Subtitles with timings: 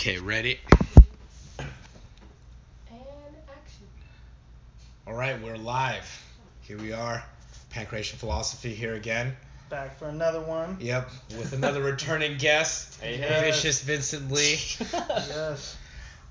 [0.00, 0.58] Okay, ready?
[1.58, 1.68] And
[3.50, 3.86] action.
[5.06, 6.24] All right, we're live.
[6.62, 7.22] Here we are.
[7.70, 9.36] Pankration Philosophy here again.
[9.68, 10.78] Back for another one.
[10.80, 13.50] Yep, with another returning guest, Hey, hey.
[13.50, 14.56] Vicious Vincent Lee.
[14.80, 15.76] yes.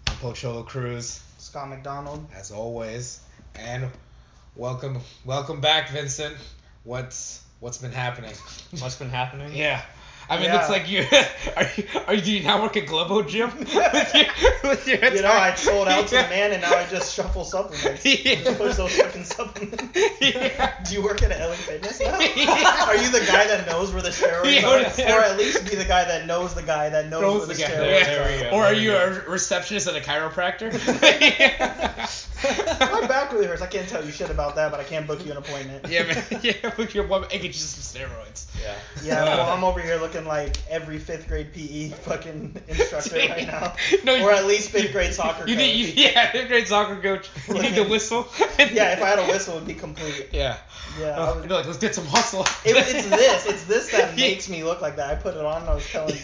[0.08, 2.26] I'm Pocholo Cruz, Scott McDonald.
[2.36, 3.20] as always,
[3.54, 3.88] and
[4.56, 6.36] welcome, welcome back, Vincent.
[6.86, 8.34] What's what's been happening?
[8.80, 9.54] What's been happening?
[9.56, 9.84] Yeah.
[10.30, 10.54] I mean, it Yeah.
[10.58, 11.00] looks like you
[11.58, 14.26] are you are you do you now work at Globo Gym with your
[14.64, 17.14] with your You know, I entire- sold out to the man and now I just
[17.14, 18.06] shuffle supplements.
[18.06, 18.36] Yeah.
[18.44, 19.84] Just push those fucking supplements.
[20.22, 20.84] Yeah.
[20.84, 22.20] Do you work at LA Fitness now?
[22.20, 22.86] Yeah.
[22.88, 24.80] Are you the guy that knows where the steroids Yeah, are?
[24.98, 25.16] yeah.
[25.18, 27.54] Or at least be the guy that knows the guy that knows, Knows where the,
[27.56, 27.70] the guy.
[28.04, 28.50] steroids Yeah.
[28.50, 28.54] Are?
[28.54, 30.72] Or are you a receptionist at a chiropractor?
[32.80, 33.62] My back really hurts.
[33.62, 35.88] I can't tell you shit about that, but I can't book you an appointment.
[35.90, 36.24] yeah, man.
[36.44, 38.46] Yeah, book your one and get you some steroids.
[38.62, 38.76] Yeah.
[39.04, 43.74] Yeah, well, I'm over here looking like every fifth grade PE fucking instructor right now.
[44.04, 45.64] No, or at least fifth grade soccer You coach.
[45.66, 47.30] need, you, yeah, fifth grade soccer coach.
[47.48, 48.28] You need to whistle.
[48.58, 50.30] yeah, if I had a whistle, it would be complete.
[50.32, 50.58] Yeah.
[51.00, 52.42] Yeah, I Uh, was- you'd be like, let's get some hustle.
[52.66, 53.46] It, it's this.
[53.46, 55.10] It's this that makes me look like that.
[55.10, 56.16] I put it on and I was telling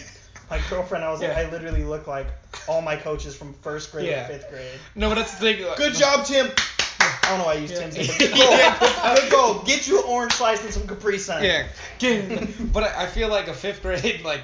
[0.50, 2.26] my girlfriend, I was like, I literally look like
[2.68, 4.26] all my coaches from first grade Yeah.
[4.26, 4.78] to fifth grade.
[4.94, 5.66] No, but that's the thing.
[5.76, 6.50] Good job, Tim.
[7.26, 7.78] I don't know why I use Yeah.
[7.88, 9.14] Tim's name, but good goal.
[9.16, 9.54] Good goal.
[9.64, 11.42] Get you an orange slice and some Capri Sun.
[11.42, 11.66] Yeah,
[12.72, 14.42] but I feel like a fifth grade, like,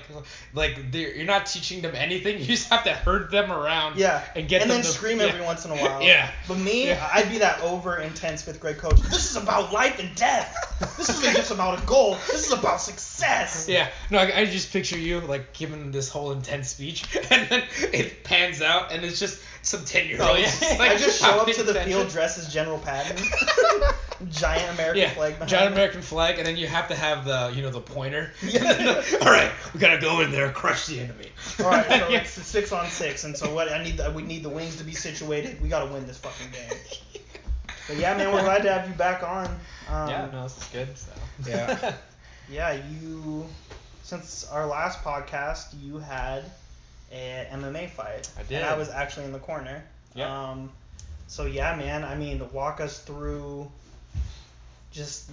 [0.55, 2.39] like you're not teaching them anything.
[2.39, 3.99] You just have to herd them around.
[3.99, 4.23] Yeah.
[4.35, 5.27] And get and them then to, scream yeah.
[5.27, 6.03] every once in a while.
[6.03, 6.31] Yeah.
[6.49, 7.09] But me, Yeah.
[7.13, 9.01] I'd be that over intense fifth grade coach.
[9.03, 10.57] This is about life and death.
[10.97, 12.17] This isn't just about a goal.
[12.31, 13.69] This is about success.
[13.69, 17.63] Yeah, no, I, I just picture you like giving this whole intense speech, and then
[17.93, 20.39] it pans out, and it's just some ten year old.
[20.39, 23.17] I just show up to the field dressed as General Patton.
[24.31, 25.77] Giant American Yeah, flag behind giant me.
[25.81, 28.31] American flag, and then you have to have the, you know, the pointer.
[28.43, 28.63] Yeah.
[29.21, 31.29] All right, we gotta go in there, crush the enemy.
[31.59, 32.21] All right, so Yeah.
[32.21, 33.71] it's six on six, and so what?
[33.73, 35.61] I need the, we need the wings to be situated.
[35.61, 36.79] We gotta win this fucking game.
[37.89, 39.47] But yeah, man, we're glad to have you back on.
[39.89, 40.97] Um, yeah, no, this is good.
[40.97, 41.11] So.
[41.49, 41.95] Yeah.
[42.51, 43.47] Yeah, you.
[44.05, 46.45] Since our last podcast, you had
[47.13, 48.31] a MMA fight.
[48.39, 48.59] I did.
[48.59, 49.83] And I was actually in the corner.
[50.15, 50.51] Yeah.
[50.51, 50.71] Um,
[51.27, 52.05] so yeah, man.
[52.05, 53.71] I mean, walk us through
[54.91, 55.31] just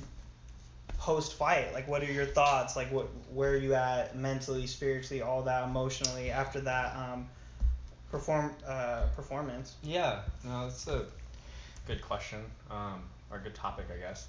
[0.97, 1.73] post fight.
[1.73, 2.75] Like, what are your thoughts?
[2.75, 7.27] Like, what where are you at mentally, spiritually, all that, emotionally after that um,
[8.11, 9.75] perform uh, performance?
[9.83, 11.05] Yeah, no, that's a
[11.87, 12.39] good question,
[12.69, 13.01] um,
[13.31, 14.27] or a good topic, I guess.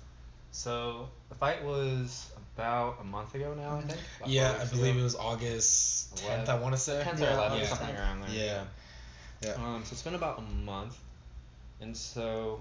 [0.52, 4.00] So the fight was about a month ago now, I think.
[4.18, 5.00] about Yeah, I believe ago.
[5.00, 7.02] it was August 10th, I want to say.
[7.06, 7.66] 10th Yeah, or 11th, yeah.
[7.66, 8.30] something around there.
[8.32, 8.64] Yeah.
[9.42, 9.54] Yeah.
[9.54, 10.98] Um, so it's been about a month,
[11.80, 12.60] and so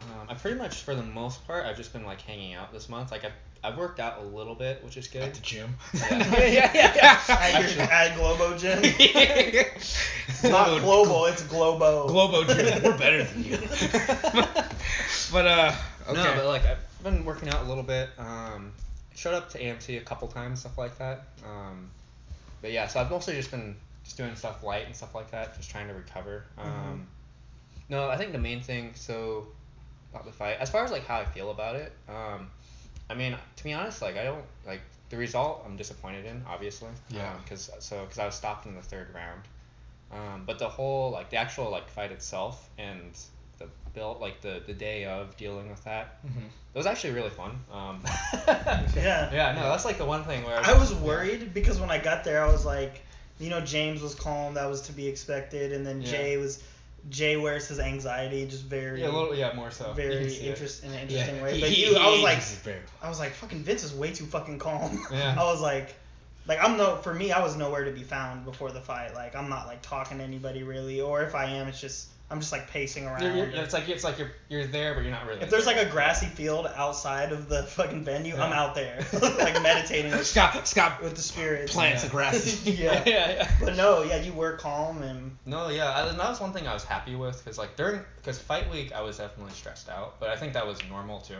[0.00, 2.88] um, I pretty much, for the most part, I've just been like hanging out this
[2.88, 3.10] month.
[3.10, 3.32] Like I've,
[3.64, 5.22] I've worked out a little bit, which is good.
[5.22, 5.74] At the gym.
[5.94, 6.18] Yeah.
[6.38, 7.20] yeah, yeah, yeah.
[7.28, 8.82] At, at Globo Gym.
[10.50, 12.08] Not global, it's Globo.
[12.08, 12.82] Globo Gym.
[12.82, 13.58] We're better than you.
[15.32, 15.74] but uh,
[16.08, 16.22] okay.
[16.22, 18.10] No, but like I've been working out a little bit.
[18.18, 18.72] Um,
[19.14, 21.24] showed up to AMC a couple times, stuff like that.
[21.44, 21.90] Um,
[22.60, 25.56] but yeah, so I've mostly just been just doing stuff light and stuff like that,
[25.56, 26.44] just trying to recover.
[26.58, 27.06] Um,
[27.88, 29.46] no, I think the main thing so
[30.12, 32.50] about the fight, as far as like how I feel about it, um,
[33.08, 34.80] I mean, to be honest, like I don't like
[35.10, 35.62] the result.
[35.64, 36.88] I'm disappointed in, obviously.
[37.10, 37.34] Yeah.
[37.42, 39.42] Because so because I was stopped in the third round.
[40.12, 43.00] Um, but the whole like the actual like fight itself and
[43.58, 46.46] the build like the the day of dealing with that Mhm.
[46.46, 47.58] it was actually really fun.
[47.72, 48.02] Um,
[48.44, 49.30] Yeah.
[49.32, 52.22] yeah, no, that's like the one thing where I was worried because when I got
[52.24, 53.02] there, I was like,
[53.40, 56.10] you know, James was calm, that was to be expected, and then Yeah.
[56.10, 56.62] Jay was,
[57.08, 59.92] Jay wears his anxiety just very, Yeah, a little, yeah, more so.
[59.92, 60.48] Very can see it.
[60.50, 61.02] interest in an Yeah.
[61.02, 61.60] interesting way.
[61.60, 62.42] But he- you, I was like,
[63.02, 65.06] I was like, fucking Vince is way too fucking calm.
[65.12, 65.36] Yeah.
[65.38, 65.94] I was like,
[66.46, 69.14] like I'm no, for me, I was nowhere to be found before the fight.
[69.14, 72.40] Like I'm not like talking to anybody really, or if I am, it's just I'm
[72.40, 73.22] just like pacing around.
[73.22, 75.40] You're, you're, it's like it's like you're you're there, but you're not really.
[75.40, 75.76] if there's there.
[75.76, 80.26] like a grassy field outside of the fucking venue, I'm out there, like meditating with,
[80.26, 81.72] Scott, Scott with the spirits.
[81.72, 82.08] plants Yeah.
[82.08, 82.66] the grass.
[82.66, 83.02] yeah.
[83.06, 83.50] yeah, yeah.
[83.60, 86.66] But no, yeah, you were calm and No, yeah, I, and that was one thing
[86.66, 90.18] I was happy with because like during because fight week I was definitely stressed out,
[90.18, 91.34] but I think that was normal too.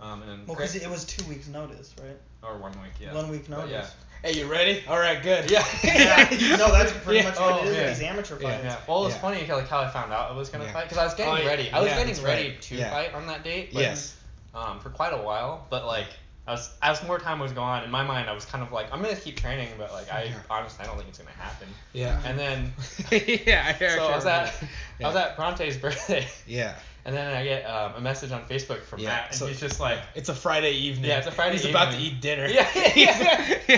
[0.00, 2.18] Um, and well, because it was two weeks notice, right?
[2.42, 3.14] or one week, yeah.
[3.14, 3.70] One week But notice.
[3.70, 3.86] yeah.
[4.22, 4.82] Hey, you ready?
[4.88, 5.50] All right, good.
[5.50, 5.64] Yeah.
[5.84, 7.24] yeah, no, that's pretty Yeah.
[7.28, 7.82] much what Oh, it is yeah.
[7.88, 8.64] with these amateur fights.
[8.64, 8.76] Yeah.
[8.88, 9.20] Well, it was Yeah.
[9.20, 10.72] funny like how I found out I was gonna Yeah.
[10.72, 11.46] fight because I was getting Oh, yeah.
[11.46, 11.70] ready.
[11.70, 12.62] I was Yeah, getting ready right.
[12.62, 12.90] to Yeah.
[12.90, 13.72] fight on that date.
[13.72, 14.14] But, Yes.
[14.54, 16.06] Um, for quite a while, but like
[16.46, 18.72] I was as more time was going on in my mind, I was kind of
[18.72, 20.34] like I'm gonna keep training, but like I Yeah.
[20.48, 21.68] honestly I don't think it's gonna happen.
[21.92, 22.18] Yeah.
[22.24, 22.72] And then
[23.46, 24.54] yeah, I so I was at
[25.02, 26.74] I was at Bronte's birthday, Yeah.
[27.06, 29.60] And then I get um, a message on Facebook from Yeah, Matt, and so- he's
[29.60, 29.98] just like.
[30.16, 31.06] It's a Friday evening.
[31.08, 32.46] Yeah, it's a Friday evening He's about to eat dinner.
[32.48, 33.76] Yeah, yeah, yeah.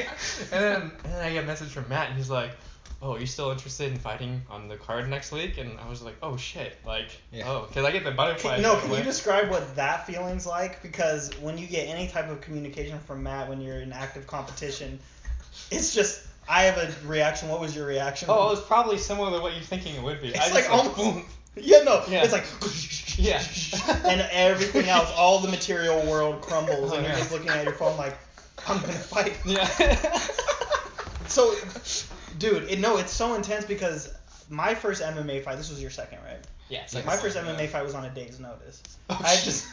[0.50, 2.52] and then and then I get a message from Matt, and he's like,
[3.02, 6.00] "Oh, are you still interested in fighting on the card next week?" And I was
[6.02, 7.44] like, "Oh shit!" Like, Yeah.
[7.50, 8.54] oh, because I get the butterflies.
[8.54, 10.82] Can, no, right can you describe what that feeling's like?
[10.82, 14.98] Because when you get any type of communication from Matt when you're in active competition,
[15.70, 17.50] it's just I have a reaction.
[17.50, 18.30] What was your reaction?
[18.30, 20.28] Oh, it was probably similar to what you're thinking it would be.
[20.28, 21.24] It's I just, like almost- boom.
[21.62, 22.24] Yeah, no, Yeah.
[22.24, 22.44] it's like
[23.18, 23.42] Yeah.
[24.08, 27.18] and everything else, all the material world crumbles, Oh, and you're yeah.
[27.18, 28.16] just looking at your phone like,
[28.66, 29.36] I'm gonna fight.
[29.44, 29.68] Yeah.
[31.28, 31.54] So,
[32.38, 34.08] dude, it, no, it's so intense because
[34.48, 35.58] my first MMA fight.
[35.58, 36.38] This was your second, right?
[36.70, 36.80] yeah.
[36.90, 37.04] Yes.
[37.04, 37.42] My first Yeah.
[37.42, 38.82] MMA fight was on a day's notice.
[39.10, 39.44] Oh, I shit.
[39.44, 39.66] just,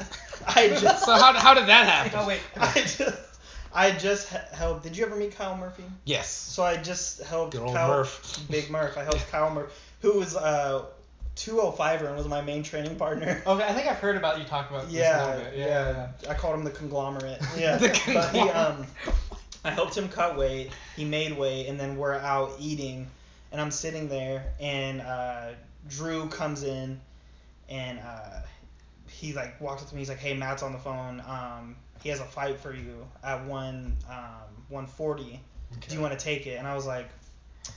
[0.46, 1.06] I just.
[1.06, 2.12] So how, how did that happen?
[2.22, 2.42] Oh wait.
[2.58, 3.20] I just,
[3.74, 4.84] I just helped.
[4.84, 5.84] Did you ever meet Kyle Murphy?
[6.04, 6.30] Yes.
[6.30, 8.40] So I just helped Good old Kyle, Murph.
[8.50, 8.98] Big Murph.
[8.98, 9.72] I helped Kyle Murphy,
[10.02, 10.84] who was uh
[11.36, 13.42] 205er and was my main training partner.
[13.48, 15.58] Okay, I think I've heard about you talk about this a Yeah, little bit.
[15.60, 16.30] yeah, Yeah.
[16.32, 17.42] I called him the conglomerate.
[17.58, 18.86] Yeah, The but he um,
[19.64, 20.72] I helped him cut weight.
[20.96, 23.08] He made weight, and then we're out eating,
[23.52, 25.50] and I'm sitting there, and uh,
[25.90, 27.00] Drew comes in,
[27.70, 28.42] and uh,
[29.10, 30.02] he like walks up to me.
[30.02, 31.22] He's like, "Hey, Matt's on the phone.
[31.28, 35.40] Um, he has a fight for you at one um 140.
[35.88, 37.08] Do you want to take it?" And I was like.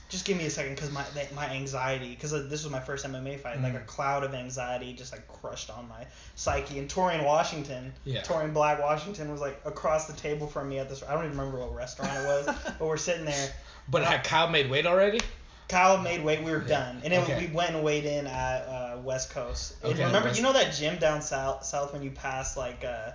[0.09, 1.03] Just give me a second, cause my
[1.35, 3.85] my anxiety, cause uh, this was my first MMA fight, like a Mhm.
[3.87, 6.05] cloud of anxiety just like crushed on my
[6.35, 6.79] psyche.
[6.79, 8.21] And Torian Washington, Yeah.
[8.21, 11.01] Torian Black Washington was like across the table from me at this.
[11.03, 12.45] I don't even remember what restaurant it was,
[12.79, 13.53] but we're sitting there.
[13.87, 15.21] But had Kyle made weight already?
[15.69, 16.43] Kyle made weight.
[16.43, 16.67] We were Yeah.
[16.79, 17.47] done, and then Okay.
[17.47, 19.75] we went and weighed in at uh, West Coast.
[19.83, 22.83] And Okay, remember, West- you know that gym down south, south when you pass like
[22.83, 23.11] uh,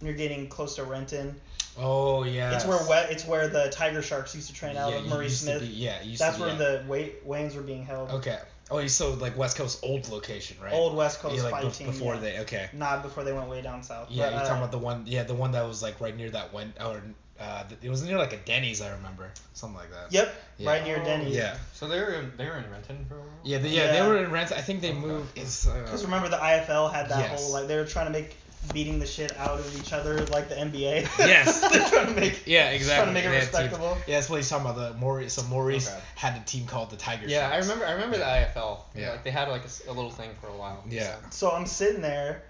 [0.00, 1.40] when you're getting close to Renton.
[1.78, 2.54] Oh yeah.
[2.54, 5.10] It's where we- it's where the Tiger Sharks used to train out yeah, of you
[5.10, 5.60] Murray used to Smith.
[5.60, 8.10] be- yeah, used That's to where be, the weight weightings were being held.
[8.10, 8.38] Okay.
[8.70, 10.72] Oh, so like West Coast old location, right?
[10.72, 11.86] Old West Coast yeah, like fight bef- team.
[11.86, 12.20] before yeah.
[12.20, 12.38] they.
[12.40, 12.68] Okay.
[12.72, 14.10] Not before they went way down south.
[14.10, 15.04] Yeah, but, you're uh, talking about the one.
[15.06, 16.72] Yeah, the one that was like right near that one.
[16.80, 17.02] Or
[17.38, 20.12] uh, it was near like a Denny's, I remember, something like that.
[20.12, 20.70] Yep, Yeah.
[20.70, 21.36] right near Oh, Denny's.
[21.36, 21.56] Yeah.
[21.74, 23.28] So they were in, they were in Renton for a while.
[23.42, 23.92] Yeah, the, yeah, Yeah.
[23.92, 24.56] they were in Renton.
[24.56, 24.98] I think they Okay.
[24.98, 25.36] moved.
[25.38, 27.42] Is uh, Because remember the IFL had that Yes.
[27.42, 28.34] whole like they were trying to make
[28.72, 31.02] beating the shit out of each other like the NBA.
[31.18, 31.60] Yes.
[31.72, 33.04] They're trying to make Yeah, exactly.
[33.04, 33.96] trying to make it They had respectable.
[34.06, 34.92] Yeah, that's what he's talking about.
[34.92, 35.34] The Maurice.
[35.34, 36.00] So Maurice Okay.
[36.16, 37.30] had a team called the Tigers.
[37.30, 37.86] Yeah, I remember.
[37.86, 38.78] I remember the IFL.
[38.94, 39.10] Yeah.
[39.10, 40.82] Like they had like a little thing for a while.
[40.88, 41.16] Yeah.
[41.30, 42.42] So I'm sitting there,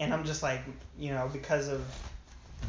[0.00, 0.60] and I'm just like,
[0.98, 1.84] you know, because of,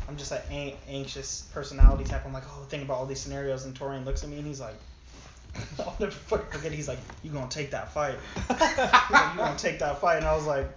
[0.07, 2.25] I'm just like an- anxious personality type.
[2.25, 4.59] I'm like, oh, think about all these scenarios, and Torian looks at me and he's
[4.61, 4.75] like,
[5.79, 6.71] I'll never forget.
[6.71, 8.15] He's like, you gonna take that fight?
[8.47, 10.17] He's like, you gonna take that fight?
[10.17, 10.67] And I was like,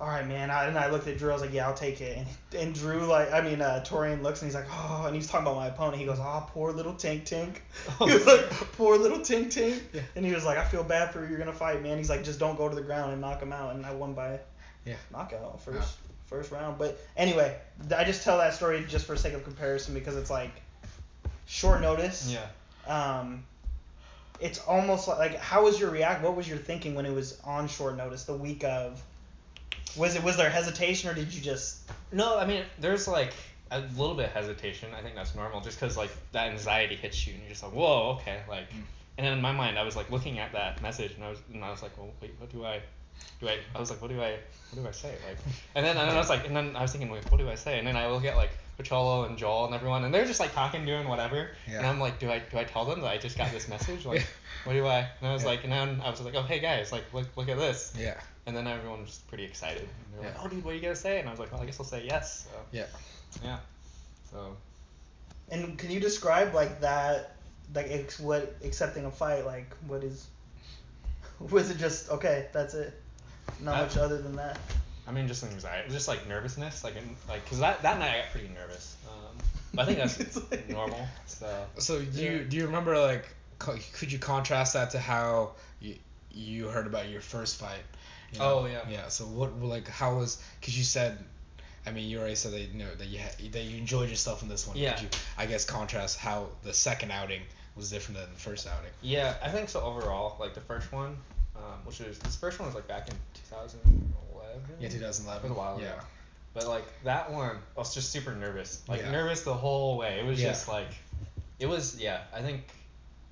[0.00, 0.50] all right, man.
[0.50, 1.30] I, and I looked at Drew.
[1.30, 2.16] I was like, yeah, I'll take it.
[2.18, 2.26] And,
[2.60, 5.46] and Drew, like, I mean, uh, Torian looks and he's like, oh, and he's talking
[5.46, 5.98] about my opponent.
[5.98, 7.56] He goes, oh, poor little Tink Tink.
[8.00, 9.80] Oh, he was like, poor little Tink Tink.
[9.92, 10.00] Yeah.
[10.16, 11.28] And he was like, I feel bad for you.
[11.28, 11.96] You're gonna fight, man.
[11.98, 13.74] He's like, just don't go to the ground and knock him out.
[13.76, 14.40] And I won by
[14.84, 14.94] Yeah.
[15.12, 15.96] knockout first
[16.26, 16.76] first round.
[16.78, 17.56] But anyway,
[17.96, 20.50] I just tell that story just for sake of comparison because it's like
[21.46, 22.30] short notice.
[22.32, 22.46] Yeah.
[22.92, 23.44] Um,
[24.40, 26.22] it's almost like, like how was your react?
[26.22, 29.00] What was your thinking when it was on short notice the week of?
[29.96, 31.78] Was it was there hesitation or did you just?
[32.12, 33.32] No, I mean, there's like
[33.70, 34.90] a little bit of hesitation.
[34.96, 37.72] I think that's normal, just because like that anxiety hits you, and you're just like,
[37.72, 38.70] whoa, okay, like.
[38.70, 38.82] Mm.
[39.16, 41.38] And then in my mind, I was like looking at that message, and I was,
[41.52, 42.80] and I was like, well, wait, what do I,
[43.40, 43.58] do I?
[43.72, 44.32] I was like, what do I,
[44.72, 45.14] what do I say?
[45.28, 45.38] Like,
[45.76, 47.48] and then and then I was like, and then I was thinking, wait, what do
[47.48, 47.78] I say?
[47.78, 50.52] And then I look at like Pocholo and Joel and everyone, and they're just like
[50.52, 51.50] talking, doing whatever.
[51.78, 54.04] And I'm like, do I, do I tell them that I just got this message?
[54.04, 54.26] Like,
[54.64, 55.08] what do I?
[55.20, 55.48] And I was Yeah.
[55.50, 57.92] like, and then I was like, oh, hey guys, like, look, look at this.
[57.98, 58.18] Yeah.
[58.46, 59.82] And then everyone was pretty excited.
[59.82, 60.30] And they were Yeah.
[60.32, 61.80] like, "Oh, dude, what are you gonna say?" And I was like, "Well, I guess
[61.80, 62.86] I'll say yes." So, Yeah.
[63.42, 63.58] yeah.
[64.30, 64.56] So
[65.50, 67.36] And can you describe like that,
[67.74, 69.74] like ex- what accepting a fight like?
[69.86, 70.26] What is?
[71.38, 72.48] Was it just okay?
[72.52, 73.00] That's it.
[73.60, 74.58] Not Uh, much other than that.
[75.06, 78.20] I mean, just anxiety, just like nervousness, like in, like because that that night I
[78.22, 78.96] got pretty nervous.
[79.08, 79.36] Um,
[79.74, 81.06] but I think that's like- normal.
[81.26, 85.52] So So do you do you remember like co- could you contrast that to how
[85.80, 85.96] you
[86.30, 87.82] you heard about your first fight?
[88.32, 88.60] You know?
[88.60, 88.80] Oh, yeah.
[88.90, 89.08] Yeah.
[89.08, 91.18] So what like how was because you said.
[91.86, 94.42] I mean, you already said that you know that you had, that you enjoyed yourself
[94.42, 94.74] in this one.
[94.74, 94.94] Yeah.
[94.94, 97.42] Could you, I guess, contrast how the second outing
[97.76, 98.90] was different than the first outing?
[99.02, 100.36] yeah, I think so overall.
[100.40, 101.14] Like the first one,
[101.56, 103.14] um, which was this first one was like back in
[103.50, 104.62] 2011.
[104.80, 105.44] Yeah, 2011.
[105.44, 105.84] It was a while ago.
[105.84, 106.00] Yeah.
[106.54, 108.82] But like that one, I was just super nervous.
[108.88, 109.10] Like Yeah.
[109.10, 110.18] nervous the whole way.
[110.20, 110.48] It was Yeah.
[110.50, 110.88] just like,
[111.58, 112.22] it was yeah.
[112.32, 112.62] I think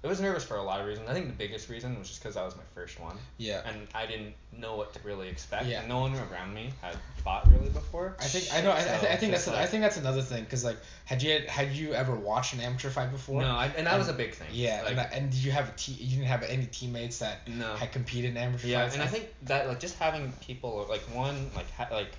[0.02, 1.08] it was nervous for a lot of reasons.
[1.08, 3.62] I think the biggest reason was just because that was my first one, Yeah.
[3.64, 5.66] and I didn't know what to really expect.
[5.66, 5.80] Yeah.
[5.80, 8.16] And no one around me had fought really before.
[8.20, 8.72] I think I know.
[8.72, 11.22] I, I, th- I think that's I like- think that's another thing because like had
[11.22, 13.40] you had you ever watched an amateur fight before?
[13.42, 14.48] No, I, and that was a big thing.
[14.52, 17.18] Yeah, Like, and, that, and did you have a te- you didn't have any teammates
[17.20, 17.74] that No.
[17.76, 18.94] had competed in amateur Yeah, fights?
[18.94, 22.10] and I think that like just having people like one like ha- like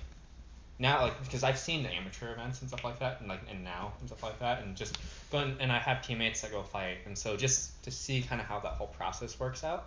[0.84, 3.64] now like because I've seen the amateur events and stuff like that and like and
[3.64, 4.98] now and stuff like that and just
[5.32, 8.46] going and I have teammates that go fight and so just to see kind of
[8.46, 9.86] how that whole process works out.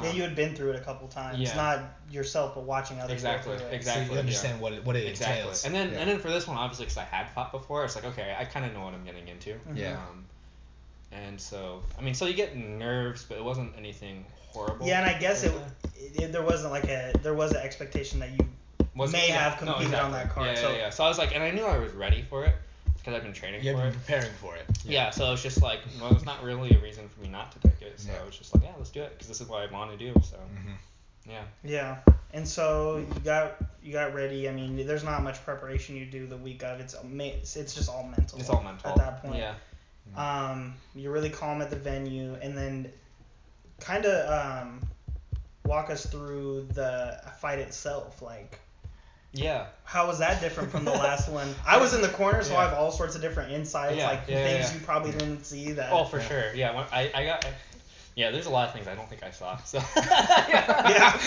[0.00, 1.54] yeah, um, you had been through it a couple times, yeah.
[1.54, 3.74] not yourself, but watching others Exactly, through it.
[3.74, 4.06] exactly.
[4.06, 5.38] So you understand what it, what it exactly.
[5.40, 5.66] entails.
[5.66, 5.98] And then yeah.
[5.98, 8.46] and then for this one obviously because I had fought before it's like okay I
[8.46, 9.50] kind of know what I'm getting into.
[9.50, 9.76] Mhm.
[9.76, 9.98] Yeah.
[9.98, 10.24] Um,
[11.12, 14.86] and so I mean so you get nerves but it wasn't anything horrible.
[14.86, 18.18] Yeah, and I guess it, like it, there wasn't like a there was an expectation
[18.20, 18.48] that you
[18.94, 20.46] Was- may yeah, have no, competed on that card.
[20.48, 20.90] Yeah, so yeah, yeah.
[20.90, 22.54] So I was like, and I knew I was ready for it
[22.96, 23.94] because I've been training You've for been it.
[23.94, 24.64] preparing for it.
[24.84, 25.10] Yeah.
[25.10, 27.80] so it's just like, well, it's not really a reason for me not to take
[27.82, 27.98] it.
[27.98, 28.18] So Yeah.
[28.22, 29.96] I was just like, yeah, let's do it because this is what I want to
[29.96, 30.12] do.
[30.22, 30.72] So hmm
[31.28, 31.96] yeah, Yeah,
[32.34, 34.48] and so you got you got ready.
[34.48, 36.80] I mean, there's not much preparation you do the week of.
[36.80, 38.40] It's it's it's just all mental.
[38.40, 39.36] it's all mental at that point.
[39.36, 39.54] Yeah,
[40.16, 42.92] Um, you're really calm at the venue, and then
[43.78, 44.80] kind of um,
[45.64, 48.20] walk us through the fight itself.
[48.20, 48.58] Like,
[49.32, 51.54] yeah, how was that different from the last one?
[51.66, 54.22] I was in the corner, so I have all sorts of different insights, Yeah, like
[54.28, 54.78] yeah, yeah, things yeah.
[54.80, 55.72] you probably didn't see.
[55.72, 55.90] That.
[55.92, 56.28] Oh, for Yeah.
[56.28, 56.54] sure.
[56.54, 57.46] Yeah, when I I got.
[58.14, 59.56] Yeah, there's a lot of things I don't think I saw.
[59.64, 59.78] So.
[59.96, 61.18] Yeah.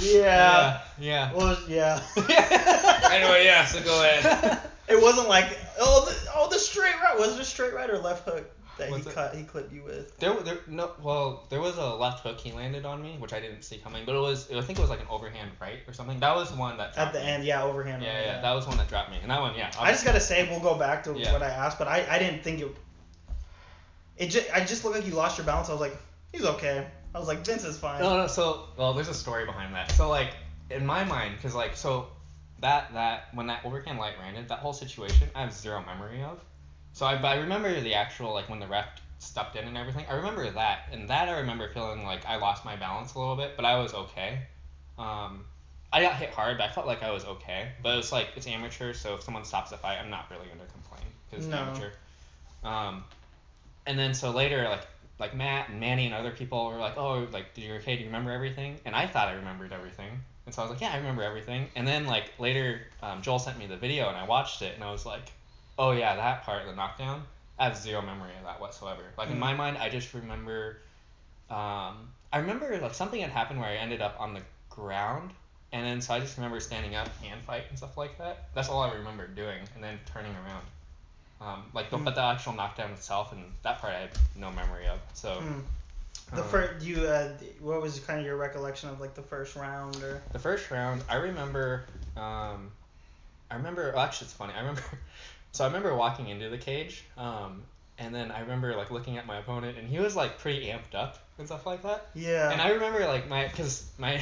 [0.00, 0.80] yeah.
[0.98, 1.32] Yeah.
[1.32, 2.00] Well, yeah.
[3.10, 3.64] Anyway, yeah.
[3.64, 4.60] So go ahead.
[4.88, 7.98] It wasn't like oh the oh the straight right was it a straight right or
[7.98, 9.14] left hook that he it?
[9.14, 10.16] cut he clipped you with.
[10.18, 13.40] There, there, no, well, there was a left hook he landed on me, which I
[13.40, 15.92] didn't see coming, but it was, I think it was like an overhand right or
[15.92, 16.18] something.
[16.20, 17.26] That was the one that At the me.
[17.26, 18.02] end, yeah, overhand.
[18.02, 19.70] Yeah, right, yeah, yeah that was one that dropped me, and that one, yeah.
[19.78, 21.32] I just gotta say, we'll go back to Yeah.
[21.32, 22.76] what I asked, but I, I didn't think it.
[24.16, 25.68] It just I just looked like you lost your balance.
[25.68, 25.96] I was like,
[26.32, 26.86] he's okay.
[27.14, 28.00] I was like, Vince is fine.
[28.00, 28.26] No, no.
[28.26, 29.92] So, well, there's a story behind that.
[29.92, 30.30] So, like,
[30.70, 32.08] in my mind, because like, so
[32.60, 36.40] that that when that overhand light landed, that whole situation, I have zero memory of.
[36.94, 38.86] So I, but I remember the actual like when the ref
[39.18, 40.06] stepped in and everything.
[40.08, 43.36] I remember that, and that I remember feeling like I lost my balance a little
[43.36, 44.38] bit, but I was okay.
[44.96, 45.44] Um,
[45.92, 47.72] I got hit hard, but I felt like I was okay.
[47.82, 50.70] But it's like it's amateur, so if someone stops the fight, I'm not really gonna
[50.70, 51.58] complain because it's No.
[51.58, 51.90] amateur.
[52.62, 53.04] Um,
[53.86, 54.86] and then so later, like
[55.18, 57.96] like Matt and Manny and other people were like, oh, like, did you okay?
[57.96, 58.78] Do you remember everything?
[58.84, 60.10] And I thought I remembered everything.
[60.46, 61.68] And so I was like, yeah, I remember everything.
[61.74, 64.84] And then like later, um, Joel sent me the video and I watched it and
[64.84, 65.32] I was like,
[65.78, 67.22] oh yeah, that part, the knockdown.
[67.58, 69.02] I have zero memory of that whatsoever.
[69.16, 69.40] Like in Mm.
[69.40, 70.78] my mind, I just remember.
[71.50, 74.40] Um, I remember like something had happened where I ended up on the
[74.70, 75.30] ground,
[75.72, 78.48] and then so I just remember standing up, hand fight and stuff like that.
[78.54, 80.64] That's all I remember doing, and then turning around.
[81.40, 82.04] Um, like the, Mm.
[82.04, 84.98] but the actual knockdown itself and that part I have no memory of.
[85.12, 85.60] So Hmm.
[86.34, 87.28] The um, first you uh,
[87.60, 90.22] what was kind of your recollection of like the first round or?
[90.32, 91.84] The first round, I remember.
[92.16, 92.72] Um,
[93.50, 93.92] I remember.
[93.94, 94.54] Well, actually, it's funny.
[94.54, 94.82] I remember.
[95.54, 97.62] So I remember walking into the cage, um,
[97.98, 100.96] and then I remember like looking at my opponent, and he was like pretty amped
[100.96, 102.06] up and stuff like that.
[102.16, 102.50] Yeah.
[102.50, 104.20] And I remember like my, cause my,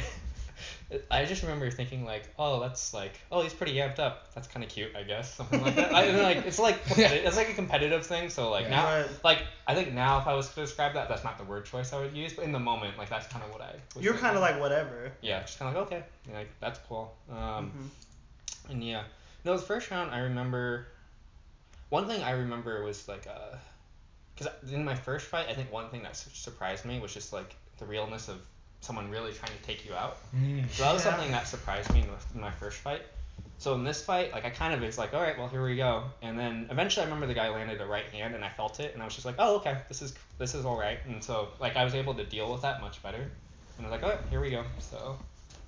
[1.09, 4.31] I just remember thinking like, oh, that's like, oh, he's pretty amped up.
[4.35, 5.95] That's kind of cute, I guess, something like that.
[5.95, 8.29] I, and, like it's like it's like a competitive thing.
[8.29, 8.69] So like Yeah.
[8.69, 9.09] now, Right.
[9.23, 11.93] like I think now if I was to describe that, that's not the word choice
[11.93, 13.73] I would use, but in the moment, like that's kind of what I.
[13.99, 15.11] You're kind of like whatever.
[15.23, 17.11] Yeah, just kind of like okay, like that's cool.
[17.31, 17.71] Um,
[18.67, 18.71] Mhm.
[18.71, 19.01] and yeah,
[19.45, 20.85] no, the first round I remember.
[21.93, 23.55] One thing I remember was like, uh,
[24.35, 27.55] because in my first fight, I think one thing that surprised me was just like
[27.77, 28.37] the realness of
[28.81, 30.17] someone really trying to take you out.
[30.35, 30.67] Mm.
[30.71, 31.11] So that was Yeah.
[31.11, 33.03] something that surprised me in, the, in my first fight.
[33.59, 35.75] So in this fight, like I kind of was like, all right, well here we
[35.75, 36.05] go.
[36.23, 38.95] And then eventually I remember the guy landed a right hand and I felt it
[38.95, 40.97] and I was just like, oh okay, this is this is all right.
[41.05, 43.21] And so like I was able to deal with that much better.
[43.77, 44.63] And I was like, oh here we go.
[44.79, 45.15] So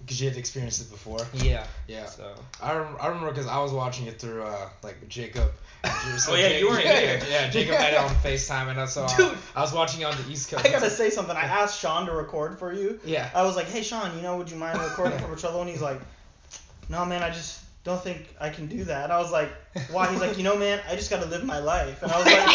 [0.05, 1.19] Because you had experienced it before.
[1.33, 1.65] yeah.
[1.87, 2.05] Yeah.
[2.05, 2.31] So
[2.61, 5.51] I, rem- I remember because I was watching it through uh like Jacob.
[5.83, 5.89] So
[6.33, 7.23] Oh, yeah, Jake- you were in yeah, there.
[7.29, 9.07] Yeah, Jacob had it on Facetime, and I saw.
[9.17, 9.35] Dude.
[9.55, 10.65] I was watching it on the East Coast.
[10.65, 11.35] I gotta say something.
[11.35, 12.99] I asked Sean to record for you.
[13.03, 13.29] Yeah.
[13.33, 15.61] I was like, hey Sean, you know, would you mind recording for Pocholo?
[15.61, 15.99] And he's like,
[16.89, 19.09] no man, I just don't think I can do that.
[19.11, 19.49] I was like,
[19.91, 20.09] why?
[20.11, 22.01] He's like, you know, man, I just gotta live my life.
[22.03, 22.45] And I was like,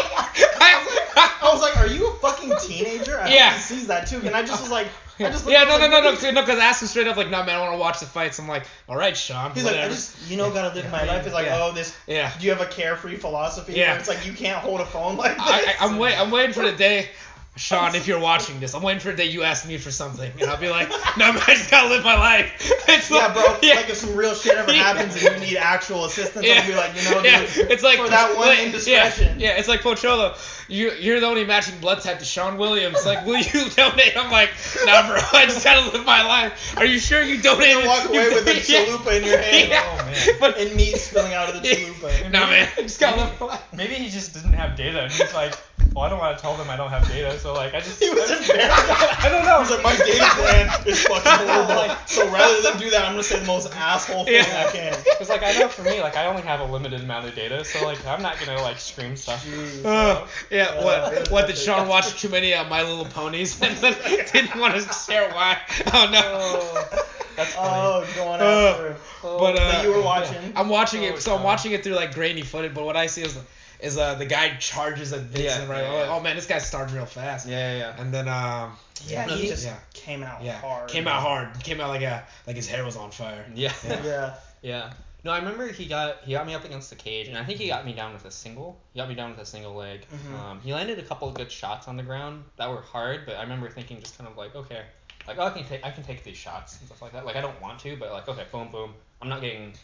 [1.43, 3.19] I was like, are you a fucking teenager?
[3.19, 3.51] I Yeah.
[3.51, 4.19] hope he sees that too.
[4.25, 4.91] And I just was like, I
[5.47, 7.57] yeah, no, no, no, no, no, because I asked him straight up, like, no, man,
[7.57, 8.39] I want to watch the fights.
[8.39, 9.53] I'm like, all right, Sean.
[9.53, 9.77] He's like.
[9.77, 11.13] I just, you know, gotta live my Yeah.
[11.13, 11.25] life.
[11.25, 11.63] He's like, Yeah.
[11.63, 11.97] oh, this.
[12.07, 12.33] Yeah.
[12.39, 13.99] Do you have a carefree philosophy Yeah.
[13.99, 15.47] it's like you can't hold a phone like this?
[15.47, 17.09] I, I'm wait, I'm waiting for the day,
[17.57, 17.95] Sean.
[17.95, 20.51] If you're watching this, I'm waiting for the day you ask me for something, and
[20.51, 22.73] I'll be like, no, man, I just gotta live my life.
[22.89, 23.57] It's yeah, like- bro.
[23.63, 23.75] Yeah.
[23.77, 26.61] Like if some real shit ever happens and you need actual assistance, Yeah.
[26.63, 29.39] I'll be like, you know, yeah, dude, it's like for that one like, indiscretion.
[29.39, 30.35] Yeah, yeah, it's like Pocholo.
[30.71, 33.05] You you're the only matching blood type to Sean Williams.
[33.05, 34.17] Like, will you donate?
[34.17, 34.51] I'm like,
[34.85, 35.19] nah, bro.
[35.33, 36.77] I just gotta live my life.
[36.79, 37.83] Are you sure you donated?
[37.83, 38.85] You walk away with a Yeah.
[38.85, 39.69] chalupa in your hand.
[39.71, 39.83] Yeah.
[40.01, 40.37] Oh, man.
[40.41, 42.31] But And meat spilling out of the chalupa.
[42.31, 42.69] nah, man.
[42.79, 43.65] I just gotta live my life.
[43.75, 45.55] Maybe he just didn't have data, and he's like,
[45.95, 47.99] well, I don't want to tell them I don't have data, so like I just.
[48.01, 49.25] He was embarrassed.
[49.25, 49.59] I don't know.
[49.61, 51.97] He's like, my data plan is fucking horrible.
[52.07, 54.67] So rather than do that, I'm gonna say the most asshole thing Yeah.
[54.69, 54.95] I can.
[55.21, 57.65] It's like I know for me, like I only have a limited amount of data,
[57.65, 59.45] so like I'm not gonna like scream stuff.
[59.45, 59.85] Jeez.
[59.85, 63.77] Uh, yeah, Uh, what what did Sean watch too many of My Little Ponies and
[63.79, 63.95] then
[64.33, 65.59] didn't want to share why?
[65.93, 66.21] Oh no.
[66.25, 66.89] Oh,
[67.37, 67.71] That's funny.
[67.71, 68.97] oh, going Uh, after him.
[69.23, 70.53] but uh, That you were watching.
[70.57, 72.75] I'm watching Oh, it, so I'm watching it through like grainy footage.
[72.75, 73.39] But what I see is
[73.81, 75.83] is uh the guy charges at Dixon Yeah, right.
[75.83, 76.11] yeah, yeah.
[76.15, 77.49] oh man, this guy's starting real fast.
[77.49, 78.01] yeah, yeah, yeah.
[78.03, 78.77] And then um
[79.07, 80.89] Yeah, he just yeah came out yeah hard.
[80.91, 81.49] came out hard.
[81.65, 83.47] Came out like a like his hair was on fire.
[83.55, 83.73] Yeah.
[83.87, 84.03] Yeah.
[84.05, 84.35] Yeah.
[84.63, 84.93] Yeah.
[85.23, 87.59] No, I remember he got he got me up against the cage, and I think
[87.59, 88.79] he got me down with a single.
[88.95, 90.07] He got me down with a single leg.
[90.11, 90.35] Mhm.
[90.39, 93.37] Um, he landed a couple of good shots on the ground that were hard, but
[93.37, 94.83] I remember thinking just kind of like, okay,
[95.27, 97.27] like oh, I can take I can take these shots and stuff like that.
[97.27, 98.95] Like I don't want to, but like okay, boom, boom.
[99.21, 99.75] I'm not getting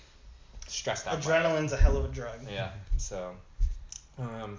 [0.68, 1.20] stressed out.
[1.20, 2.40] Adrenaline's a hell of a drug.
[2.50, 2.70] Yeah.
[2.96, 3.34] So,
[4.18, 4.58] um,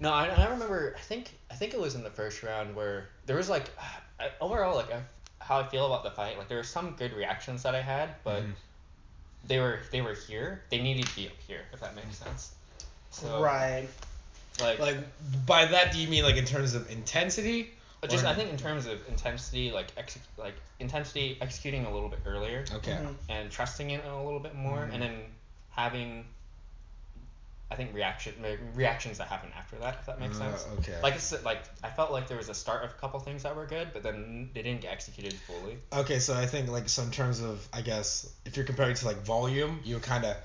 [0.00, 0.94] no, I, I remember.
[0.96, 3.70] I think I think it was in the first round where there was like
[4.20, 5.02] I, overall like I,
[5.40, 6.38] how I feel about the fight.
[6.38, 8.52] Like there were some good reactions that I had, but Mhm.
[9.46, 10.62] They were they were here.
[10.70, 12.52] They needed to be up here, if that makes sense.
[13.10, 13.86] So, Right.
[14.60, 14.96] Like, Like
[15.46, 17.70] by that do you mean like in terms of intensity?
[18.00, 21.92] but just or- I think in terms of intensity, like ex- like intensity, executing a
[21.92, 22.92] little bit earlier Okay.
[22.92, 23.14] Mhm.
[23.30, 24.92] and trusting it a little bit more, Mhm.
[24.94, 25.24] and then
[25.70, 26.26] having.
[27.70, 28.34] I think reaction
[28.74, 30.66] reactions that happen after that, if that makes Uh, sense.
[30.80, 31.00] okay.
[31.02, 33.56] Like it's like I felt like there was a start of a couple things that
[33.56, 35.78] were good, but then they didn't get executed fully.
[35.92, 39.06] Okay, so I think like so in terms of I guess if you're comparing to
[39.06, 40.36] like volume, you were kind of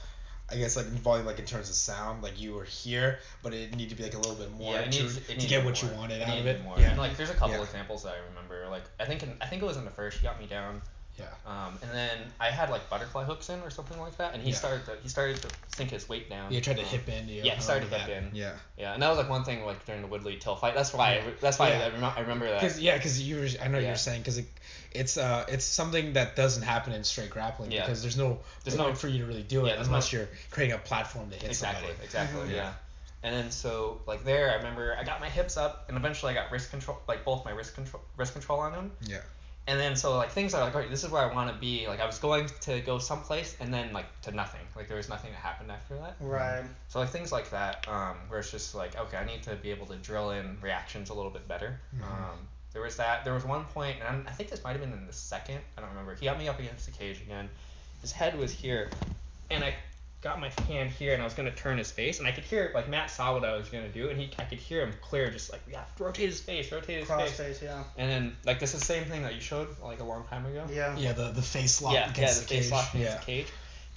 [0.52, 3.76] I guess like volume like in terms of sound, like you were here, but it
[3.76, 5.08] needed to be like a little bit more yeah, it to,
[5.38, 5.92] to get what more.
[5.92, 6.64] you wanted It out of it.
[6.64, 6.80] More.
[6.80, 6.90] Yeah.
[6.92, 7.62] And like there's a couple Yeah.
[7.64, 8.68] examples that I remember.
[8.70, 10.82] Like I think in, I think it was in the first you got me down.
[11.20, 11.26] Yeah.
[11.46, 14.52] Um, and then I had like butterfly hooks in or something like that, and he
[14.52, 14.56] Yeah.
[14.56, 16.52] started to he started to sink his weight down.
[16.54, 17.28] You tried to Um, hip in.
[17.28, 18.30] You yeah, he started to hip in.
[18.34, 18.54] Yeah.
[18.78, 20.76] Yeah, and that was like one thing like during the Woodley Till fight.
[20.76, 21.22] That's why Yeah.
[21.28, 21.86] I, that's why Yeah.
[21.88, 22.62] I, remem- I remember that.
[22.62, 24.46] Cause yeah, cause you were, I know you're saying because it,
[24.92, 27.82] it's uh it's something that doesn't happen in straight grappling Yeah.
[27.82, 30.76] because there's no There's no- for you to really do it unless no- you're creating
[30.76, 32.06] a platform to hit exactly, somebody.
[32.06, 32.50] exactly, Mhm.
[32.52, 32.56] yeah.
[32.56, 32.74] Yeah.
[33.22, 36.36] And then so like there, I remember I got my hips up, and eventually I
[36.42, 38.92] got wrist control, like both my wrist control, wrist control on him.
[39.02, 39.18] Yeah.
[39.68, 41.88] And then so like things are like, alright, this is where I want to be.
[41.88, 44.62] Like I was going to go someplace, and then like to nothing.
[44.75, 46.16] Like there was nothing that happened after that.
[46.20, 46.64] Right.
[46.88, 49.70] So like things like that, um, where it's just like, okay, I need to be
[49.70, 51.79] able to drill in reactions a little bit better.
[51.96, 52.03] Mhm.
[52.03, 52.40] Um,
[52.74, 53.24] there was that.
[53.24, 55.60] There was one point, and I'm, I think this might have been in the second.
[55.77, 56.16] I don't remember.
[56.16, 57.50] He got me up against the cage again.
[58.01, 58.90] His head was here,
[59.51, 59.75] and I
[60.22, 62.72] got my hand here, and I was gonna turn his face, and I could hear
[62.74, 65.29] like Matt saw what I was gonna do, and he I could hear him clear,
[65.29, 67.38] just like yeah, rotate his face, rotate his Cross face.
[67.38, 67.62] face.
[67.64, 67.84] Yeah.
[67.98, 70.46] And then like this is the same thing that you showed like a long time
[70.46, 70.66] ago.
[70.72, 70.96] Yeah.
[70.98, 71.14] Yeah.
[71.14, 72.72] The the face lock Yeah, yeah, the the, face cage.
[72.72, 73.18] lock against yeah.
[73.18, 73.48] the cage.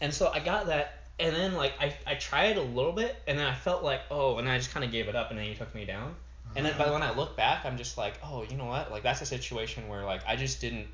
[0.01, 3.39] And so I got that, and then like I, I tried a little bit, and
[3.39, 5.47] then I felt like oh, and I just kind of gave it up, and then
[5.47, 6.15] he took me down.
[6.55, 6.85] And then, uh-huh.
[6.85, 8.91] but when I look back, I'm just like, oh, you know what?
[8.91, 10.87] Like that's a situation where like I just didn't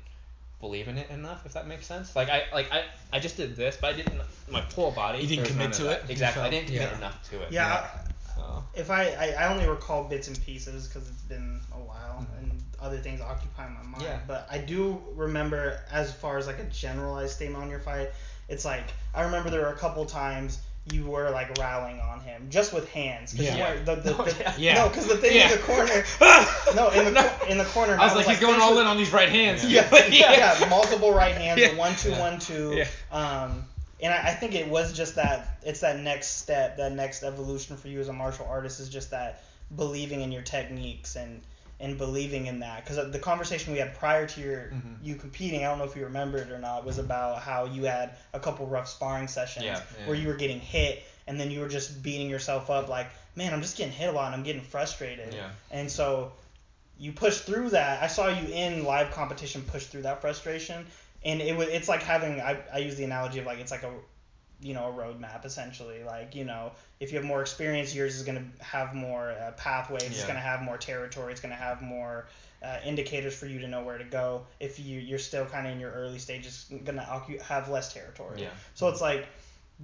[0.59, 2.15] believe in it enough, if that makes sense.
[2.15, 5.19] Like I like I, I just did this, but I didn't my whole body.
[5.19, 6.03] You didn't commit to it?
[6.07, 6.43] You Exactly.
[6.43, 6.97] I didn't commit yeah.
[6.97, 7.51] enough to it.
[7.51, 7.87] Yeah.
[8.35, 12.21] So, If I, I I only recall bits and pieces because it's been a while
[12.21, 12.51] mm-hmm.
[12.51, 14.03] and other things occupy my mind.
[14.03, 14.19] Yeah.
[14.27, 18.09] But I do remember as far as like a generalized statement on your fight,
[18.47, 20.59] it's like I remember there were a couple times
[20.91, 23.31] you were like rallying on him just with hands.
[23.31, 23.73] 'cause you Yeah.
[23.73, 24.53] weren't- The, the, Oh, yeah.
[24.57, 24.73] Yeah.
[24.75, 25.45] No, because the thing Yeah.
[25.51, 26.03] in the corner.
[26.75, 27.31] No, in the No.
[27.47, 27.93] in the corner.
[27.93, 29.63] I Matt was like, he's going all with- in on these right hands.
[29.65, 31.69] Yeah, yeah, yeah, multiple right hands, Yeah.
[31.69, 32.19] a one two Yeah.
[32.19, 32.73] one two.
[32.75, 32.85] Yeah.
[33.11, 33.65] Um,
[34.01, 37.75] and I, I think it was just that it's that next step, that next evolution
[37.77, 39.43] for you as a martial artist is just that
[39.75, 41.41] believing in your techniques and
[41.81, 42.83] and believing in that.
[42.83, 44.97] Because the conversation we had prior to your Mhm.
[45.01, 47.83] you competing, I don't know if you remember it or not, was about how you
[47.83, 50.05] had a couple rough sparring sessions Yeah, yeah.
[50.05, 53.53] where you were getting hit and then you were just beating yourself up like, man,
[53.53, 55.33] I'm just getting hit a lot and I'm getting frustrated.
[55.33, 55.49] Yeah.
[55.71, 56.33] And so
[56.97, 58.03] you push through that.
[58.03, 60.85] I saw you in live competition push through that frustration,
[61.23, 63.83] and it was it's like having I, I use the analogy of like it's like
[63.83, 63.91] a
[64.61, 66.03] you know a roadmap essentially.
[66.03, 70.03] Like you know if you have more experience, yours is gonna have more uh, pathways.
[70.03, 71.31] It's gonna have more territory.
[71.31, 72.27] It's gonna have more
[72.61, 74.45] uh, indicators for you to know where to go.
[74.59, 78.41] If you you're still kind of in your early stages, gonna occu- have less territory.
[78.41, 78.49] Yeah.
[78.75, 79.27] So it's like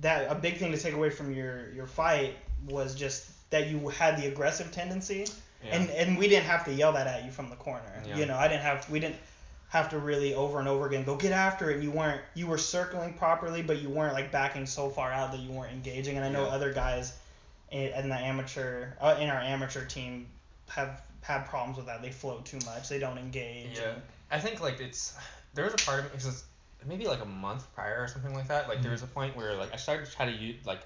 [0.01, 0.29] that.
[0.31, 2.35] A big thing to take away from your your fight
[2.67, 5.25] was just that you had the aggressive tendency
[5.63, 5.75] Yeah.
[5.75, 8.03] and and we didn't have to yell that at you from the corner.
[8.05, 8.17] Yeah.
[8.17, 9.17] You know, I didn't have we didn't
[9.75, 11.75] have to really over and over again go get after it.
[11.75, 15.31] And you weren't you were circling properly, but you weren't like backing so far out
[15.33, 16.15] that you weren't engaging.
[16.15, 16.51] And I know Yeah.
[16.53, 17.13] other guys
[17.71, 20.27] in, in the amateur uh, in our amateur team
[20.69, 22.01] have had problems with that.
[22.01, 22.87] They float too much.
[22.89, 23.77] They don't engage.
[23.77, 25.13] Yeah, and- I think like it's
[25.53, 26.43] there was a part of me because
[26.87, 28.67] maybe like a month prior or something like that.
[28.69, 30.79] Like there was a point where like I started to try to use like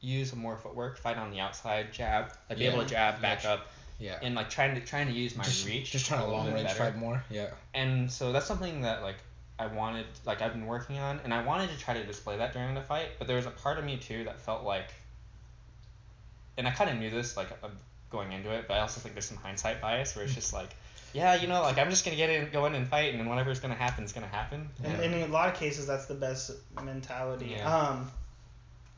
[0.00, 3.54] use more footwork, fight on the outside, jab, like be able to jab back Yeah.
[3.54, 3.66] up,
[3.98, 4.18] Yeah.
[4.22, 5.90] and like trying to trying to use my just, reach.
[5.90, 6.78] Just trying a to long range better.
[6.78, 7.22] fight more.
[7.30, 7.48] Yeah.
[7.74, 9.16] And so that's something that like
[9.58, 12.52] I wanted, like I've been working on, and I wanted to try to display that
[12.52, 13.08] during the fight.
[13.18, 14.86] But there was a part of me too that felt like,
[16.56, 17.68] and I kind of knew this like uh,
[18.10, 20.70] going into it, but I also think there's some hindsight bias where it's just like,
[21.12, 23.28] yeah, you know, like I'm just gonna get in, go in and fight, and then
[23.28, 24.68] whatever's gonna happen is gonna happen.
[24.84, 26.52] And, and in a lot of cases, that's the best
[26.84, 27.54] mentality.
[27.56, 27.76] Yeah.
[27.76, 28.10] Um,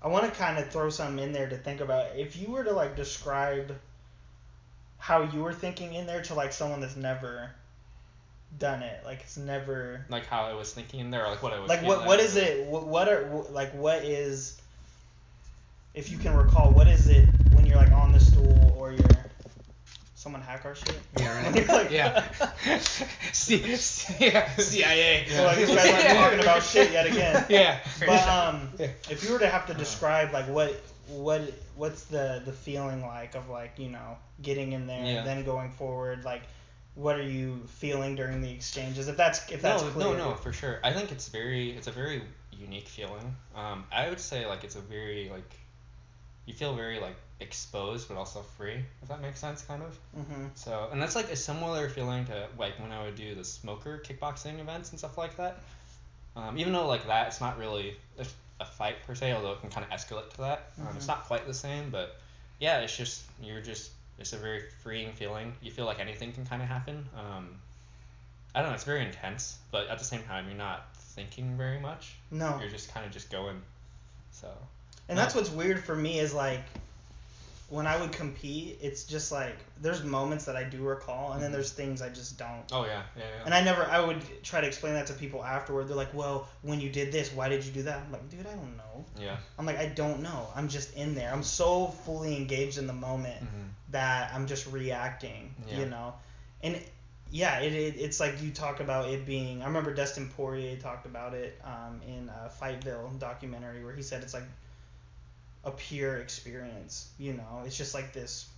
[0.03, 2.17] I want to kind of throw something in there to think about.
[2.17, 3.75] If you were to like describe
[5.01, 7.51] how you were thinking in there to like someone that's never
[8.59, 11.53] done it, like it's never like how I was thinking in there, or like what
[11.53, 11.69] I was.
[11.69, 12.67] like what what is it?
[12.67, 14.61] What, what are wh- like what is
[15.95, 19.09] if you can recall what is it when you're like on the stool or you're
[20.15, 20.99] someone hack our shit?
[21.19, 22.31] Yeah, When you're like- yeah.
[23.33, 24.55] C- C- yeah.
[24.57, 25.27] CIA.
[25.31, 27.47] So like these guys aren't talking about shit yet again.
[27.49, 27.79] Yeah.
[28.01, 28.89] But um, Yeah.
[29.09, 30.75] if you were to have to describe like what
[31.11, 31.43] what
[31.77, 35.25] what's the the feeling like of like you know getting in there Yeah.
[35.25, 36.43] then going forward like
[36.95, 40.35] what are you feeling during the exchanges if that's if that's no, clear no, no,
[40.35, 40.81] for sure.
[40.83, 43.35] I think it's very, it's a very unique feeling.
[43.55, 45.51] Um, I would say like it's a very like,
[46.47, 49.99] you feel very like exposed but also free, if that makes sense, kind of.
[50.15, 53.45] hmm So, and that's like a similar feeling to like when I would do the
[53.45, 55.61] smoker kickboxing events and stuff like that.
[56.37, 57.97] Um, even though like that, it's not really
[58.61, 60.71] a, fight per se, although it can kind of escalate to that.
[60.81, 61.09] Um, it's Mhm.
[61.09, 62.17] not quite the same, but
[62.59, 65.55] yeah, it's just you're just it's a very freeing feeling.
[65.63, 67.09] You feel like anything can kind of happen.
[67.17, 67.61] Um,
[68.55, 71.79] I don't know, it's very intense, but at the same time, you're not thinking very
[71.81, 72.15] much.
[72.31, 73.63] no You're just kind of just going.
[74.33, 74.49] So.
[75.09, 76.63] and that's what's weird for me is like
[77.71, 81.51] when I would compete it's just like there's moments that I do recall and then
[81.51, 81.55] Mhm.
[81.55, 83.45] there's things I just don't Oh yeah, yeah, yeah.
[83.47, 86.47] and I never I would try to explain that to people afterward they're like well
[86.63, 89.05] when you did this why did you do that I'm like dude I don't know
[89.19, 89.37] yeah.
[89.59, 90.49] I'm like, I don't know.
[90.55, 91.33] I'm just in there.
[91.33, 95.81] I'm so fully engaged in the moment hmm that I'm just reacting, Yeah.
[95.81, 96.15] you know?
[96.63, 96.79] And
[97.31, 99.63] yeah, it, it it's like you talk about it being.
[99.63, 104.23] I remember Dustin Poirier talked about it um, in a Fightville documentary where he said
[104.23, 104.45] it's like
[105.65, 107.63] a pure experience, you know?
[107.67, 108.49] It's just like this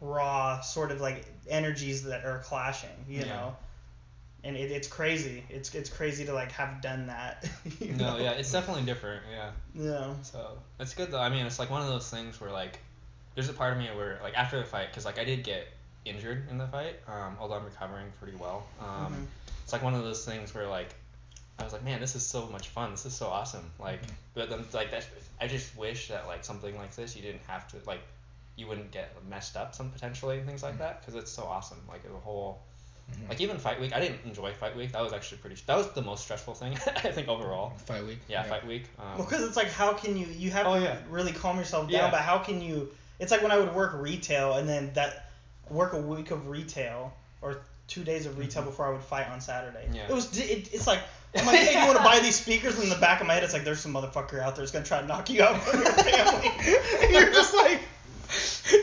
[0.00, 3.26] raw sort of like energies that are clashing, you Yeah.
[3.26, 3.56] know?
[4.44, 5.42] And it, it's crazy.
[5.48, 7.48] It's it's crazy to like have done that.
[7.80, 8.18] you No, know?
[8.18, 9.22] yeah, it's definitely different.
[9.30, 9.50] Yeah.
[9.74, 10.14] Yeah.
[10.22, 11.18] So it's good though.
[11.20, 12.78] I mean, it's like one of those things where like,
[13.34, 15.66] there's a part of me where like after the fight, because like I did get
[16.04, 18.64] injured in the fight, um, although I'm recovering pretty well.
[18.80, 19.26] Um, Mhm.
[19.64, 20.94] it's like one of those things where like,
[21.58, 22.92] I was like, man, this is so much fun.
[22.92, 23.64] This is so awesome.
[23.80, 24.00] Like,
[24.34, 25.06] but then like that,
[25.40, 28.00] I just wish that like something like this, you didn't have to like,
[28.56, 31.78] you wouldn't get messed up some potentially and things like that, because it's so awesome.
[31.88, 32.60] Like the whole.
[33.10, 33.28] Mhm.
[33.30, 34.92] Like even fight week, I didn't enjoy fight week.
[34.92, 35.56] That was actually pretty.
[35.66, 37.70] That was the most stressful thing I think overall.
[37.86, 38.18] Fight week.
[38.28, 38.84] Yeah, fight week.
[38.98, 40.26] Um, Well, because it's like, how can you?
[40.26, 40.98] You have Oh, to yeah.
[41.08, 41.92] really calm yourself down.
[41.92, 42.10] Yeah.
[42.10, 42.90] But how can you?
[43.18, 45.30] It's like when I would work retail and then that
[45.70, 49.40] work a week of retail or two days of retail before I would fight on
[49.40, 49.84] Saturday.
[49.86, 49.94] Mm-hmm.
[49.94, 50.08] Yeah.
[50.08, 50.38] It was.
[50.38, 51.00] It, it's like.
[51.36, 52.74] I'm like, hey, you want to buy these speakers?
[52.74, 54.70] And in the back of my head, it's like, there's some motherfucker out there who's
[54.70, 56.50] gonna try to knock you out from your family.
[57.02, 57.80] and you're just like,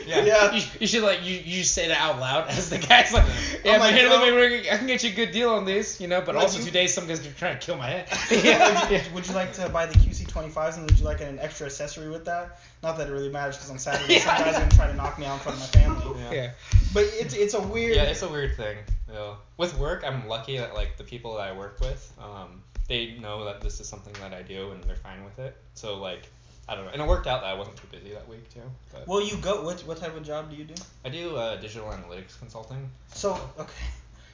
[0.06, 0.24] Yeah.
[0.24, 0.52] yeah.
[0.54, 3.24] You, you should like you, you say that out loud as the guy's like,
[3.64, 4.16] yeah, I'm but like, here, yo.
[4.18, 6.20] let me, I can get you a good deal on these, you know.
[6.20, 8.08] But Like also you- two days, some guy's are trying to kill my head.
[8.44, 8.88] Yeah.
[8.90, 9.02] yeah.
[9.14, 12.24] Would you like to buy the QC25s and would you like an extra accessory with
[12.26, 12.58] that?
[12.82, 15.26] Not that it really matters because on Saturday some guy's gonna try to knock me
[15.26, 16.20] out in front of my family.
[16.22, 16.32] Yeah.
[16.32, 16.50] Yeah.
[16.94, 17.96] But it's it's a weird.
[17.96, 18.76] Yeah, it's a weird thing.
[19.12, 19.34] Yeah.
[19.56, 23.44] With work, I'm lucky that like the people that I work with, um, they know
[23.44, 25.56] that this is something that I do and they're fine with it.
[25.74, 26.28] So like,
[26.68, 26.90] I don't know.
[26.92, 28.60] And it worked out that I wasn't too busy that week too.
[28.92, 29.62] But Well, you go.
[29.62, 30.74] What what type of job do you do?
[31.04, 32.90] I do uh, digital analytics consulting.
[33.14, 33.72] So okay.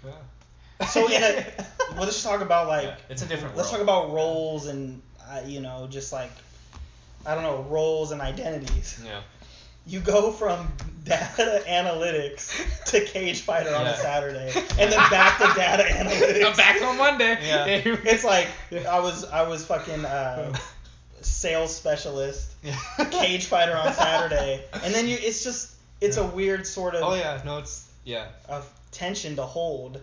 [0.05, 0.87] Yeah.
[0.87, 1.45] So in a
[1.92, 3.87] well, let's talk about like Yeah, it's a different let's world.
[3.87, 6.31] talk about roles and uh, you know just like
[7.27, 9.01] I don't know roles and identities.
[9.05, 9.21] Yeah.
[9.87, 10.73] You go from
[11.05, 16.47] data analytics to cage fighter on a Saturday, and then back to data analytics.
[16.47, 17.37] I'm back on Monday.
[17.42, 17.64] Yeah.
[18.05, 18.47] It's like
[18.88, 20.55] I was I was fucking uh,
[21.42, 22.55] sales specialist,
[23.11, 27.14] cage fighter on Saturday, and then you it's just it's a weird sort of Oh
[27.14, 27.42] yeah.
[27.44, 28.28] No, it's yeah.
[28.48, 30.00] of tension to hold.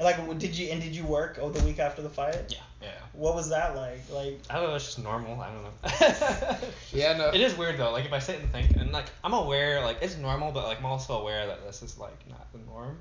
[0.00, 2.46] Like, did you and did you work oh the week after the fight?
[2.48, 2.58] Yeah.
[2.82, 2.88] Yeah.
[3.12, 4.00] What was that like?
[4.12, 4.74] Like, I don't know.
[4.74, 5.40] It's just normal.
[5.40, 6.68] I don't know.
[6.92, 7.28] Yeah, no.
[7.28, 7.92] It is weird though.
[7.92, 10.80] Like if I sit and think, and like I'm aware, like it's normal, but like
[10.80, 12.96] I'm also aware that this is like not the norm.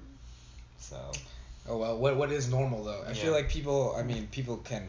[0.78, 0.98] So.
[1.68, 3.04] Oh well, what what is normal though?
[3.08, 3.96] I feel like people.
[3.98, 4.88] I mean, people can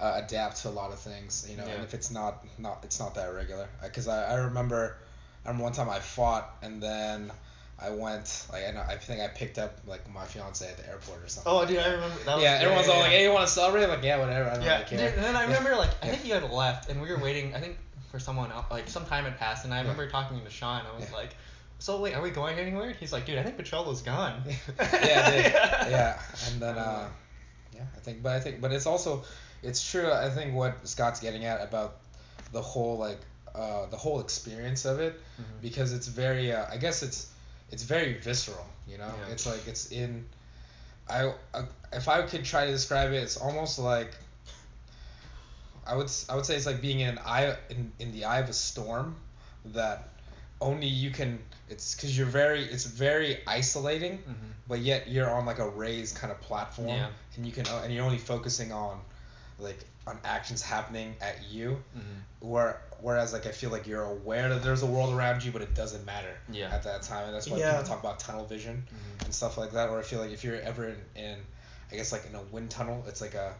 [0.00, 1.64] uh, adapt to a lot of things, you know.
[1.66, 1.74] Yeah.
[1.74, 4.96] And if it's not not it's not that regular, because I I remember,
[5.44, 7.30] I remember one time I fought and then
[7.80, 10.88] I went like I know I think I picked up like my fiance at the
[10.88, 11.52] airport or something.
[11.52, 11.78] Oh, dude.
[11.78, 12.16] I remember.
[12.24, 13.16] That was, yeah, everyone's all yeah, like, yeah.
[13.18, 14.50] "Hey, you want to celebrate?" I'm like, "Yeah, whatever.
[14.50, 16.50] I don't Yeah, really care." dude, and then I remember like I think you had
[16.50, 17.54] left and we were waiting.
[17.54, 17.78] I think
[18.10, 20.82] for someone else, like some time had passed, and I remember talking to Sean.
[20.90, 21.16] I was Yeah.
[21.16, 21.36] like,
[21.78, 24.42] "So wait, are we going anywhere?" He's like, "Dude, I think Pocholo's gone."
[24.80, 25.52] yeah, it did.
[25.92, 26.18] yeah,
[26.50, 27.08] and then uh,
[27.74, 29.24] yeah, I think, but I think, but it's also,
[29.62, 30.10] it's true.
[30.12, 31.96] I think what Scott's getting at about
[32.52, 33.20] the whole like
[33.54, 35.60] uh, the whole experience of it, Mhm.
[35.62, 37.28] because it's very, uh, I guess it's
[37.70, 38.66] it's very visceral.
[38.86, 39.32] You know, Yeah.
[39.32, 40.24] it's like it's in.
[41.08, 44.14] I, I if I could try to describe it, it's almost like.
[45.86, 48.40] I would I would say it's like being in an eye in, in the eye
[48.40, 49.16] of a storm,
[49.66, 50.08] that
[50.60, 51.38] only you can.
[51.70, 52.62] It's because you're very.
[52.64, 54.34] It's very isolating Mhm.
[54.68, 57.08] but yet you're on like a raised kind of platform Yeah.
[57.36, 59.00] and you can uh, and you're only focusing on
[59.58, 62.00] like on actions happening at you Mhm.
[62.40, 65.62] where whereas like I feel like you're aware that there's a world around you but
[65.62, 66.68] it doesn't matter Yeah.
[66.74, 67.72] at that time and that's why Yeah.
[67.72, 69.24] people talk about tunnel vision Mhm.
[69.26, 71.38] and stuff like that or I feel like if you're ever in, in
[71.92, 73.54] I guess like in a wind tunnel it's like a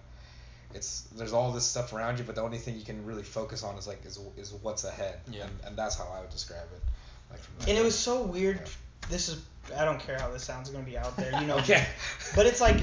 [0.74, 3.62] it's there's all this stuff around you but the only thing you can really focus
[3.62, 5.44] on is like is, is what's ahead Yeah.
[5.44, 6.82] and, and that's how I would describe it
[7.30, 8.56] like from And it was so weird.
[8.58, 9.08] Yeah.
[9.10, 9.42] This is
[9.76, 10.68] I don't care how this sounds.
[10.68, 11.58] It's gonna be out there, you know.
[11.58, 11.86] okay
[12.34, 12.80] But it's like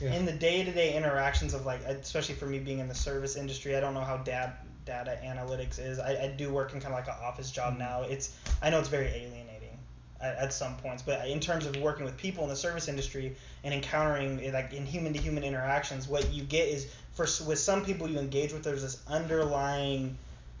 [0.00, 0.12] Yeah.
[0.14, 3.80] in the day-to-day interactions of like, especially for me being in the service industry, I
[3.80, 4.52] don't know how data
[4.84, 5.98] data analytics is.
[5.98, 7.80] I, I do work in kind of like an office job Mm-hmm.
[7.80, 8.02] now.
[8.02, 9.78] It's I know it's very alienating
[10.20, 13.34] at, at some points, but in terms of working with people in the service industry
[13.64, 18.08] and encountering eh, like in human-to-human interactions, what you get is for with some people
[18.08, 20.16] you engage with, there's this underlying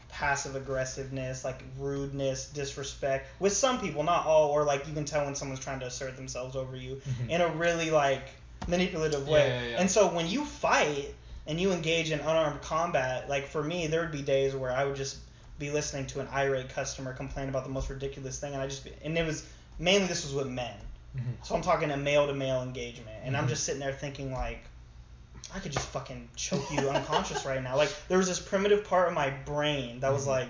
[0.08, 3.28] passive aggressiveness, like rudeness, disrespect.
[3.38, 6.16] With some people, not all, or like you can tell when someone's trying to assert
[6.16, 7.30] themselves over you Mhm.
[7.30, 8.26] in a really like
[8.68, 9.48] manipulative way.
[9.48, 9.80] Yeah, yeah, yeah.
[9.80, 11.14] And so when you fight
[11.46, 14.84] and you engage in unarmed combat, like for me, there would be days where I
[14.84, 15.18] would just
[15.58, 18.84] be listening to an irate customer complain about the most ridiculous thing, and I just
[18.84, 19.46] be, and it was
[19.78, 20.74] mainly this was with men.
[21.16, 21.22] Mhm.
[21.46, 23.50] So I'm talking a male to male engagement, and I'm Mhm.
[23.50, 24.62] just sitting there thinking like,
[25.54, 27.76] I could just fucking choke you unconscious right now.
[27.76, 30.28] Like there was this primitive part of my brain that was Mhm.
[30.28, 30.48] like,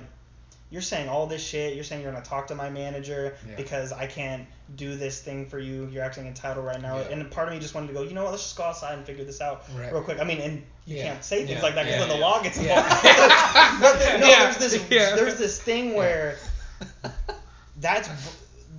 [0.71, 1.75] you're saying all this shit.
[1.75, 3.55] You're saying you're gonna talk to my manager Yeah.
[3.57, 5.87] because I can't do this thing for you.
[5.93, 6.97] You're acting entitled right now.
[6.99, 7.09] Yeah.
[7.11, 8.33] And part of me just wanted to go, you know what?
[8.33, 9.93] Let's just go outside and figure this out Right.
[9.93, 10.19] real quick.
[10.21, 11.05] I mean, and you Yeah.
[11.13, 12.79] can't say things like that because then the law gets Yeah.
[12.83, 13.03] involved.
[13.81, 14.53] but there- no, Yeah.
[14.53, 16.37] there's this there's this thing where
[17.77, 18.09] that's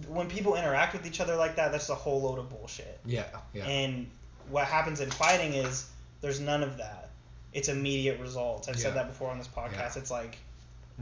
[0.07, 1.71] when people interact with each other like that.
[1.71, 2.99] That's a whole load of bullshit.
[3.05, 3.23] yeah
[3.53, 4.09] yeah And
[4.49, 5.89] what happens in fighting is
[6.21, 7.09] there's none of that.
[7.53, 8.67] It's immediate results.
[8.67, 9.97] I've said that before on this podcast.
[9.97, 10.37] It's like,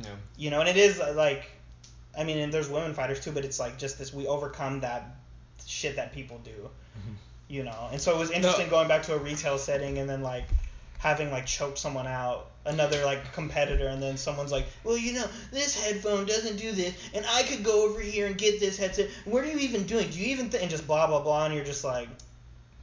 [0.01, 0.09] Yeah.
[0.37, 1.45] you know, and it is uh, like,
[2.17, 5.15] I mean, and there's women fighters too, but it's like just this we overcome that
[5.65, 7.15] shit that people do, Mhm.
[7.47, 7.89] you know.
[7.91, 10.45] And so it was interesting going back to a retail setting and then like
[10.97, 15.25] having like choked someone out, another like competitor, and then someone's like, well, you know,
[15.51, 19.09] this headphone doesn't do this, and I could go over here and get this headset.
[19.25, 20.09] What are you even doing?
[20.09, 20.63] Do you even think?
[20.63, 22.09] And just blah blah blah, and you're just like.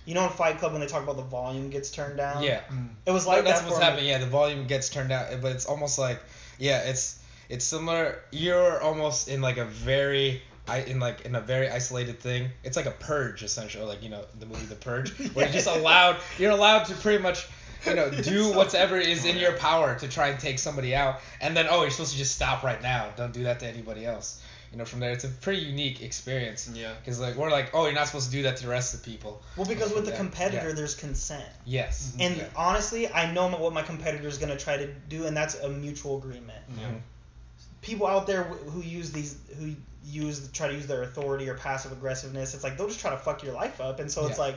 [0.04, 2.42] You know in Fight Club when they talk about the volume gets turned down?
[2.42, 2.62] yeah
[3.06, 4.06] It was like that's that what's happening.
[4.06, 6.20] Yeah, the volume gets turned down, but it's almost like
[6.62, 8.20] yeah, it's it's similar.
[8.30, 12.50] You're almost in like a very I in like in a very isolated thing.
[12.62, 15.66] It's like a purge essentially, like you know the movie The Purge, where you're just
[15.66, 16.18] allowed.
[16.38, 17.48] You're allowed to pretty much.
[17.84, 21.56] You know, do whatever is in your power to try and take somebody out, and
[21.56, 23.08] then oh, you're supposed to just stop right now.
[23.16, 24.40] Don't do that to anybody else.
[24.72, 26.68] You know, from there, it's a pretty unique experience.
[26.72, 26.94] Yeah.
[26.98, 29.02] Because like we're like, oh, you're not supposed to do that to the rest of
[29.02, 29.42] the people.
[29.56, 30.74] Well, because with the Yeah, competitor, yeah.
[30.74, 31.44] there's consent.
[31.66, 32.14] Yes.
[32.18, 32.48] And Yeah.
[32.56, 35.68] honestly, I know what my competitor is going to try to do, and that's a
[35.68, 36.64] mutual agreement.
[36.78, 36.86] Yeah.
[36.86, 37.00] Mhm.
[37.82, 39.74] People out there who use these, who
[40.06, 43.18] use try to use their authority or passive aggressiveness, it's like they'll just try to
[43.18, 44.44] fuck your life up, and so it's Yeah.
[44.44, 44.56] like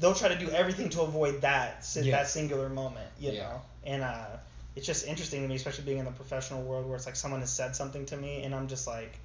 [0.00, 2.16] they'll try to do everything to avoid that Yeah.
[2.16, 3.42] that singular moment, you Yeah.
[3.44, 3.62] know.
[3.84, 4.26] And uh,
[4.76, 7.40] it's just interesting to me, especially being in the professional world where it's like someone
[7.40, 9.18] has said something to me, and I'm just like,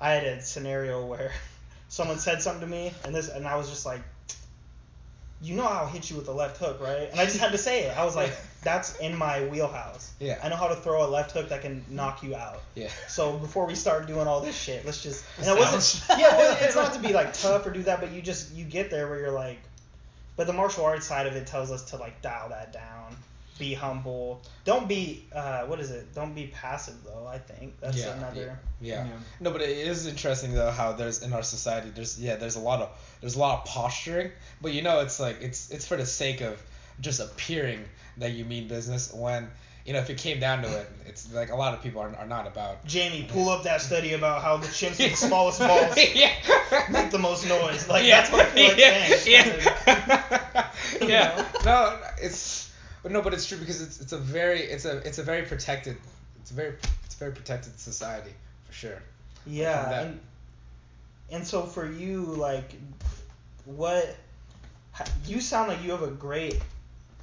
[0.00, 1.32] I had a scenario where
[1.88, 4.00] someone said something to me, and this, and I was just like,
[5.42, 7.10] you know I'll hit you with the left hook, right?
[7.10, 7.96] And I just had to say it.
[7.96, 8.32] I was like,
[8.62, 10.12] that's in my wheelhouse.
[10.20, 10.38] Yeah.
[10.42, 12.62] I know how to throw a left hook that can knock you out.
[12.76, 12.88] Yeah.
[13.08, 15.24] So before we start doing all this shit, let's just.
[15.38, 16.04] And it wasn't.
[16.20, 18.64] Yeah, well, it's not to be like tough or do that, but you just you
[18.64, 19.58] get there where you're like.
[20.36, 23.16] But the martial arts side of it tells us to like dial that down,
[23.62, 24.42] be humble.
[24.64, 26.14] Don't be uh what is it?
[26.14, 27.26] Don't be passive though.
[27.26, 28.58] I think that's Yeah, another.
[28.80, 29.04] Yeah.
[29.04, 29.18] Yeah.
[29.40, 32.64] No, but it is interesting though how there's in our society there's yeah there's a
[32.70, 32.88] lot of
[33.20, 36.40] there's a lot of posturing, but you know it's like it's it's for the sake
[36.40, 36.60] of
[37.00, 37.84] just appearing
[38.18, 39.48] that you mean business when
[39.86, 42.14] you know if it came down to it it's like a lot of people are,
[42.16, 45.60] are not about Jamie, pull up that study about how the chimps with the smallest
[45.60, 46.32] balls yeah
[46.90, 47.88] make the most noise.
[47.88, 48.20] Like yeah.
[48.20, 49.16] that's what I feel like yeah.
[49.16, 49.60] saying.
[49.86, 50.68] Yeah.
[51.00, 51.46] Yeah.
[51.64, 52.61] No, it's
[53.02, 55.42] but no, but it's true because it's it's a very it's a it's a very
[55.42, 55.96] protected
[56.40, 58.32] it's a very it's a very protected society
[58.66, 59.02] for sure.
[59.46, 60.20] Yeah, that- and
[61.30, 62.74] And so for you, like,
[63.64, 64.16] what?
[65.26, 66.60] You sound like you have a great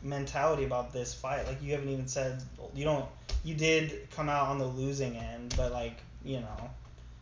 [0.01, 1.45] mentality about this fight.
[1.45, 2.41] Like you haven't even said
[2.73, 3.05] you don't.
[3.43, 6.69] You did come out on the losing end, but like you know,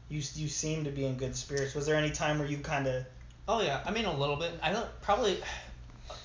[0.10, 1.76] you you seem to be in good spirits.
[1.76, 3.04] Was there any time where you kind of
[3.50, 4.52] Oh yeah, I mean a little bit.
[4.64, 5.38] I don't probably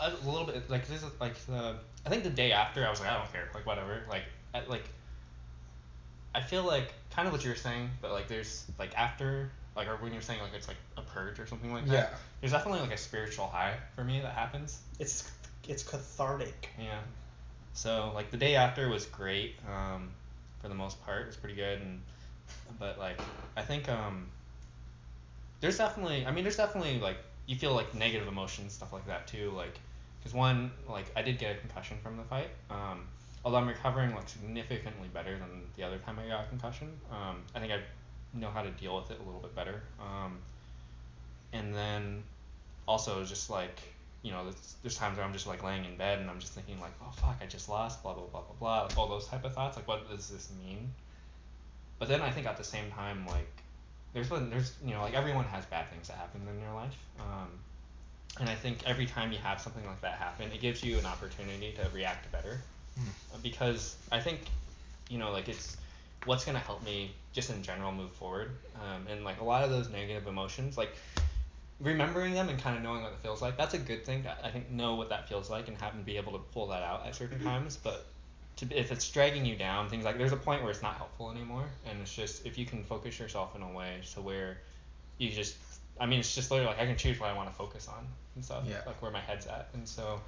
[0.01, 2.91] a, a little bit like this is like the I think the day after I
[2.91, 4.85] was like I don't care like whatever like I, like
[6.35, 9.97] I feel like kind of what you're saying but like there's like after like or
[9.97, 11.93] when you're saying like it's like a purge or something like that.
[11.93, 12.09] Yeah.
[12.41, 14.81] There's definitely like a spiritual high for me that happens.
[14.99, 15.31] it's
[15.69, 16.69] it's cathartic?
[16.79, 16.99] Yeah.
[17.75, 19.55] So like the day after was great.
[19.69, 20.11] Um,
[20.61, 21.81] for the most part, it was pretty good.
[21.81, 22.01] And
[22.79, 23.21] but like
[23.57, 24.27] I think um,
[25.61, 29.27] there's definitely I mean there's definitely like you feel like negative emotions stuff like that
[29.27, 29.53] too.
[29.57, 29.79] Like
[30.21, 32.51] because one like I did get a concussion from the fight.
[32.71, 33.07] Um,
[33.45, 36.89] although I'm recovering like significantly better than the other time I got a concussion.
[37.11, 37.81] Um, I think I
[38.35, 39.83] know how to deal with it a little bit better.
[40.01, 40.39] Um,
[41.53, 42.23] and then
[42.87, 43.81] also just like
[44.23, 46.53] you know there's, there's times where I'm just like laying in bed and I'm just
[46.53, 49.27] thinking like oh fuck I just lost blah blah blah blah blah like all those
[49.27, 50.93] type of thoughts like what does this mean
[51.99, 53.62] but then I think at the same time like
[54.15, 57.49] there's there's you know like everyone has bad things that happen in your life um,
[58.41, 61.07] and I think every time you have something like that happen it gives you an
[61.07, 62.61] opportunity to react better.
[63.33, 64.41] Uh, because I think
[65.09, 65.77] you know like it's
[66.27, 69.71] what's gonna help me just in general move forward um, and like a lot of
[69.71, 70.95] those negative emotions like
[71.81, 74.25] remembering them and kind of knowing what it feels like that's a good thing.
[74.45, 76.83] I think know what that feels like and having to be able to pull that
[76.83, 78.07] out at certain times but
[78.57, 81.31] to, if it's dragging you down things like there's a point where it's not helpful
[81.31, 84.59] anymore and it's just if you can focus yourself in a way to where
[85.19, 85.57] you just
[86.01, 88.07] i mean it's just literally like i can choose what i want to focus on
[88.35, 88.81] and stuff Yeah.
[88.87, 90.21] like where my head's at and so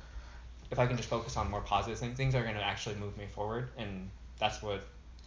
[0.70, 3.16] if i can just focus on more positive things things are going to actually move
[3.16, 4.82] me forward and that's what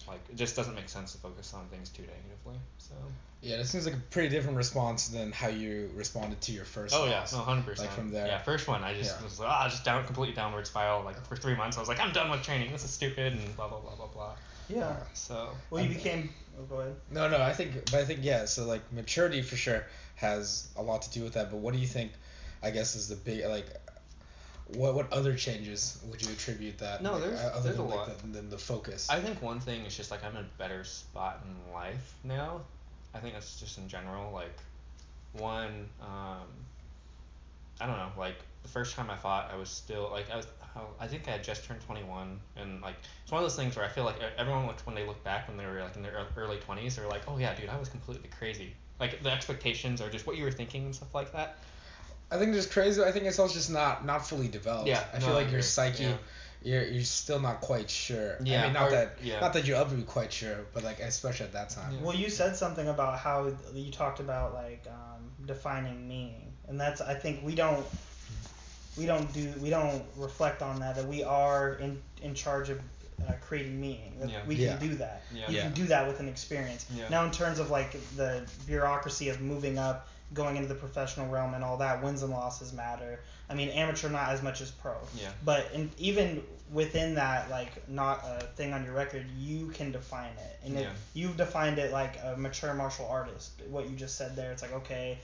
[0.07, 2.93] like it just doesn't make sense to focus on things too negatively so
[3.41, 6.95] Yeah, that seems like a pretty different response than how you responded to your first
[6.95, 7.33] Oh yeah, loss.
[7.33, 7.89] no, hundred percent.
[7.89, 8.25] Like from there.
[8.27, 9.23] Yeah, first one, I just Yeah.
[9.23, 11.03] was like, ah, just down, completely downward spiral.
[11.03, 12.71] Like for three months, I was like, I'm done with training.
[12.71, 14.31] This is stupid, and blah blah blah blah blah.
[14.69, 14.95] Yeah.
[15.13, 15.49] So.
[15.69, 16.29] Well, you became.
[16.59, 16.95] Oh, go ahead.
[17.11, 18.45] No, no, I think, but I think yeah.
[18.45, 19.83] So like maturity for sure
[20.15, 21.51] has a lot to do with that.
[21.51, 22.11] But what do you think?
[22.63, 23.67] I guess is the big like.
[24.75, 27.01] What what other changes would you attribute that?
[27.01, 28.17] No, like, there's- uh, other there's than a like lot.
[28.19, 29.09] The, than the focus.
[29.09, 32.61] I think one thing is just like I'm in a better spot in life now.
[33.13, 34.31] I think that's just in general.
[34.33, 34.55] Like,
[35.33, 36.47] one, um,
[37.79, 38.11] I don't know.
[38.17, 40.47] Like the first time I fought, I was still like I was.
[40.99, 43.83] I think I had just turned 21, and like it's one of those things where
[43.83, 46.23] I feel like everyone looks when they look back when they were like in their
[46.35, 48.73] early 20s, they're like, oh yeah, dude, I was completely crazy.
[48.99, 51.57] Like the expectations are just what you were thinking and stuff like that.
[52.31, 53.01] I think it's crazy.
[53.03, 54.87] I think it's also just not not fully developed.
[54.87, 55.61] Yeah, I no, feel I like your agree.
[55.61, 56.13] psyche, Yeah.
[56.61, 58.37] you're you're still not quite sure.
[58.43, 59.39] Yeah, I mean, not or- that yeah.
[59.39, 61.93] not that you'll ever be quite sure, but like especially at that time.
[61.93, 62.01] Yeah.
[62.01, 66.99] Well, you said something about how you talked about like um, defining meaning, and that's
[67.01, 67.85] I think we don't
[68.97, 72.79] we don't do we don't reflect on that that we are in in charge of
[73.27, 74.13] uh, creating meaning.
[74.19, 74.39] That Yeah.
[74.45, 74.77] We can Yeah.
[74.77, 75.21] do that.
[75.33, 75.49] Yeah.
[75.49, 75.61] You Yeah.
[75.63, 76.85] can do that with an experience.
[76.93, 77.07] Yeah.
[77.09, 81.53] Now, in terms of like the bureaucracy of moving up, going into the professional realm,
[81.53, 83.19] and all that, wins and losses matter.
[83.49, 84.95] I mean, amateur not as much as pro.
[85.15, 85.29] Yeah.
[85.45, 90.33] But in, even within that, like not a thing on your record, you can define
[90.37, 90.89] it, and Yeah.
[91.13, 93.51] you've defined it like a mature martial artist.
[93.69, 95.19] What you just said there, it's like okay,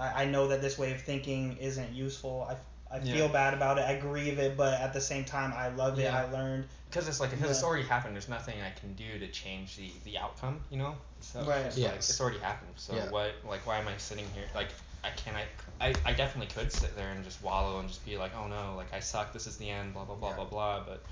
[0.00, 2.46] I, I know that this way of thinking isn't useful.
[2.48, 2.56] I,
[2.92, 3.12] I Yeah.
[3.14, 3.84] feel bad about it.
[3.84, 6.02] I grieve it, but at the same time, I love it.
[6.02, 6.16] Yeah.
[6.26, 6.66] I learned.
[6.90, 8.14] Because it's like because it's already happened.
[8.14, 10.60] There's nothing I can do to change the the outcome.
[10.70, 10.94] You know.
[11.20, 11.64] So Right.
[11.66, 12.10] it's like Yes.
[12.10, 12.72] it's already happened.
[12.76, 13.08] So Yeah.
[13.08, 14.68] what like why am I sitting here like
[15.04, 18.16] I can I, I I definitely could sit there and just wallow and just be
[18.18, 20.36] like oh no like I suck this is the end blah blah blah Yeah.
[20.36, 21.02] blah blah but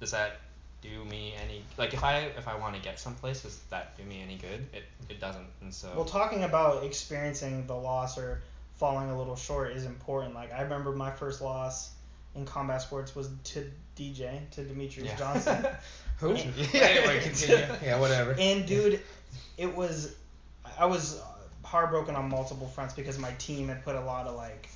[0.00, 0.40] does that
[0.80, 4.04] do me any like if I if I want to get someplace does that do
[4.04, 8.42] me any good it it doesn't and so Well, talking about experiencing the loss or
[8.78, 10.34] falling a little short is important.
[10.34, 11.90] Like I remember my first loss
[12.34, 15.16] in combat sports was to DJ to Demetrius Yeah.
[15.16, 15.66] Johnson.
[16.18, 16.30] Who?
[16.30, 17.58] And- anyway, continue.
[17.84, 18.34] yeah, whatever.
[18.38, 19.00] And dude,
[19.56, 20.14] it was
[20.78, 21.20] I was
[21.64, 24.68] heartbroken on multiple fronts because my team had put a lot of like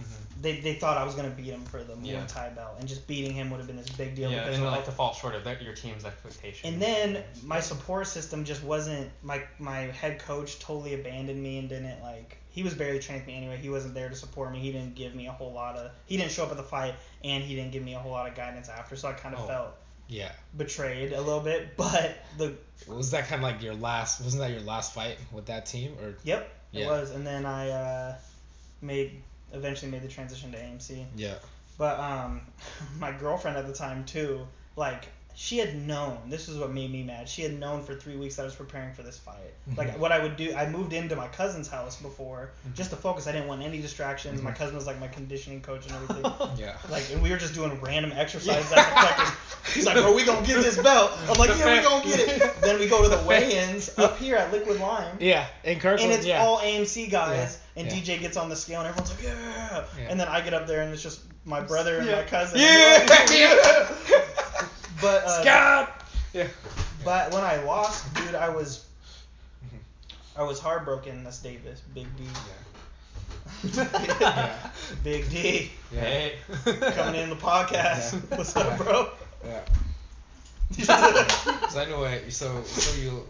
[0.00, 0.42] Mhm.
[0.42, 2.26] they, they thought I was gonna beat him for the Muay Yeah.
[2.26, 4.66] Thai belt and just beating him would have been this big deal yeah because and
[4.66, 8.44] of like to fall short of that, your team's expectations and then my support system
[8.44, 12.98] just wasn't my my head coach totally abandoned me and didn't like he was barely
[12.98, 13.58] training me anyway.
[13.58, 14.58] He wasn't there to support me.
[14.60, 16.94] He didn't give me a whole lot of he didn't show up at the fight
[17.22, 18.96] and he didn't give me a whole lot of guidance after.
[18.96, 19.46] So I kind of Oh.
[19.46, 19.68] felt
[20.08, 20.32] Yeah.
[20.56, 21.68] betrayed a little bit.
[21.76, 22.54] But the
[22.88, 24.22] Was that kind of like your last?
[24.22, 25.96] Wasn't that your last fight with that team?
[26.00, 27.10] Or yep it was.
[27.10, 28.14] And then I uh,
[28.80, 29.22] made
[29.52, 31.04] eventually made the transition to AMC.
[31.14, 31.34] yeah.
[31.78, 32.40] But um,
[32.98, 35.04] my girlfriend at the time too, like
[35.38, 36.16] she had known.
[36.30, 37.28] This is what made me mad.
[37.28, 39.36] She had known for three weeks that I was preparing for this fight.
[39.70, 39.76] Mhm.
[39.76, 43.26] Like what I would do, I moved into my cousin's house before just to focus.
[43.26, 44.40] I didn't want any distractions.
[44.40, 44.56] My Mhm.
[44.56, 46.24] cousin was like my conditioning coach and everything.
[46.56, 46.76] Yeah.
[46.88, 49.34] Like, and we were just doing random exercises at the fucking.
[49.74, 51.12] He's like, bro, we gonna get this belt.
[51.28, 52.56] I'm like, yeah, we gonna get it.
[52.62, 56.24] then we go to the weigh-ins up here at Liquid Lime, Yeah, in and it's
[56.24, 56.40] yeah.
[56.42, 57.58] all AMC guys.
[57.76, 57.98] Yeah, And yeah.
[58.00, 59.84] DJ gets on the scale, and everyone's like, yeah.
[59.98, 60.06] Yeah.
[60.08, 62.16] And then I get up there, and it's just my brother and Yeah.
[62.16, 62.58] my cousin.
[62.58, 63.06] Yeah.
[65.06, 65.20] yeah.
[65.20, 66.02] But uh, Scott.
[66.34, 66.48] Yeah.
[67.04, 68.84] but when I lost, dude, I was.
[70.38, 71.24] I was heartbroken.
[71.24, 72.24] That's Davis, Big D.
[73.74, 74.56] Yeah.
[75.04, 76.00] Big D Yeah.
[76.00, 76.32] Hey.
[76.94, 78.12] coming in the podcast.
[78.30, 78.36] Yeah.
[78.36, 78.76] What's up, Yeah.
[78.76, 79.10] bro?
[79.44, 79.62] Yeah.
[81.70, 83.22] So anyway, so so you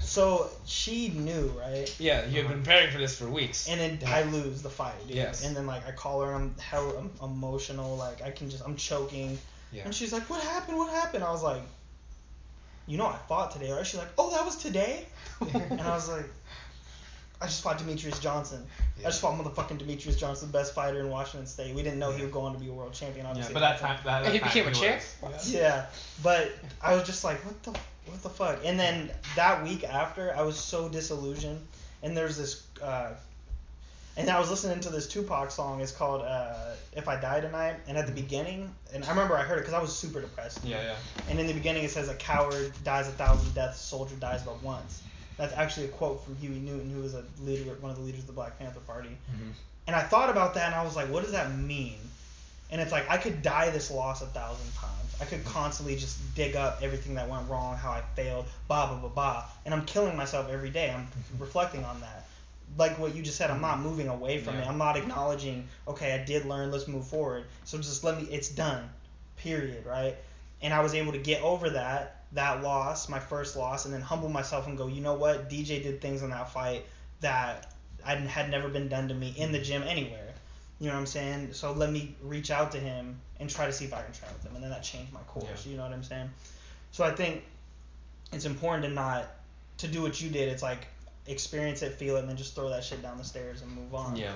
[0.00, 1.94] so she knew, right?
[1.98, 3.68] yeah you have been preparing for this for weeks.
[3.68, 4.16] And then Yeah.
[4.16, 5.16] I lose the fight, dude.
[5.16, 5.44] Yes.
[5.46, 8.76] And then like I call her, I'm hell I'm emotional, like I can just I'm
[8.76, 9.38] choking.
[9.74, 9.82] Yeah.
[9.84, 10.78] And she's like, "What happened?
[10.78, 11.60] What happened?" I was like,
[12.86, 15.06] "You know I fought today, right?" She's like, "Oh, that was today."
[15.54, 16.26] and I was like,
[17.40, 18.64] "I just fought Demetrius Johnson.
[19.00, 21.74] I just fought motherfucking Demetrius Johnson, the best fighter in Washington State.
[21.74, 23.54] We didn't know he would go on to be a world champion, yeah, obviously.
[23.54, 25.02] but that time, that, that He time became a was- champ?
[25.44, 25.86] Yeah,
[26.22, 27.70] but I was just like, what the,
[28.06, 28.60] what the fuck?
[28.64, 31.60] And then that week after, I was so disillusioned.
[32.02, 33.10] And there's this, uh,
[34.16, 35.80] and I was listening to this Tupac song.
[35.80, 39.42] It's called uh, "If I Die Tonight." And at the beginning, and I remember I
[39.42, 40.64] heard it because I was super depressed.
[40.64, 40.96] Yeah, yeah.
[41.28, 44.42] And in the beginning, it says, "A coward dies a thousand deaths, a soldier dies
[44.42, 45.02] but once."
[45.36, 48.20] That's actually a quote from Huey Newton, who was a leader, one of the leaders
[48.20, 49.08] of the Black Panther Party.
[49.08, 49.52] Mhm.
[49.88, 51.98] And I thought about that, and I was like, what does that mean?
[52.70, 55.14] And it's like I could die this loss a thousand times.
[55.20, 58.96] I could constantly just dig up everything that went wrong, how I failed, blah blah
[58.96, 59.44] blah blah.
[59.64, 60.90] And I'm killing myself every day.
[60.90, 61.08] I'm
[61.38, 62.23] reflecting on that.
[62.76, 63.84] Like what you just said, I'm not mm-hmm.
[63.84, 64.66] moving away from it.
[64.66, 67.44] I'm not acknowledging, okay, I did learn, let's move forward.
[67.64, 68.88] So just let me it's done.
[69.36, 70.16] Period, right?
[70.62, 74.00] And I was able to get over that, that loss, my first loss, and then
[74.00, 75.50] humble myself and go, you know what?
[75.50, 76.84] DJ did things in that fight
[77.20, 77.72] that
[78.04, 80.34] I had never been done to me in the gym anywhere.
[80.80, 81.52] You know what I'm saying?
[81.52, 84.32] So let me reach out to him and try to see if I can train
[84.32, 85.64] with him, and then that changed my course.
[85.64, 85.72] Yeah.
[85.72, 86.30] You know what I'm saying?
[86.90, 87.44] So I think
[88.32, 89.26] it's important to not
[89.78, 90.48] to do what you did.
[90.48, 90.86] It's like
[91.26, 93.94] experience it, feel it, and then just throw that shit down the stairs and move
[93.94, 94.16] on.
[94.16, 94.32] Yeah.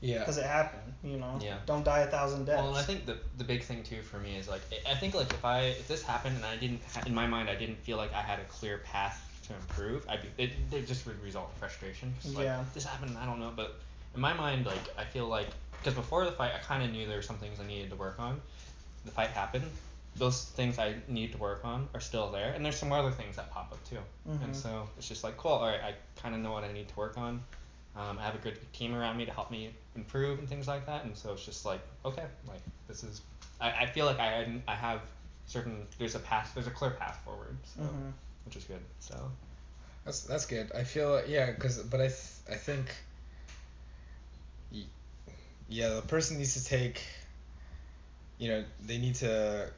[0.00, 0.18] Yeah.
[0.20, 0.92] Because it happened.
[1.02, 1.38] You know.
[1.42, 1.56] Yeah.
[1.66, 2.58] Don't die a thousand deaths.
[2.60, 4.94] Well, and I think the the big thing too for me is like I- I
[4.94, 7.78] think like if I if this happened and I didn't in my mind I didn't
[7.78, 11.20] feel like I had a clear path to improve, I'd be it, it just would
[11.22, 12.14] result in frustration.
[12.22, 12.64] 'cause, like, Yeah.
[12.74, 13.76] This happened, I don't know, but
[14.14, 15.48] in my mind like I feel like
[15.78, 17.96] because before the fight I kind of knew there were some things I needed to
[17.96, 18.40] work on.
[19.06, 19.70] The fight happened.
[20.16, 23.36] Those things I need to work on are still there, and there's some other things
[23.36, 23.98] that pop up too.
[24.28, 24.44] Mhm.
[24.44, 25.52] And so it's just like cool.
[25.52, 27.42] All right, I kind of know what I need to work on.
[27.96, 30.86] Um, I have a good team around me to help me improve and things like
[30.86, 31.04] that.
[31.04, 33.22] And so it's just like, okay, like this is.
[33.60, 35.00] I, I feel like I I have
[35.46, 38.12] certain there's a path there's a clear path forward, so Mhm.
[38.44, 38.80] which is good.
[39.00, 39.30] So
[40.04, 40.70] That's that's good.
[40.72, 42.94] I feel yeah, cause but I th- I think
[45.68, 47.02] yeah, the person needs to take
[48.38, 49.70] you know, they need to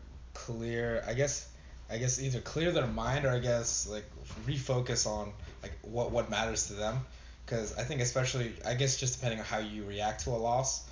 [0.44, 1.46] clear I guess
[1.90, 4.04] I guess either clear their mind or I guess like
[4.46, 5.32] refocus on
[5.62, 7.04] like what what matters to them
[7.46, 10.82] cuz I think especially I guess just depending on how you react to a loss.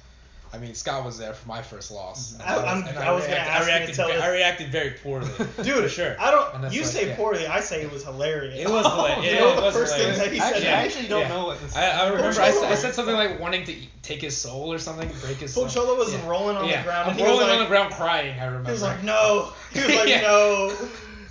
[0.54, 2.36] I mean, Scott was there for my first loss.
[2.38, 4.22] I- I'm- and I was gonna reacted, ask you to I reacted, tell this.
[4.22, 5.28] I reacted very poorly.
[5.62, 6.16] Dude, for sure.
[6.20, 6.72] I don't.
[6.72, 7.16] You like, say yeah.
[7.16, 7.46] poorly.
[7.48, 8.54] I say it was hilarious.
[8.56, 9.24] It was hilarious.
[9.24, 10.62] You Yeah, know it the was first thing that he I said.
[10.62, 10.78] actually, yeah.
[10.78, 11.28] I actually don't Yeah.
[11.28, 11.74] know what this.
[11.76, 14.72] I, I remember I, said- I said something like wanting to eat, take his soul
[14.72, 15.64] or something, break his soul.
[15.64, 16.28] Pocholo was yeah.
[16.28, 16.82] rolling on yeah.
[16.82, 17.04] the ground.
[17.04, 18.38] I'm and he was rolling like, on the ground crying.
[18.38, 18.68] I remember.
[18.68, 19.52] He was like, no.
[19.72, 20.72] He was like, no.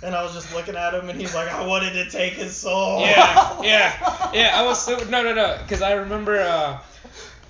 [0.02, 2.54] And I was just looking at him, and he's like, I wanted to take his
[2.54, 3.00] soul.
[3.00, 4.50] Yeah, yeah, yeah.
[4.54, 6.40] I was so, no, no, no, because I remember.
[6.42, 6.78] Uh,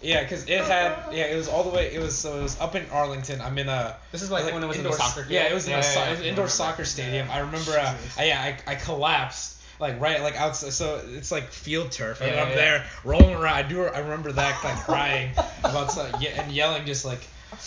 [0.05, 1.93] yeah, because it had yeah, it was all the way.
[1.95, 3.41] It was so it was up in Arlington.
[3.41, 3.97] I'm in a.
[4.13, 5.31] This is like when it was in the soccer field?
[5.31, 6.07] Yeah, it was in Yeah, a yeah, so- yeah.
[6.07, 7.29] it was an indoor soccer stadium.
[7.31, 7.73] I remember.
[7.73, 10.73] Uh, I, yeah, I, I collapsed like right like outside.
[10.73, 12.55] So it's like field turf, I'm yeah.
[12.55, 13.55] there rolling around.
[13.55, 13.85] I do.
[13.85, 15.33] I remember that like crying
[15.65, 17.21] about some, yeah, and yelling just like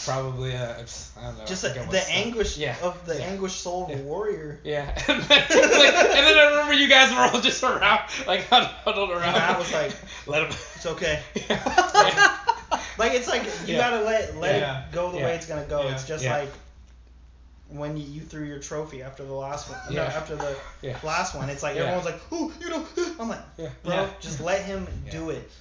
[0.05, 1.45] probably uh, I don't know.
[1.45, 2.15] Just the, forget the what stuff.
[2.15, 2.75] anguish Yeah.
[2.83, 3.25] of the yeah.
[3.25, 3.97] anguish soul of Yeah.
[3.97, 4.59] a warrior.
[4.63, 8.45] Yeah, and then, like, and then I remember you guys were all just around, like
[8.49, 9.35] huddled around.
[9.35, 9.95] I was like,
[10.27, 11.21] "Let him." It's okay.
[11.49, 12.37] Yeah.
[12.99, 15.87] Like it's like you gotta let let it go the way it's gonna go.
[15.87, 16.49] It's just like
[17.69, 19.77] when you, you threw your trophy after the last one.
[19.89, 20.07] No, Yeah.
[20.07, 20.97] after the Yeah.
[21.03, 21.49] last one.
[21.49, 21.81] It's like Yeah.
[21.83, 22.85] everyone's like, oh, you know.
[23.19, 25.51] I'm like, bro, just let him do it.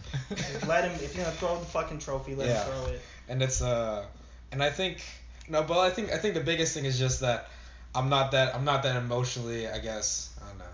[0.69, 0.93] Let him.
[1.03, 3.01] If you're gonna throw the fucking trophy, let him throw it.
[3.29, 4.05] And it's uh
[4.53, 5.03] and I think
[5.49, 7.49] no, but I think I think the biggest thing is just that
[7.95, 10.65] I'm not that I'm not that emotionally I guess I don't know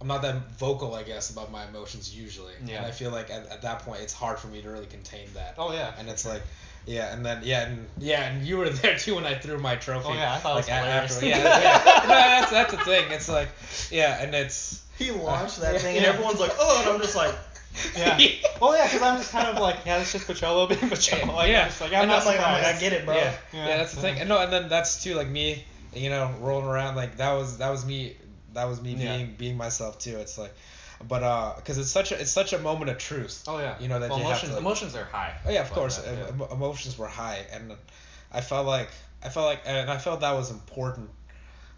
[0.00, 2.54] I'm not that vocal, I guess, about my emotions usually.
[2.64, 2.78] Yeah.
[2.78, 5.26] And I feel like at, at that point, it's hard for me to really contain
[5.34, 5.56] that.
[5.58, 5.92] Oh yeah.
[5.98, 6.40] And it's like,
[6.86, 9.76] yeah, and then yeah, and yeah, and you were there too when I threw my
[9.76, 10.08] trophy.
[10.08, 11.12] Oh, yeah, I thought it was hilarious.
[11.16, 12.02] after- yeah, yeah.
[12.04, 13.10] no, that's that's the thing.
[13.10, 13.48] It's like,
[13.90, 15.78] yeah, and it's He launched that Yeah.
[15.80, 17.34] thing, and everyone's like, "Oh," and I'm just like,
[17.96, 18.18] Yeah.
[18.60, 21.34] Well, yeah, because I'm just kind of like, yeah, it's just Pocholo being Pocholo.
[21.34, 21.62] Like, Yeah.
[21.62, 23.14] I'm just like, I'm not like, I get it, bro.
[23.14, 23.66] Yeah, Yeah.
[23.68, 24.18] yeah, that's the thing.
[24.18, 25.64] And no, and then that's too like me,
[25.94, 28.16] you know, rolling around like that was that was me,
[28.52, 29.16] that was me Yeah.
[29.16, 30.18] being being myself too.
[30.18, 30.52] It's like,
[31.08, 33.44] but uh, because it's such a it's such a moment of truth.
[33.48, 33.76] Oh yeah.
[33.80, 35.34] You know, that well, you have emotions to, like- emotions are high.
[35.46, 36.46] Oh yeah, of course, that, yeah.
[36.52, 37.72] emotions were high, and
[38.30, 38.90] I felt like
[39.24, 41.08] I felt like and I felt that was important.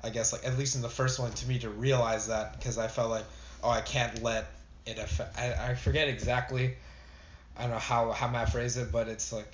[0.03, 2.77] I guess like at least in the first one to me to realize that because
[2.77, 3.25] I felt like
[3.63, 4.47] oh I can't let
[4.87, 5.39] it affect.
[5.39, 6.75] I, I forget exactly.
[7.57, 9.47] I don't know how how Matt phrased it, but it's like,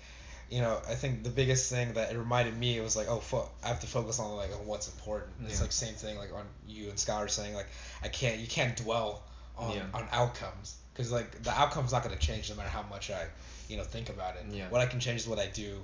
[0.51, 3.49] you know, I think the biggest thing that it reminded me was like, oh, fo-
[3.65, 5.31] I have to focus on like on what's important.
[5.47, 7.67] It's like same thing like on you and Scott are saying like
[8.03, 9.23] I can't you can't dwell
[9.57, 9.83] on Yeah.
[9.95, 13.27] on outcomes because like the outcome's not gonna change no matter how much I
[13.69, 14.45] you know think about it.
[14.51, 14.69] Yeah.
[14.71, 15.81] What I can change is what I do,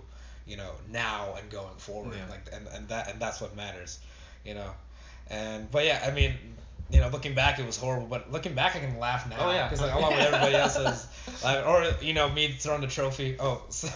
[0.47, 2.15] you know, now and going forward.
[2.17, 2.31] Yeah.
[2.31, 3.99] Like and, and that and that's what matters,
[4.45, 4.71] you know.
[5.29, 6.35] And but yeah, I mean,
[6.91, 9.37] you know, looking back it was horrible, but looking back I can laugh now.
[9.39, 9.69] Oh, yeah.
[9.69, 11.07] Because like along with everybody else is,
[11.43, 13.37] like, or you know me throwing the trophy.
[13.41, 13.89] Oh, so,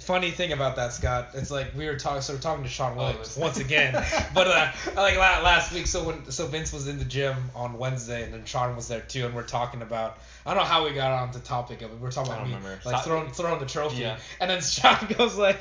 [0.00, 1.30] funny thing about that, Scott.
[1.34, 3.92] It's like we were talking, so we're talking to Sean Oh, Williams this- once again.
[4.34, 8.24] but uh, like last week, so when so Vince was in the gym on Wednesday,
[8.24, 10.18] and then Sean was there too, and we're talking about.
[10.46, 11.94] I don't know how we got on the topic of it.
[11.96, 12.80] We were talking about me, remember.
[12.84, 14.18] like throwing throwing the trophy, Yeah.
[14.40, 15.58] and then Sean goes like,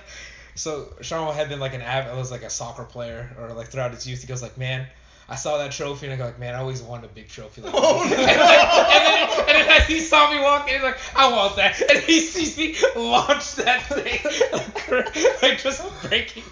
[0.55, 3.91] so Sean had been like an av- was like a soccer player or like throughout
[3.93, 4.21] his youth.
[4.21, 4.87] He goes like, man.
[5.29, 7.61] I saw that trophy and I go like, man, I always wanted a big trophy
[7.61, 7.81] like that.
[7.83, 8.17] Oh, and, no.
[8.17, 11.81] like, and, then, and then he saw me walking, and he's like, I want that.
[11.81, 14.19] And he sees me launch that thing,
[14.53, 16.43] like, like just breaking.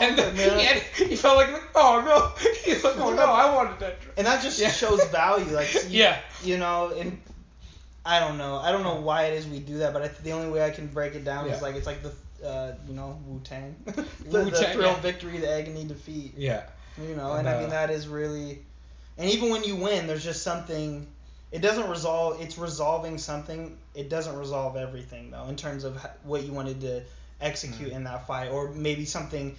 [0.00, 0.58] And then man.
[0.58, 2.50] he, had, he felt like, oh no.
[2.64, 4.14] He's like, oh no, I wanted that trophy.
[4.18, 4.70] and that just Yeah.
[4.70, 5.52] shows value.
[5.54, 6.18] Like, you, Yeah.
[6.44, 7.18] you know, and
[8.04, 10.18] I don't know, I don't know why it is we do that, but I, th-
[10.22, 11.54] the only way I can break it down Yeah.
[11.56, 12.12] is like it's like the,
[12.46, 13.92] uh, you know, Wu Tang, the,
[14.26, 15.00] the thrill, yeah.
[15.00, 16.34] victory, the agony, defeat.
[16.36, 16.64] Yeah.
[17.00, 18.60] You know, And, and I uh, mean that is really,
[19.18, 21.06] and even when you win, there's just something.
[21.50, 22.40] It doesn't resolve.
[22.40, 23.76] It's resolving something.
[23.94, 27.02] It doesn't resolve everything though, in terms of what you wanted to
[27.40, 27.96] execute Mm.
[27.96, 29.56] in that fight, or maybe something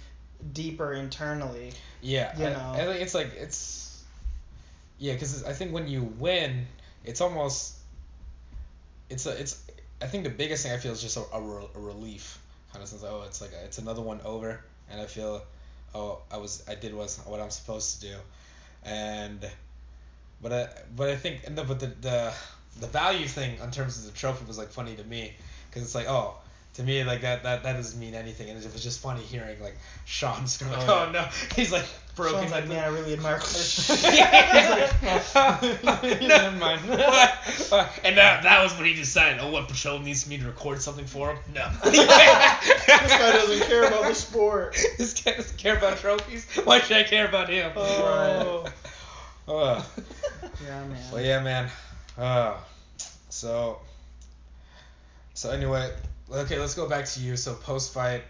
[0.52, 1.72] deeper internally.
[2.00, 2.72] Yeah, You I, know.
[2.74, 4.02] I think it's like it's
[4.98, 6.66] yeah, because I think when you win,
[7.04, 7.74] it's almost
[9.10, 9.62] it's a it's
[10.02, 12.38] I think the biggest thing I feel is just a, a, re- a relief
[12.72, 13.02] kind of sense.
[13.04, 14.60] Oh, it's like a, it's another one over,
[14.90, 15.42] and I feel
[15.94, 18.16] oh I was I did was what I'm supposed to do,
[18.84, 19.48] and
[20.42, 22.32] but I but I think and the, but the the
[22.80, 25.32] the value thing in terms of the trophy was like funny to me
[25.70, 26.36] because it's like oh.
[26.74, 29.60] To me, like that, that, that doesn't mean anything, and it was just funny hearing
[29.62, 31.84] like Sean just go like, Oh, "Oh, no," he's like
[32.16, 32.40] broken.
[32.40, 33.88] Sean's like, into- man, I really admire Chris.
[35.34, 36.80] Never mind.
[36.90, 41.04] and that, that was when he decided, oh, what Patrol needs me to record something
[41.06, 41.38] for him?
[41.54, 41.68] No.
[41.84, 44.76] this guy doesn't care about the sport.
[44.98, 46.44] this guy doesn't care about trophies.
[46.64, 47.70] Why should I care about him?
[47.76, 48.66] Oh.
[49.46, 49.82] Uh,
[50.64, 51.12] Yeah, man.
[51.12, 51.70] well, yeah, man.
[52.16, 52.56] Uh,
[53.28, 53.78] so,
[55.34, 55.92] so anyway,
[56.32, 57.36] okay, let's go back to you.
[57.36, 58.22] So post fight,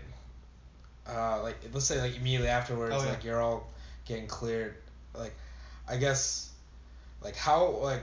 [1.08, 3.10] uh, like let's say like immediately afterwards, Oh, yeah.
[3.10, 3.66] like you're all
[4.06, 4.76] getting cleared.
[5.16, 5.34] Like,
[5.88, 6.50] I guess,
[7.22, 8.02] like how like,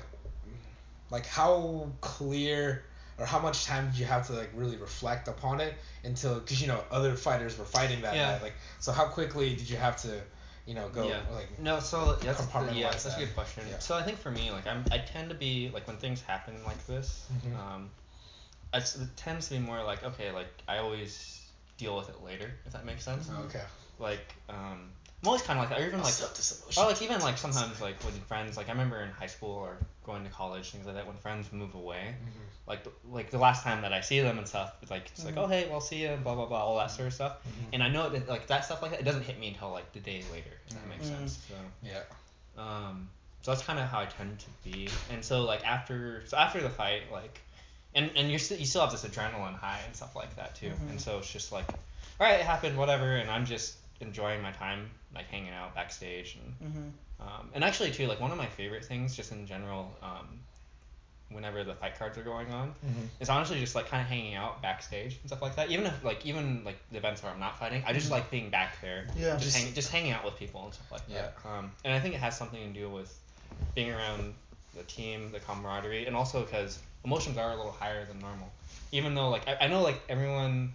[1.10, 2.84] like how clear
[3.18, 5.74] or how much time did you have to like really reflect upon it
[6.04, 8.32] until because you know other fighters were fighting that Yeah.
[8.32, 8.42] night.
[8.42, 10.22] Like, so how quickly did you have to,
[10.66, 11.20] you know, go yeah.
[11.34, 13.64] like no, so that's the, compartmentalize yeah, that's a good question.
[13.70, 13.80] Yeah.
[13.80, 16.56] So I think for me, like I'm, I tend to be like when things happen
[16.66, 17.58] like this, Mhm.
[17.60, 17.90] um,
[18.74, 21.42] it's, it tends to be more like okay, like I always
[21.78, 23.30] deal with it later, if that makes sense.
[23.32, 23.64] Oh, okay.
[24.00, 24.90] Like, um,
[25.22, 26.14] I'm always kind of like, or even like,
[26.78, 29.78] or like even like sometimes like when friends, like I remember in high school or
[30.04, 32.68] going to college, things like that, when friends move away, Mhm.
[32.68, 35.36] like like the last time that I see them and stuff, it's like it's like
[35.36, 35.44] Mhm.
[35.44, 37.38] oh hey, well see you, blah blah blah, all that sort of stuff.
[37.48, 37.70] Mhm.
[37.74, 39.92] And I know that like that stuff like that, it doesn't hit me until like
[39.94, 41.18] the day later, if that makes Mhm.
[41.18, 41.40] sense.
[41.48, 41.56] So.
[41.84, 42.02] Yeah.
[42.58, 43.10] Um,
[43.44, 44.90] so that's kind of how I tend to be.
[45.10, 47.42] And so like after so after the fight, like,
[47.96, 50.70] and and you're st- you still have this adrenaline high and stuff like that too.
[50.70, 50.90] Mhm.
[50.92, 53.16] And so it's just like, all right, it happened, whatever.
[53.18, 56.90] And I'm just enjoying my time, like hanging out backstage and hmm
[57.22, 60.40] um, and actually too, like one of my favorite things just in general, um,
[61.30, 63.06] whenever the fight cards are going on, Mm-hmm.
[63.20, 65.70] is honestly just like kind of hanging out backstage and stuff like that.
[65.70, 68.12] Even if like even like the events where I'm not fighting, I just Mhm.
[68.12, 69.34] like being back there, Yeah.
[69.36, 71.36] just Just- hang, just hanging out with people and stuff like that.
[71.46, 73.16] Um, and I think it has something to do with
[73.76, 74.34] being around
[74.76, 78.52] the team, the camaraderie, and also because emotions are a little higher than normal.
[78.92, 80.74] Even though like I, I know like everyone,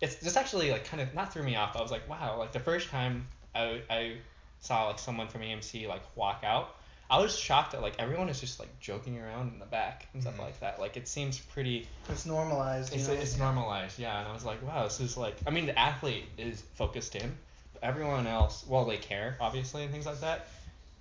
[0.00, 1.76] it's this actually like kind of not threw me off.
[1.76, 4.16] I was like wow, like the first time I I
[4.60, 6.74] saw like someone from AMC like walk out.
[7.10, 10.22] I was shocked that like everyone is just like joking around in the back and
[10.22, 10.40] stuff Mhm.
[10.42, 10.78] like that.
[10.78, 11.88] Like it seems pretty.
[12.08, 12.92] It's normalized.
[12.92, 13.14] You It's, know?
[13.14, 14.20] it's normalized, yeah.
[14.20, 15.34] And I was like, wow, this is like.
[15.46, 17.36] I mean, the athlete is focused in,
[17.72, 20.46] but everyone else, well, they care obviously and things like that.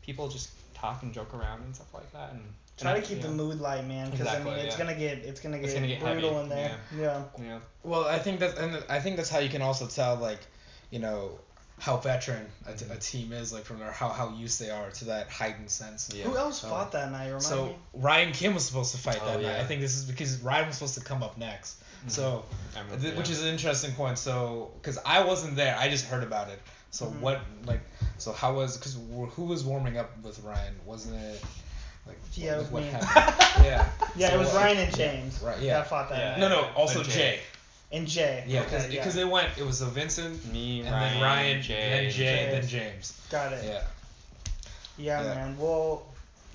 [0.02, 2.42] People just talk and joke around and stuff like that, and
[2.80, 3.28] Try and to keep yeah.
[3.28, 4.86] the mood light, man, because I mean it's yeah.
[4.86, 6.78] gonna get it's gonna get, It's gonna get brutal heavy, in there.
[6.98, 7.24] Yeah.
[7.42, 7.60] Yeah.
[7.84, 10.40] Well, I think that's and I think that's how you can also tell like,
[10.92, 11.40] you know,
[11.80, 14.90] how veteran a, t- a team is like from their how how used they are
[14.92, 16.10] to that heightened sense.
[16.14, 16.24] Yeah.
[16.26, 17.26] Who else So- fought that night?
[17.28, 17.76] Remind So me.
[17.96, 19.60] Ryan Kim was supposed to fight Oh, that night.
[19.60, 21.78] I think this is because Ryan was supposed to come up next.
[22.08, 24.18] So, remember, th- which is an interesting point.
[24.18, 26.58] So, because I wasn't there, I just heard about it.
[26.92, 27.20] So Mhm.
[27.20, 27.82] what like
[28.18, 28.94] so how was because
[29.36, 30.74] who was warming up with Ryan?
[30.86, 31.42] Wasn't it
[32.10, 32.89] like Yeah, it was what me.
[32.89, 33.66] happened?
[33.66, 33.89] yeah.
[34.16, 35.60] Yeah, So it was what- Ryan and yeah, James right.
[35.60, 35.74] Yeah.
[35.80, 36.30] that fought that Yeah.
[36.32, 36.39] night.
[36.39, 36.68] No, no.
[36.68, 37.12] And Also Jay.
[37.12, 37.39] Jay.
[37.91, 38.43] And Jay.
[38.47, 39.07] Yeah, because okay, yeah.
[39.10, 39.49] they went.
[39.57, 42.51] It was a Vincent, Me, and Ryan, then Ryan, Jay, then and Jay, James.
[42.51, 43.22] then James.
[43.32, 43.64] Got it.
[43.66, 43.82] Yeah.
[44.97, 45.34] Yeah, Yeah.
[45.36, 45.57] man.
[45.57, 46.03] Well,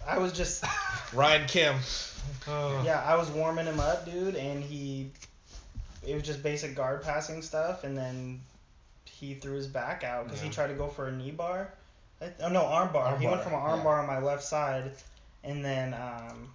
[0.06, 0.64] I was just
[1.12, 1.76] Ryan Kim.
[2.46, 2.82] Oh.
[2.84, 5.10] yeah, I was warming him up, dude, and he
[6.06, 8.40] it was just basic guard passing stuff, and then
[9.06, 11.72] he threw his back out because he tried to go for a knee bar.
[12.40, 13.06] Oh no, arm bar.
[13.06, 13.84] Arm he went bar, from an arm yeah.
[13.84, 14.92] bar on my left side,
[15.44, 16.50] and then um,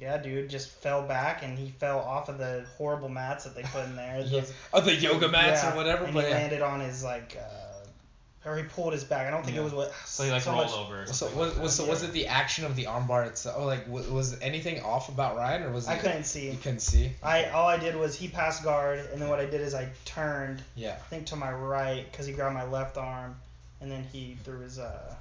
[0.00, 3.62] yeah, dude, just fell back and he fell off of the horrible mats that they
[3.62, 4.20] put in there.
[4.26, 4.42] Yeah.
[4.72, 6.04] Oh, the yoga mats yeah, or whatever.
[6.04, 6.36] And but he yeah.
[6.36, 9.26] landed on his like, uh, or he pulled his back.
[9.26, 9.62] I don't think Yeah.
[9.62, 9.92] it was what.
[10.04, 11.06] So he like so rolled much- over.
[11.06, 11.84] So was, like was that.
[11.84, 13.56] so was it the action of the armbar itself?
[13.58, 16.50] Oh, like was, was anything off about Ryan or was I it, couldn't see.
[16.50, 17.12] You couldn't see.
[17.22, 19.88] I all I did was he passed guard, and then what I did is I
[20.04, 20.92] turned, Yeah.
[20.92, 23.36] I think to my right, because he grabbed my left arm,
[23.80, 25.14] and then he threw his uh,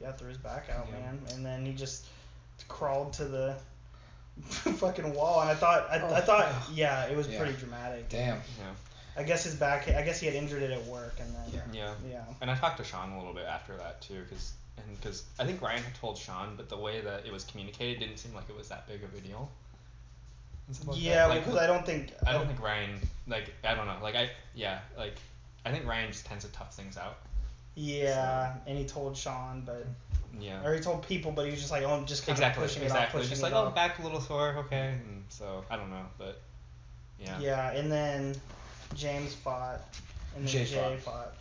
[0.00, 0.98] yeah, threw his back out, Yeah.
[1.00, 2.06] man, and then he just
[2.68, 3.56] crawled to the
[4.40, 6.20] fucking wall, and I thought, I, I Oh.
[6.20, 7.38] thought, yeah, it was Yeah.
[7.38, 8.08] pretty dramatic.
[8.08, 8.36] Damn.
[8.58, 8.70] Yeah.
[9.16, 11.60] I guess his back, I guess he had injured it at work, and then Yeah.
[11.72, 11.94] Yeah.
[12.10, 15.22] yeah, And I talked to Sean a little bit after that too, because and because
[15.38, 18.34] I think Ryan had told Sean, but the way that it was communicated didn't seem
[18.34, 19.48] like it was that big of a deal.
[20.66, 21.02] And like that.
[21.02, 22.46] yeah, Like, because I don't think I don't oh.
[22.46, 25.14] think Ryan like I don't know like I yeah like
[25.64, 27.18] I think Ryan just tends to tough things out.
[27.74, 29.86] Yeah, and he told Sean, but
[30.38, 30.64] Yeah.
[30.64, 32.64] or he told people, but he was just like, oh, just kind Exactly.
[32.64, 33.02] of pushing Exactly.
[33.02, 35.90] it off, pushing just like oh back a little sore okay and so I don't
[35.90, 36.40] know but
[37.20, 37.38] yeah.
[37.40, 38.34] Yeah, and then
[38.94, 39.80] James fought,
[40.36, 41.32] and then Jay Jay, fought.
[41.32, 41.34] fought.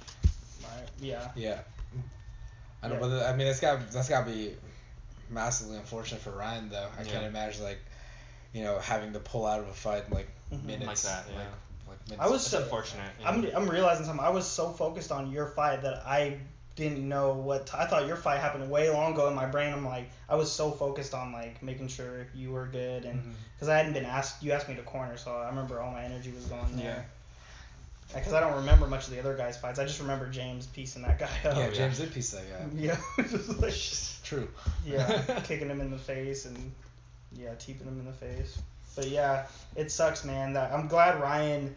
[0.63, 0.88] Right.
[1.01, 1.29] Yeah.
[1.36, 1.59] Yeah.
[2.81, 2.99] I know, Yeah.
[2.99, 4.53] but I mean, that's got that's got to be
[5.29, 6.88] massively unfortunate for Ryan though.
[6.97, 7.11] I Yeah.
[7.11, 7.79] can't imagine like,
[8.53, 10.63] you know, having to pull out of a fight in, like Mhm.
[10.63, 11.03] minutes.
[11.05, 11.39] Like that, yeah.
[11.39, 11.47] Like,
[12.09, 12.29] like minutes.
[12.29, 13.11] I was It's so- unfortunate.
[13.19, 13.29] yeah.
[13.29, 14.25] I'm I'm realizing something.
[14.25, 16.37] I was so focused on your fight that I
[16.75, 19.71] didn't know what t- I thought your fight happened way long ago in my brain.
[19.73, 23.31] I'm like I was so focused on like making sure you were good and mm-hmm.
[23.55, 26.03] because I hadn't been asked you asked me to corner so I remember all my
[26.03, 26.85] energy was going there.
[26.85, 26.93] Yeah.
[26.93, 27.05] there.
[28.13, 29.79] Because I don't remember much of the other guys' fights.
[29.79, 31.55] I just remember James piecing that guy up.
[31.55, 31.71] yeah, yeah.
[31.71, 32.65] James did piece that guy.
[32.75, 32.97] Yeah.
[33.29, 33.73] just like
[34.23, 34.47] True.
[34.85, 36.71] yeah, kicking him in the face and
[37.35, 38.59] yeah, teeping him in the face.
[38.95, 40.53] But yeah, it sucks, man.
[40.53, 41.75] That I'm glad Ryan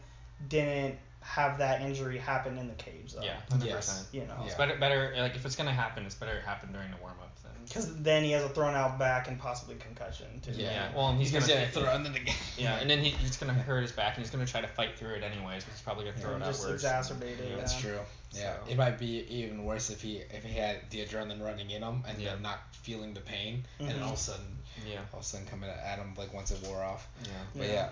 [0.49, 3.23] didn't have that injury happen in the cage though.
[3.23, 3.35] Yeah.
[3.51, 4.09] Hundred Yes.
[4.13, 6.89] You know, It's better better like if it's gonna happen it's better it happen during
[6.93, 7.51] the warm up then.
[7.67, 10.53] because then he has a thrown out back and possibly concussion too.
[10.53, 10.71] Yeah.
[10.71, 10.95] Yeah.
[10.95, 12.35] Well, and he's, He's gonna yeah, throw and then again.
[12.57, 14.97] Yeah, and then he, he's gonna hurt his back, and he's gonna try to fight
[14.97, 16.85] through it anyways, but he's probably gonna throw And it out just worse.
[16.85, 17.49] exacerbate it.
[17.51, 17.57] Yeah.
[17.57, 17.99] That's true.
[18.33, 21.71] Yeah, So- it might be even worse if he if he had the adrenaline running
[21.71, 22.35] in him and Yeah.
[22.35, 24.03] then not feeling the pain, and Mhm.
[24.03, 25.01] all of a sudden Yeah.
[25.13, 27.09] all of a sudden coming at him like once it wore off.
[27.25, 27.31] Yeah.
[27.57, 27.89] But Yeah.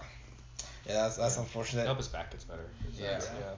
[0.87, 1.41] Yeah, yeah, that's that's Yeah.
[1.41, 1.87] I unfortunate.
[1.87, 2.65] hope his back gets better.
[2.85, 3.21] 'cause Yeah.
[3.21, 3.55] Yeah.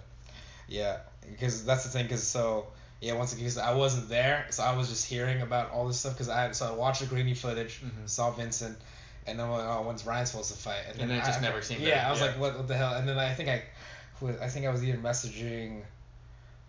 [0.68, 0.98] Yeah,
[1.30, 2.04] because that's the thing.
[2.04, 2.66] Because so
[3.00, 5.98] yeah, once again, 'cause I wasn't there, so I was just hearing about all this
[6.00, 6.14] stuff.
[6.14, 8.08] Because I so I watched the grainy footage, Mhm.
[8.08, 8.76] saw Vincent,
[9.26, 10.80] and then I'm like, oh, when's Ryan supposed to fight?
[10.90, 12.26] And then it just I, never seemed Yeah, to- I was yeah.
[12.26, 12.94] like, what, what the hell?
[12.94, 13.62] And then I think I,
[14.20, 15.82] was- I think I was either messaging,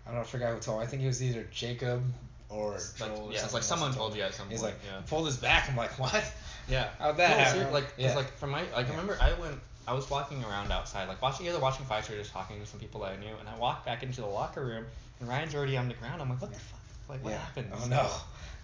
[0.06, 0.80] I don't know, I forgot who told.
[0.80, 0.86] me.
[0.86, 2.04] I think it was either Jacob
[2.50, 3.32] or Like, Joel.
[3.34, 4.74] yeah, it's like someone told you at some He's point.
[4.76, 5.02] like, yeah.
[5.08, 5.70] pulled his back.
[5.70, 6.24] I'm like, what?
[6.68, 6.90] Yeah.
[7.00, 7.62] How'd that no, happen?
[7.66, 8.16] ser- like, 'cause, Yeah.
[8.16, 8.94] like from my, like, Yeah.
[8.94, 12.18] I remember I went, I was walking around outside, like watching, either watching fights or
[12.18, 14.66] just talking to some people that I knew, and I walked back into the locker
[14.66, 14.86] room,
[15.20, 16.22] and Ryan's already on the ground.
[16.22, 16.80] I'm like, what the fuck?
[17.10, 17.38] Like, what yeah.
[17.40, 17.72] happened?
[17.74, 18.10] Oh no.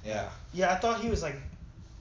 [0.05, 0.30] Yeah.
[0.53, 1.36] Yeah, I thought he was like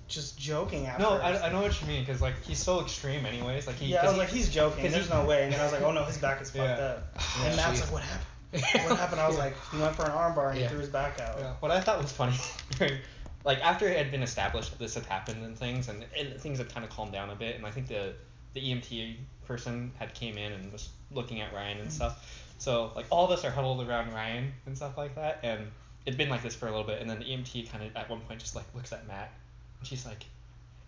[0.09, 1.11] just joking at No.
[1.13, 3.67] I, I know what you mean, cause like he's so extreme, anyways.
[3.67, 3.87] Like he.
[3.87, 4.83] yeah, I 'cause was he- like, he's joking.
[4.85, 5.45] 'cause There's no way.
[5.45, 6.85] And then I was like, oh no, his back is fucked Yeah.
[6.85, 7.19] up.
[7.41, 7.47] Yeah.
[7.47, 7.83] and Matt's Jeez.
[7.83, 8.27] like, what happened?
[8.91, 9.21] What happened?
[9.21, 10.65] I was like, he went for an armbar and Yeah.
[10.67, 11.37] he threw his back out.
[11.39, 11.53] Yeah.
[11.61, 12.37] What I thought was funny
[13.45, 16.59] like after it had been established that this had happened and things, and, and things
[16.59, 18.13] had kind of calmed down a bit, and I think the
[18.55, 21.91] the EMT person had came in and was looking at Ryan and mm-hmm.
[21.91, 22.55] stuff.
[22.59, 25.67] So like all of us are huddled around Ryan and stuff like that, and
[26.07, 28.09] it'd been like this for a little bit, and then the EMT kind of at
[28.09, 29.33] one point just like looks at Matt,
[29.81, 30.25] and she's like,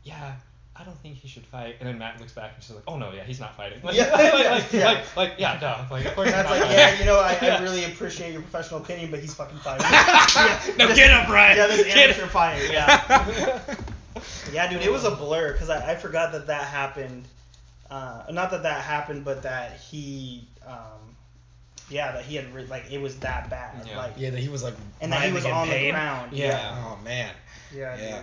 [0.04, 0.36] "Yeah,
[0.76, 1.76] I don't think he should fight.
[1.78, 3.80] And then Matt looks back and she's like, oh no, yeah, he's not fighting.
[3.82, 4.84] Like, Yeah, like, yeah, like, yeah.
[4.86, 5.84] like, like, yeah, duh.
[5.88, 6.78] Like, of course he's That's not like, fighting.
[6.78, 9.86] yeah, you know, I, I really appreciate your professional opinion, but he's fucking fighting.
[9.88, 11.56] yeah, No, this- get up, Ryan.
[11.56, 12.30] Yeah, this Get amateur up.
[12.30, 12.70] fight.
[12.72, 13.76] Yeah.
[14.52, 17.24] Yeah, dude, it was a blur because I, I forgot that that happened.
[17.90, 21.14] Uh, not that that happened, but that he, um,
[21.90, 23.96] yeah, that he had re- like it was that bad, Yeah.
[23.98, 24.74] like, Yeah, that he was like.
[25.00, 26.32] and that he was writhing in on the ground.
[26.32, 26.46] Yeah.
[26.48, 27.34] Yeah, Oh man.
[27.74, 28.22] yeah, Yeah.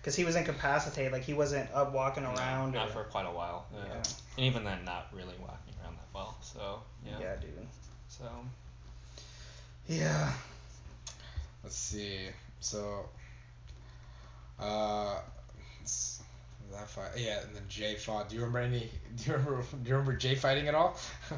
[0.00, 2.72] Because he was incapacitated, like he wasn't up walking No, around.
[2.72, 3.66] not or, for quite a while.
[3.74, 3.84] Yeah.
[3.86, 3.94] Yeah.
[4.36, 6.36] And even then, not really walking around that well.
[6.40, 7.18] So, yeah.
[7.20, 7.50] yeah, dude.
[8.08, 8.24] So,
[9.88, 10.32] Yeah.
[11.62, 12.28] Let's see.
[12.60, 13.08] So.
[14.58, 15.20] Uh.
[16.72, 17.10] S- That fight.
[17.16, 18.28] Yeah, and then Jay fought.
[18.28, 18.90] Do you remember any?
[19.16, 19.62] Do you remember?
[19.62, 20.96] Do you remember Jay fighting at all?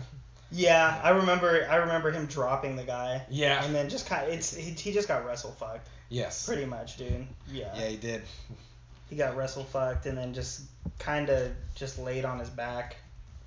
[0.55, 1.67] Yeah, I remember.
[1.71, 3.65] I remember him dropping the guy, yeah.
[3.65, 6.45] and then just kind of it's he, he just got wrestle fucked, yes.
[6.47, 7.27] pretty much, dude.
[7.51, 7.75] Yeah.
[7.75, 8.21] Yeah, he did.
[9.09, 10.61] He got wrestle fucked, and then just
[10.99, 12.97] kind of just laid on his back,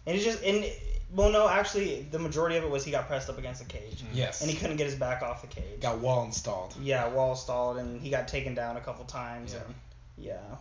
[0.07, 0.65] and he just and
[1.13, 4.01] well, no, actually, the majority of it was he got pressed up against the cage,
[4.01, 4.17] mm-hmm.
[4.17, 4.41] Yes.
[4.41, 5.81] and he couldn't get his back off the cage.
[5.81, 6.73] got wall installed.
[6.81, 9.59] Yeah, wall installed, and he got taken down a couple times, Yeah.
[9.65, 9.75] and
[10.17, 10.55] yeah.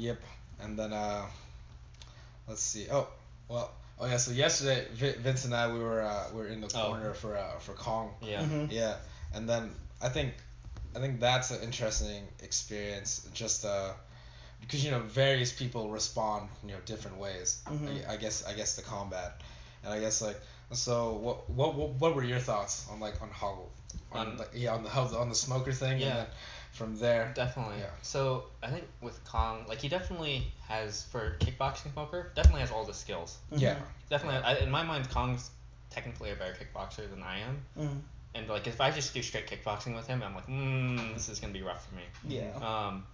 [0.00, 0.20] Yep.
[0.62, 1.26] And then uh,
[2.48, 2.86] let's see.
[2.90, 3.08] Oh,
[3.48, 3.70] well.
[3.98, 4.16] Oh yeah.
[4.16, 6.86] So yesterday, Vi- Vince and I we were uh, we were in the Oh.
[6.88, 8.10] corner for uh, for Kong.
[8.22, 8.42] yeah.
[8.42, 8.70] Mhm.
[8.72, 8.96] Yeah.
[9.34, 9.70] And then
[10.00, 10.32] I think
[10.96, 13.26] I think that's an interesting experience.
[13.34, 13.92] Just uh,
[14.60, 17.60] because you know various people respond you know different ways.
[17.66, 18.08] Mhm.
[18.08, 19.42] I, I guess I guess the combat,
[19.84, 20.40] and I guess like
[20.72, 23.58] so what what what, what were your thoughts on like on how
[24.12, 26.06] on, On- like yeah on the on the smoker thing Yeah.
[26.08, 26.26] and then
[26.72, 27.32] from there.
[27.34, 27.78] Definitely.
[27.78, 27.90] Yeah.
[28.02, 32.84] So I think with Kong, like he definitely has for kickboxing smoker, definitely has all
[32.84, 33.38] the skills.
[33.50, 33.76] Yeah.
[34.08, 35.50] Definitely, I, in my mind, Kong's
[35.90, 37.64] technically a better kickboxer than I am.
[37.78, 38.00] Mhm.
[38.34, 41.40] And like if I just do straight kickboxing with him, I'm like, mm, this is
[41.40, 42.02] gonna be rough for me.
[42.28, 42.54] Yeah.
[42.56, 43.06] Um,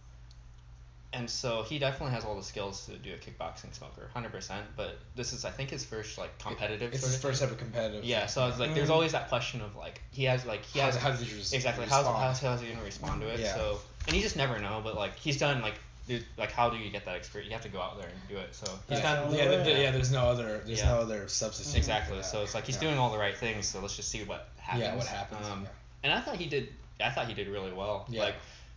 [1.13, 4.67] and so he definitely has all the skills to do a kickboxing smoker, hundred percent.
[4.77, 6.93] But this is, I think, his first like competitive.
[6.93, 8.05] It's his first ever competitive.
[8.05, 8.27] Yeah.
[8.27, 8.95] So I was like, there's Mm.
[8.95, 11.53] always that question of like he has like he how, has how did you res-
[11.53, 12.19] exactly how's, respond?
[12.19, 13.41] how's how's he gonna respond to it?
[13.41, 13.55] Yeah.
[13.55, 14.81] So and you just never know.
[14.85, 15.75] But like he's done like
[16.09, 17.49] dude, like how do you get that experience?
[17.51, 18.55] You have to go out there and do it.
[18.55, 19.17] So he's That's done.
[19.17, 19.65] yeah, only th- way.
[19.65, 19.91] th- yeah.
[19.93, 20.61] There's no other.
[20.67, 20.91] There's Yeah.
[20.91, 21.77] no other substitute.
[21.79, 22.23] Exactly.
[22.23, 22.83] So it's like he's Yeah.
[22.83, 23.67] doing all the right things.
[23.69, 24.83] So let's just see what happens.
[24.85, 25.47] Yeah, what happens?
[25.47, 25.69] Um, yeah.
[26.05, 26.69] And I thought he did.
[27.01, 28.07] I thought he did really well.
[28.09, 28.23] Yeah.
[28.23, 28.35] Like,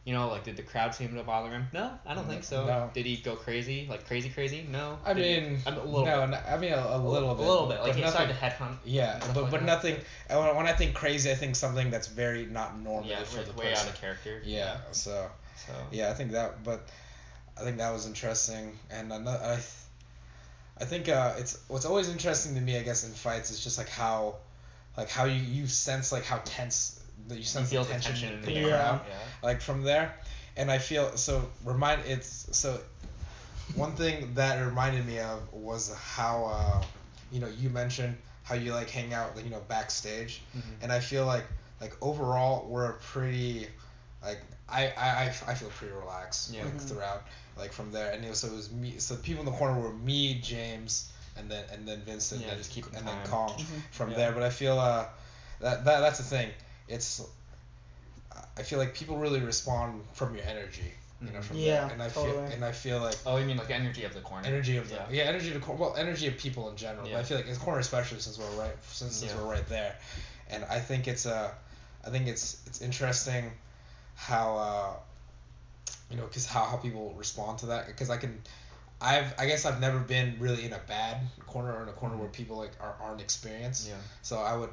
[0.10, 1.68] you know, like did the crowd seem to bother him?
[1.72, 2.66] No, I don't think so.
[2.66, 2.90] No.
[2.96, 3.86] Did he go crazy?
[3.88, 4.66] Like crazy, crazy?
[4.72, 4.98] No.
[5.06, 6.30] I Did he- mean, a little no, bit.
[6.32, 7.46] no, I mean a, a little bit.
[7.46, 7.80] A little bit.
[7.82, 8.78] Like he nothing, started to headhunt.
[8.84, 9.66] Yeah, but like but that.
[9.68, 9.98] nothing.
[10.30, 13.54] When, when I think crazy, I think something that's very not normal Yeah, for the
[13.54, 13.88] way person.
[13.88, 14.42] out of character.
[14.44, 14.78] Yeah.
[14.94, 15.30] So
[15.68, 15.74] So.
[15.92, 16.64] yeah, I think that.
[16.64, 16.90] But
[17.56, 19.60] I think that was interesting, and another, I.
[20.82, 23.78] I think uh, it's what's always interesting to me, I guess, in fights is just
[23.78, 24.38] like how,
[24.96, 27.94] like how you, you sense like how tense that you You sense feel the the
[27.94, 28.78] tension, tension in in the the the air.
[28.78, 29.14] crowd, Yeah.
[29.42, 30.12] like from there,
[30.58, 32.80] and I feel so remind it's so.
[33.76, 36.84] One thing that it reminded me of was how, uh,
[37.32, 40.82] you know, you mentioned how you like hang out, you know, backstage, Mhm.
[40.82, 41.46] and I feel like
[41.80, 43.68] like overall we're a pretty
[44.24, 46.64] like I, I, I I feel pretty relaxed Yeah.
[46.66, 46.88] like Mhm.
[46.88, 47.22] throughout
[47.58, 49.52] like from there and it was, so it was me so the people in the
[49.52, 51.06] corner were me James
[51.38, 53.16] and then and then Vincent Yeah, and, just keeping and time.
[53.18, 53.82] then Kong Mhm.
[53.92, 54.16] from Yeah.
[54.16, 55.06] there but I feel uh
[55.62, 56.50] that, that that's the thing
[56.90, 57.22] it's
[58.58, 61.44] I feel like people really respond from your energy you know Mhm.
[61.44, 62.32] from Yeah, there and I totally.
[62.32, 64.48] feel and I feel like Oh, you mean like energy of the corner?
[64.48, 65.06] energy of the Yeah.
[65.10, 67.20] yeah, energy of the corner well energy of people in general but Yeah.
[67.20, 69.38] I feel like it's corner especially since we're right since, since Yeah.
[69.38, 69.96] we're right there
[70.50, 71.52] and I think it's uh
[72.06, 73.52] I think it's it's interesting
[74.16, 74.94] how uh
[76.10, 78.42] you know because how, how people respond to that because I can
[79.02, 81.18] I've I guess I've never been really in a bad
[81.48, 83.96] corner or in a corner where people like are, aren't experienced Yeah.
[84.22, 84.72] so I would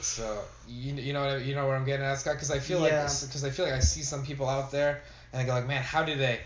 [0.00, 2.78] so you, you know what you know where I'm getting at Scott because I feel
[2.80, 3.02] Yeah.
[3.02, 5.66] like because I feel like I see some people out there and I go like
[5.66, 6.40] man how do they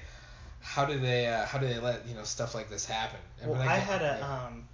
[0.60, 3.50] how do they uh, how do they let you know stuff like this happen And
[3.50, 4.44] Well, when I had a yeah.
[4.46, 4.64] um.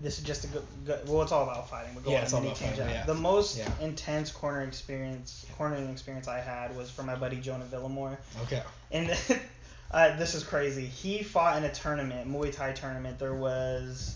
[0.00, 1.08] This is just a good, good.
[1.08, 1.90] Well, it's all about fighting.
[1.92, 3.04] But go Yeah, on, it's all about fighting, yeah.
[3.04, 3.68] The most Yeah.
[3.80, 8.62] intense corner experience, cornering experience I had was from my buddy Jonah Villamore, okay
[8.92, 9.10] and
[9.90, 10.86] uh, this is crazy.
[10.86, 13.18] He fought in a tournament, Muay Thai tournament.
[13.18, 14.14] There was,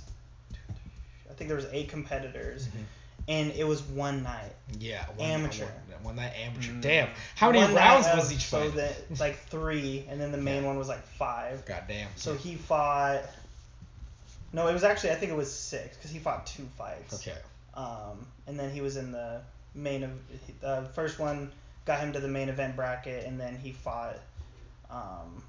[1.29, 2.85] I think there was eight competitors, Mhm.
[3.29, 4.53] And it was one night.
[4.79, 5.65] yeah Amateur.
[5.65, 6.81] one, one night amateur Mm.
[6.81, 10.39] damn how many One rounds was of- each so fight like three, and then the
[10.39, 10.69] main Yeah.
[10.69, 11.65] one was like five.
[11.67, 13.23] god damn So he fought.
[14.53, 17.15] No, it was actually I think it was six because he fought two fights.
[17.15, 17.39] okay
[17.75, 19.41] Um, and then he was in the
[19.75, 20.11] main of
[20.63, 21.51] uh, first one
[21.85, 24.17] got him to the main event bracket, and then he fought
[24.91, 25.43] um,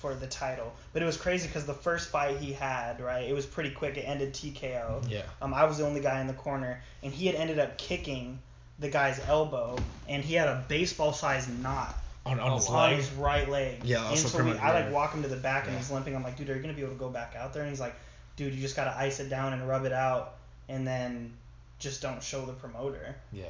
[0.00, 0.72] for the title.
[0.92, 3.96] But it was crazy because the first fight he had, right, it was pretty quick.
[3.96, 5.08] It ended TKO.
[5.10, 7.76] yeah Um, I was the only guy in the corner, and he had ended up
[7.78, 8.38] kicking
[8.78, 9.76] the guy's elbow,
[10.08, 13.80] and he had a baseball sized knot On, on Oh, his on his right leg.
[13.84, 16.14] Yeah, also And so we, I like walk him to the back and he's limping.
[16.14, 17.62] I'm like, dude, are you gonna be able to go back out there?
[17.62, 17.94] And he's like,
[18.36, 20.34] dude, you just gotta ice it down and rub it out,
[20.68, 21.32] and then
[21.80, 23.16] just don't show the promoter.
[23.32, 23.46] Yeah.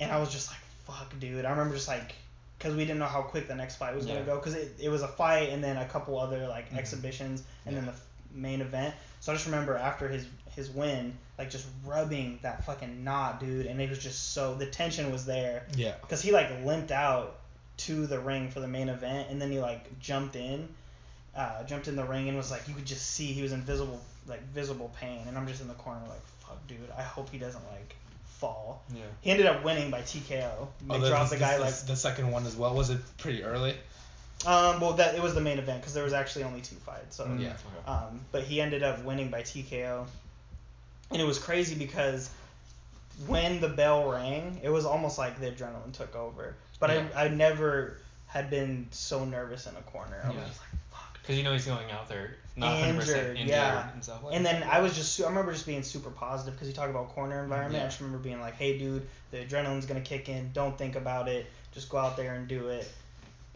[0.00, 1.44] And I was just like, fuck, dude.
[1.44, 2.14] I remember just like,
[2.58, 4.14] because we didn't know how quick the next fight was Yeah.
[4.14, 6.78] gonna go, because it, it was a fight and then a couple other like Mhm.
[6.78, 8.00] exhibitions and then the f-
[8.32, 8.94] main event.
[9.20, 13.66] So I just remember after his his win, like just rubbing that fucking knot, dude,
[13.66, 15.94] and it was just so the tension was there Yeah.
[16.00, 17.36] because he like limped out
[17.78, 20.68] to the ring for the main event and then he like jumped in
[21.34, 24.00] uh, jumped in the ring and was like you could just see he was invisible
[24.28, 27.36] like visible pain and i'm just in the corner like fuck dude i hope he
[27.38, 27.96] doesn't like
[28.44, 29.02] fall Yeah.
[29.22, 32.30] he ended up winning by tko they Oh, dropped the guy the, like the second
[32.30, 32.74] one as well.
[32.74, 33.74] Was it pretty early?
[34.46, 37.16] um well that it was the main event because there was actually only two fights
[37.16, 37.50] so Yeah.
[37.50, 37.90] okay.
[37.92, 40.06] um, but he ended up winning by TKO.
[41.10, 42.28] And it was crazy because
[43.26, 46.54] when the bell rang, it was almost like the adrenaline took over.
[46.80, 47.06] But Yeah.
[47.14, 50.20] I, I never had been so nervous in a corner.
[50.24, 50.44] I was Yeah.
[50.48, 50.78] just like, fuck.
[51.24, 53.92] Because you know he's going out there not 100% Injured, injured, yeah.
[53.92, 54.62] and stuff like And then.
[54.62, 57.74] I was just, I remember just being super positive because you talk about corner environment.
[57.74, 57.82] Yeah.
[57.82, 60.50] I just remember being like, hey, dude, the adrenaline's going to kick in.
[60.52, 61.46] Don't think about it.
[61.72, 62.88] Just go out there and do it.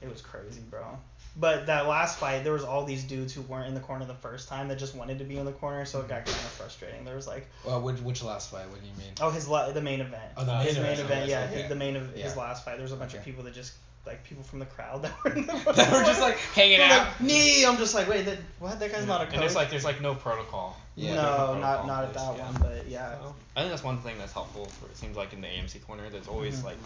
[0.03, 0.99] It was crazy, bro.
[1.37, 4.14] But that last fight, there was all these dudes who weren't in the corner the
[4.14, 6.33] first time that just wanted to be in the corner, so it got mm-hmm.
[6.33, 7.05] kind of frustrating.
[7.05, 8.69] There was like, Well, which which last fight?
[8.69, 9.12] What do you mean?
[9.21, 10.33] oh, his la- the main event.
[10.37, 11.61] Oh, the his main main event, event, yeah, okay.
[11.61, 12.75] his, the main of his last fight.
[12.75, 13.75] There was a bunch of people that just
[14.09, 16.90] like people from the crowd that were in the That were just like hanging They're
[16.90, 17.06] out.
[17.09, 17.64] like, knee.
[17.64, 18.80] I'm just like, wait, that, what?
[18.80, 19.34] That guy's not a coach.
[19.34, 20.76] And there's like there's like no protocol.
[20.96, 21.12] Yeah.
[21.14, 22.44] Different no, protocol not not at place, that yeah.
[22.44, 23.14] one, but yeah.
[23.20, 24.64] So, I think that's one thing that's helpful.
[24.66, 26.64] For, it seems like in the AMC corner, there's always Mhm.
[26.64, 26.76] like,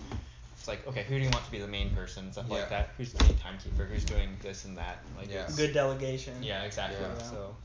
[0.58, 2.56] it's like okay, who do you want to be the main person, stuff Yeah.
[2.56, 2.90] like that.
[2.98, 3.84] Who's the main timekeeper?
[3.84, 4.98] Who's doing this and that?
[5.16, 5.48] Like Yeah.
[5.56, 6.34] Good delegation.
[6.42, 6.98] Yeah, exactly.
[7.00, 7.22] Yeah.
[7.22, 7.56] So.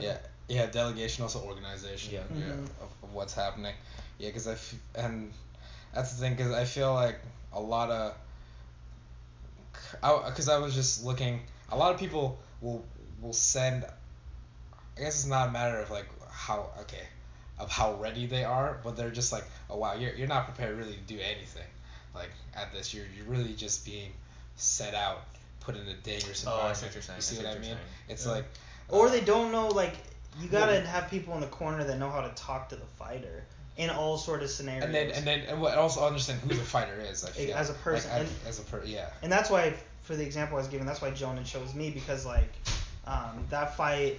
[0.00, 0.16] Yeah.
[0.48, 2.20] yeah, delegation, also organization Yeah.
[2.34, 2.64] yeah, Mhm.
[2.80, 3.74] of, of what's happening.
[4.18, 5.32] Yeah, because I f- and
[5.92, 7.18] that's the thing because I feel like
[7.52, 8.14] a lot of
[9.92, 11.40] because I, was just looking.
[11.70, 12.84] A lot of people will
[13.20, 13.84] will send.
[13.84, 17.02] I guess it's not a matter of like how okay,
[17.58, 20.76] of how ready they are, but they're just like, oh wow, you're you're not prepared
[20.78, 21.66] really to do anything,
[22.14, 22.94] like at this.
[22.94, 24.12] You're you're really just being
[24.56, 25.22] set out,
[25.60, 26.76] put in a dangerous Oh, I environment.
[26.78, 27.16] see what you're saying.
[27.16, 27.62] You I see see what I mean?
[27.64, 27.76] saying.
[28.08, 28.32] It's Yeah.
[28.32, 28.44] like.
[28.88, 29.94] Or uh, they don't know like
[30.40, 32.86] you gotta Well- have people in the corner that know how to talk to the
[32.98, 33.44] fighter
[33.76, 34.84] in all sort of scenarios.
[34.84, 37.24] and then and then and what also understand who the fighter is.
[37.24, 39.10] I feel as a person, like, I- and- as a per yeah.
[39.22, 42.24] And that's why, for the example I was given, that's why Jonan chose me because
[42.24, 42.52] like
[43.06, 44.18] um, that fight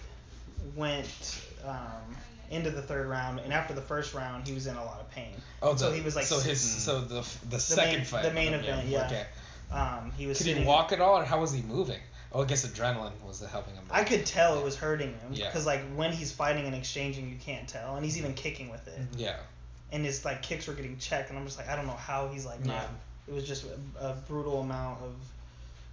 [0.76, 2.16] went um,
[2.51, 5.10] into the third round, and after the first round, he was in a lot of
[5.12, 5.34] pain.
[5.62, 8.24] Oh, the, so he was like so his so the the the second main, fight.
[8.24, 9.06] the main event, yeah.
[9.06, 9.26] Okay.
[9.72, 10.62] Um, he was Could sitting.
[10.64, 11.99] he walk at all, or how was he moving?
[12.32, 13.84] Oh, I guess adrenaline was helping him.
[13.89, 15.47] I could tell it was hurting him Yeah.
[15.47, 18.88] because like when he's fighting and exchanging, you can't tell, and he's even kicking with
[18.88, 19.38] it, Yeah.
[19.91, 22.28] and his like kicks were getting checked, and I'm just like I don't know how
[22.28, 22.88] he's like not.
[23.28, 23.65] It was just
[23.99, 25.13] a, a brutal amount of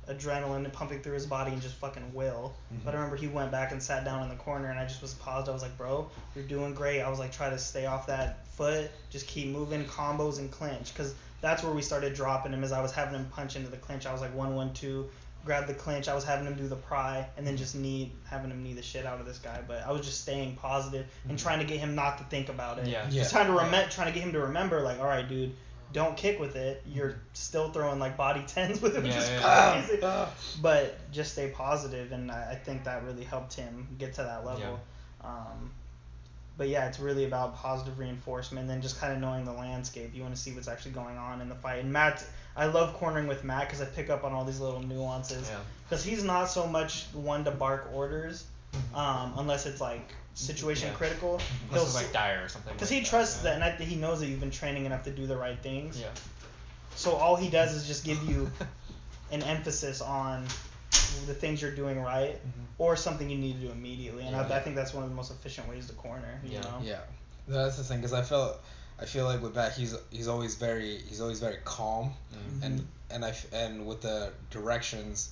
[0.08, 2.52] adrenaline pumping through his body and just fucking will.
[2.72, 2.84] Mm-hmm.
[2.84, 5.00] But I remember he went back and sat down in the corner, and I just
[5.00, 5.48] was paused.
[5.48, 7.00] I was like, bro, you're doing great.
[7.00, 10.92] I was like, try to stay off that foot, just keep moving, combos and clinch,
[10.92, 12.64] because that's where we started dropping him.
[12.64, 15.08] As I was having him punch into the clinch, I was like one one two,
[15.44, 16.08] grab the clinch.
[16.08, 18.82] I was having him do the pry, and then just knee, having him knee the
[18.82, 19.60] shit out of this guy.
[19.66, 22.78] But I was just staying positive and trying to get him not to think about
[22.78, 22.86] it.
[22.86, 23.02] Yeah.
[23.02, 23.12] Mm-hmm.
[23.12, 23.20] Yeah.
[23.22, 25.54] Just trying to rem- trying to get him to remember, like, all right, dude.
[25.92, 26.82] Don't kick with it.
[26.86, 30.30] You're still throwing like body tens with it, which Yeah, is yeah, crazy Ah,
[30.62, 34.46] but just stay positive, and I, I think that really helped him get to that
[34.46, 34.80] level.
[35.22, 35.70] Um,
[36.56, 40.10] but yeah, it's really about positive reinforcement, and then just kind of knowing the landscape.
[40.14, 41.82] You want to see what's actually going on in the fight.
[41.82, 42.24] And Matt,
[42.56, 45.48] I love cornering with Matt because I pick up on all these little nuances.
[45.48, 45.58] Yeah.
[45.88, 48.44] Because he's not so much one to bark orders,
[48.94, 50.94] um, unless it's like situation Yeah.
[50.94, 51.40] critical.
[51.70, 52.72] Unless it's like dire or something.
[52.74, 53.58] because like he trusts yeah.
[53.58, 56.00] that, and I, he knows that you've been training enough to do the right things.
[56.00, 56.08] Yeah.
[56.94, 58.50] So all he does is just give you
[59.30, 60.46] an emphasis on
[61.26, 62.38] the things you're doing right
[62.78, 64.26] or something you need to do immediately.
[64.26, 64.56] And I, Yeah.
[64.56, 66.40] I think that's one of the most efficient ways to corner.
[66.44, 66.60] You Yeah.
[66.60, 66.78] know.
[66.82, 67.00] Yeah.
[67.46, 68.60] No, that's the thing, because I felt,
[69.00, 72.62] I feel like with that he's he's always very he's always very calm, Mhm.
[72.64, 75.30] and and I f- and with the directions,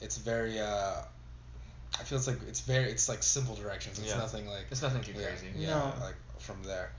[0.00, 1.02] it's very uh.
[2.00, 3.98] I feel it's like it's very it's like simple directions.
[3.98, 4.18] It's Yeah.
[4.18, 5.52] nothing like It's nothing too yeah, crazy.
[5.56, 5.92] Yeah, No.
[6.06, 6.90] like from there,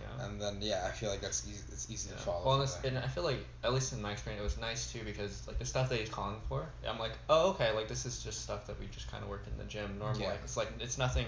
[0.00, 0.24] Yeah.
[0.26, 1.62] and then yeah, I feel like that's easy.
[1.72, 2.16] It's easy Yeah.
[2.16, 2.46] to follow.
[2.46, 5.00] Well, and, and I feel like at least in my experience, it was nice too
[5.04, 8.22] because like the stuff that he's calling for, I'm like, oh okay, like this is
[8.22, 10.22] just stuff that we just kind of work in the gym normally.
[10.24, 10.34] Yeah.
[10.44, 11.26] It's like it's nothing,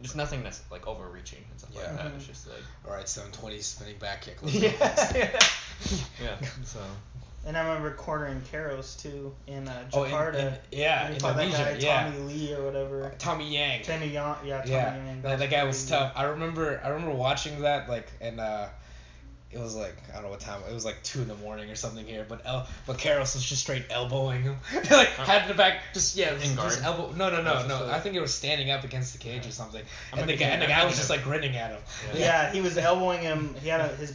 [0.00, 1.82] It's nothing that's like overreaching and stuff Yeah.
[1.88, 2.12] like that.
[2.12, 2.16] Mhm.
[2.16, 4.38] It's just like All right, 720 spinning back kick.
[4.42, 4.54] let's
[5.14, 5.40] yeah,
[6.22, 6.36] yeah.
[6.64, 6.80] So
[7.46, 10.34] And I remember cornering Karos too in uh, Oh, in- Jakarta.
[10.38, 12.04] in- yeah, in that Indonesia, guy, yeah.
[12.10, 13.12] Tommy Lee or whatever.
[13.18, 13.82] Tommy Yang.
[13.82, 15.22] Tommy Yang, yeah, Tommy yeah, Yang.
[15.22, 16.12] that, that guy was tough.
[16.16, 18.68] I remember I remember watching that like and uh,
[19.50, 21.70] it was like I don't know what time it was like two in the morning
[21.70, 24.56] or something here, but El but Karros was just straight elbowing him,
[24.90, 26.78] like head in the back, just yeah, In just guard?
[26.82, 27.12] elbow.
[27.14, 27.84] No, no, no, no.
[27.84, 29.82] like- I think it was standing up against the cage or something,
[30.14, 31.80] I'm and the guy and the guy was just like grinning at him.
[32.14, 32.20] Yeah.
[32.20, 33.54] Yeah, he was elbowing him.
[33.62, 34.14] He had a, his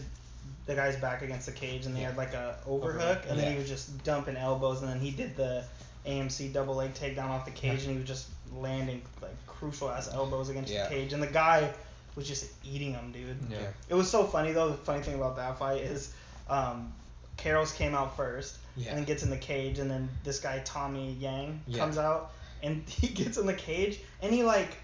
[0.69, 3.57] the guy's back against the cage, and they had like a overhook, and then he
[3.57, 5.63] was just dumping elbows, and then he did the
[6.05, 10.13] AMC double leg takedown off the cage, and he was just landing like crucial ass
[10.13, 10.83] elbows against Yeah.
[10.83, 11.71] the cage, and the guy
[12.15, 13.35] was just eating him, dude.
[13.49, 13.57] Yeah.
[13.61, 13.67] Yeah.
[13.89, 14.69] It was so funny though.
[14.69, 16.13] The funny thing about that fight is,
[16.47, 16.93] um,
[17.35, 18.89] Carol's came out first, Yeah.
[18.89, 21.79] and then gets in the cage, and then this guy Tommy Yang Yeah.
[21.79, 24.77] comes out, and he gets in the cage, and he like,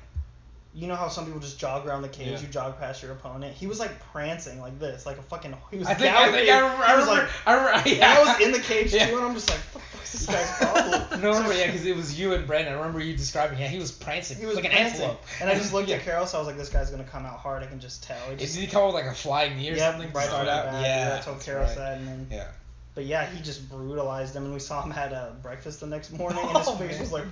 [0.76, 2.40] you know how some people just jog around the cage, Yeah.
[2.42, 3.56] you jog past your opponent.
[3.56, 5.56] He was like prancing like this, like a fucking.
[5.72, 6.84] He was I think I think I remember.
[6.84, 7.90] I He was like, I remember.
[7.96, 8.14] Yeah.
[8.18, 9.08] I was in the cage Yeah.
[9.08, 11.22] too, and I'm just like, what the fuck's this guy's problem?
[11.22, 12.74] No, I remember, yeah, because it was you and Brandon.
[12.74, 13.58] I remember you describing.
[13.58, 14.38] Yeah, he was prancing.
[14.38, 15.24] He was like an prancing, antelope.
[15.40, 15.96] and I just looked yeah.
[15.96, 17.64] at Carol, so I was like, this guy's gonna come out hard.
[17.64, 18.18] I can just tell.
[18.26, 20.48] He Did just, he come with like a flying knee or Yep, something right start
[20.50, 20.66] out?
[20.66, 21.74] Yeah, that's what that's Carol right.
[21.74, 22.28] said, and then.
[22.30, 22.48] Yeah.
[22.96, 26.12] But yeah, he just brutalized him, and we saw him had a breakfast the next
[26.12, 27.02] morning, and his Oh, face man.
[27.02, 27.26] was like,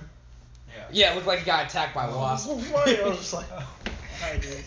[0.92, 2.66] Yeah, it looked like he got attacked by wasps.
[2.70, 3.50] Right, I was just like,
[4.22, 4.64] "Alright, dude."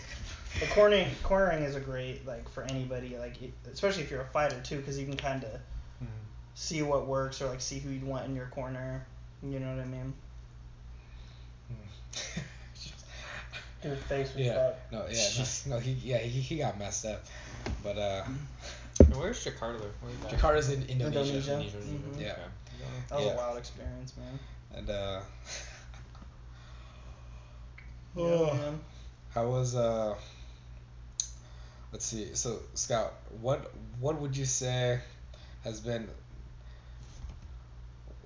[0.60, 3.36] The cornering, cornering is a great like for anybody, like
[3.72, 5.50] especially if you're a fighter too, because you can kind of
[6.02, 6.06] Mhm.
[6.54, 9.06] see what works or like see who you want in your corner.
[9.42, 10.14] You know what I mean?
[13.82, 14.54] Dude, face was yeah.
[14.54, 14.92] fucked.
[14.92, 15.28] No, yeah,
[15.68, 17.24] no, no, he yeah he, he got messed up,
[17.84, 18.24] but uh,
[19.14, 19.78] Where's Jakarta?
[20.00, 20.32] Where is that?
[20.32, 21.34] Jakarta's in Indonesia.
[21.36, 21.52] Indonesia.
[21.52, 21.78] Indonesia.
[21.78, 22.20] Mhm.
[22.20, 22.34] Yeah.
[23.08, 23.32] That was Yeah.
[23.34, 24.38] a wild experience, man.
[24.74, 25.20] And uh,
[28.16, 28.54] Yeah, Oh.
[28.54, 28.80] man.
[29.34, 30.14] how was uh?
[31.92, 32.34] Let's see.
[32.34, 35.00] So Scout, what what would you say
[35.64, 36.08] has been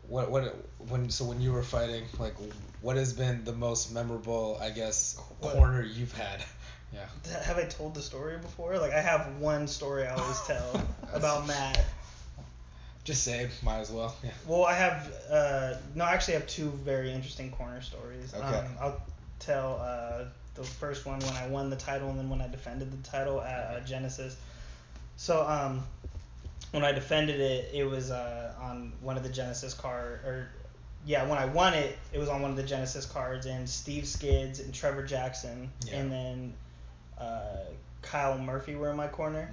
[0.09, 0.55] what what
[0.89, 2.35] when so when you were fighting like
[2.81, 5.53] what has been the most memorable I guess What?
[5.55, 6.43] corner you've had?
[6.95, 7.07] Yeah.
[7.45, 8.77] Have I told the story before?
[8.77, 11.83] Like I have one story I always tell about Matt.
[13.05, 14.15] Just say it, might as well.
[14.23, 14.29] Yeah.
[14.47, 18.35] Well, I have uh, no, I actually have two very interesting corner stories.
[18.35, 18.45] Okay.
[18.45, 19.01] Um, I'll
[19.45, 20.25] tell uh,
[20.55, 23.41] the first one when I won the title, and then when I defended the title
[23.41, 24.37] at uh, Genesis.
[25.17, 25.83] So um,
[26.73, 30.49] when I defended it, it was uh, on one of the Genesis card or
[31.05, 34.07] yeah, when I won it, it was on one of the Genesis cards, and Steve
[34.07, 35.97] Skids and Trevor Jackson, Yeah.
[35.97, 36.53] and then
[37.19, 37.57] uh,
[38.03, 39.51] Kyle Murphy were in my corner.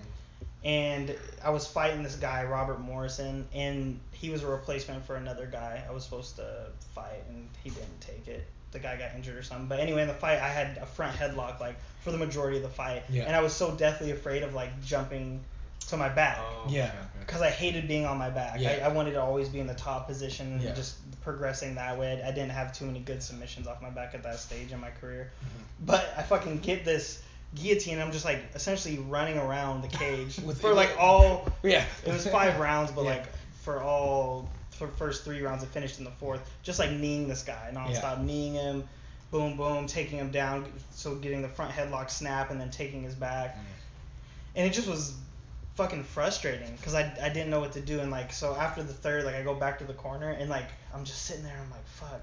[0.64, 5.48] And I was fighting this guy, Robert Morrison, and he was a replacement for another
[5.48, 8.46] guy I was supposed to fight, and he didn't take it.
[8.72, 9.68] The guy got injured or something.
[9.68, 12.64] But anyway, in the fight, I had a front headlock like for the majority of
[12.64, 13.24] the fight, Yeah.
[13.24, 15.44] and I was so deathly afraid of like jumping
[15.88, 16.86] to my back Oh, Yeah.
[16.86, 17.06] okay, okay.
[17.22, 18.60] because I hated being on my back.
[18.60, 18.80] Yeah.
[18.84, 20.74] I, I wanted to always be in the top position and Yeah.
[20.76, 22.22] just progressing that way.
[22.24, 24.92] I didn't have too many good submissions off my back at that stage in my
[24.92, 25.32] career.
[25.44, 25.86] Mm-hmm.
[25.88, 27.24] But I fucking get this
[27.56, 28.00] guillotine.
[28.00, 31.48] I'm just like essentially running around the cage With- for like all.
[31.64, 31.84] Yeah.
[32.06, 33.10] It was five rounds, but Yeah.
[33.12, 33.26] like
[33.64, 34.48] for all
[34.80, 36.42] for first three rounds, it finished in the fourth.
[36.64, 38.84] Just like kneeing this guy nonstop, kneeing him,
[39.30, 40.66] boom boom, taking him down.
[40.92, 43.58] So getting the front headlock snap and then taking his back,
[44.56, 45.14] and it just was
[45.76, 48.00] fucking frustrating because I, I didn't know what to do.
[48.00, 50.68] And like so after the third like I go back to the corner and like
[50.94, 51.58] I'm just sitting there.
[51.62, 52.22] I'm like fuck.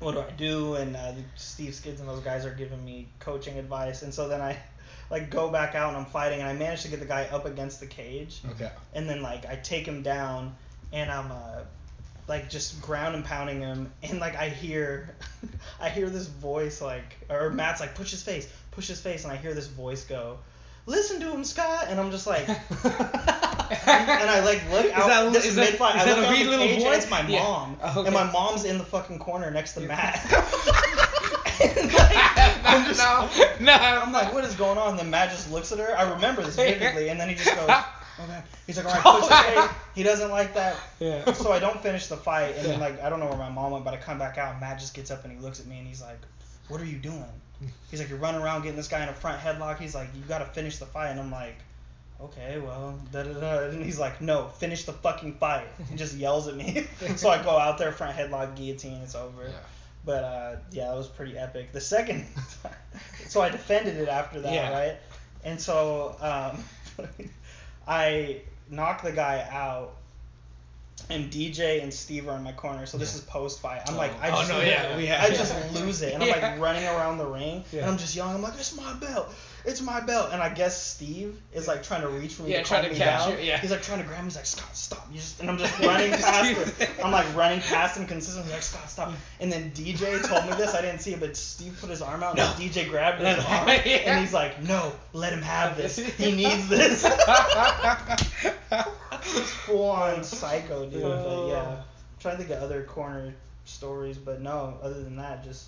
[0.00, 0.74] What do I do?
[0.74, 4.02] And uh, Steve Skids and those guys are giving me coaching advice.
[4.02, 4.56] And so then I
[5.10, 6.40] like go back out and I'm fighting.
[6.40, 8.40] And I managed to get the guy up against the cage.
[8.52, 8.70] Okay.
[8.94, 10.54] and then like I take him down
[10.92, 11.60] and I'm uh
[12.26, 15.14] like just ground and pounding him and like I hear
[15.80, 19.32] I hear this voice like or Matt's like push his face push his face and
[19.32, 20.38] I hear this voice go
[20.86, 22.58] listen to him Scott and I'm just like and
[24.30, 26.36] I like look out that- this is that- mid-fight is I that look a out
[26.38, 26.86] the little cage boy?
[26.88, 27.42] and it's my Yeah.
[27.42, 28.06] mom Oh, okay.
[28.08, 30.20] and my mom's in the fucking corner next to Matt
[31.60, 33.28] And, like, I'm just- no,
[33.66, 33.72] no.
[33.72, 34.90] I'm like, what is going on?
[34.90, 35.98] And then Matt just looks at her.
[35.98, 37.68] I remember this vividly, and then he just goes,
[38.20, 38.42] okay.
[38.66, 39.70] He's like, all right, push face.
[39.94, 40.76] He doesn't like that.
[41.00, 41.32] Yeah.
[41.32, 43.72] So I don't finish the fight, and then like I don't know where my mom
[43.72, 45.66] went, but I come back out, and Matt just gets up and he looks at
[45.66, 46.18] me, and he's like,
[46.68, 47.24] what are you doing?
[47.90, 49.78] He's like, you're running around getting this guy in a front headlock.
[49.80, 51.56] He's like, you got to finish the fight, and I'm like.
[52.20, 53.58] Okay, well, da da da.
[53.68, 55.68] And he's like, no, finish the fucking fight.
[55.88, 56.84] He just yells at me.
[57.14, 59.44] so I go out there, front headlock, guillotine, it's over.
[59.44, 59.50] Yeah.
[60.04, 61.70] But uh, yeah, that was pretty epic.
[61.70, 62.26] The second,
[63.28, 64.72] so I defended it after that, Yeah.
[64.72, 64.96] right?
[65.44, 67.06] And so um,
[67.88, 69.94] I knocked the guy out,
[71.10, 72.84] and DJ and Steve are in my corner.
[72.84, 73.80] So this is post fight.
[73.86, 73.98] I'm oh.
[73.98, 75.28] like, I Oh, just, no, yeah, I yeah.
[75.30, 77.82] just lose it, and I'm like running around the ring, Yeah.
[77.82, 78.34] and I'm just yelling.
[78.34, 79.32] I'm like, it's my belt,
[79.64, 82.58] it's my belt, and I guess Steve is like trying to reach for me Yeah,
[82.58, 83.32] to trying calm to me catch down.
[83.38, 83.58] you, yeah.
[83.58, 84.24] He's like trying to grab me.
[84.26, 85.06] He's like, Scott, stop.
[85.10, 86.88] You just, and I'm just running past him.
[87.04, 88.52] I'm like running past him consistently.
[88.52, 89.12] Like, Scott, stop.
[89.40, 90.74] And then DJ told me this.
[90.74, 92.64] I didn't see it, but Steve put his arm out, and No.
[92.64, 93.74] DJ grabbed his arm, Yeah.
[94.06, 95.96] and he's like, no, let him have this.
[95.98, 97.02] He needs this.
[99.66, 101.02] full on psycho, dude.
[101.02, 101.48] But oh.
[101.50, 101.84] yeah, I'm
[102.20, 103.34] trying to think of other corner
[103.64, 104.78] stories, but no.
[104.82, 105.66] Other than that, just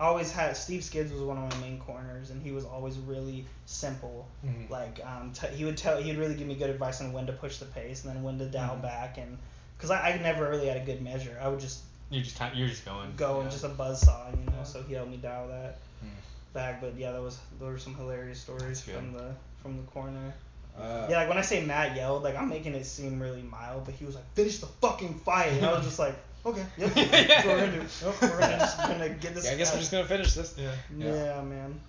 [0.00, 2.96] I always had Steve Skids was one of my main corners, and he was always
[2.98, 4.26] really simple.
[4.44, 4.70] Mhm.
[4.70, 7.32] Like um, t- he would tell, he'd really give me good advice on when to
[7.34, 8.82] push the pace and then when to dial Mhm.
[8.82, 9.36] back, and
[9.76, 12.56] because I, I never really had a good measure, I would just You just kind
[12.56, 13.12] you're just going.
[13.16, 13.42] go yeah.
[13.42, 14.52] and just a buzz saw, you know.
[14.56, 14.62] Yeah.
[14.64, 16.08] So he helped me dial that Hmm.
[16.54, 16.80] back.
[16.80, 20.32] But yeah, that was those were some hilarious stories from the from the corner.
[20.78, 23.84] Uh, Yeah, like when I say Matt yelled, like I'm making it seem really mild,
[23.84, 26.14] but he was like, "Finish the fucking fight," and I was just like,
[26.46, 27.78] "Okay, yep, that's what we're gonna do.
[28.04, 30.34] Yep, we're gonna, just gonna get this." yeah, I guess guy." we're just gonna finish
[30.34, 30.54] this.
[30.58, 30.72] Yeah.
[30.96, 31.42] Yeah, yeah.
[31.42, 31.80] man.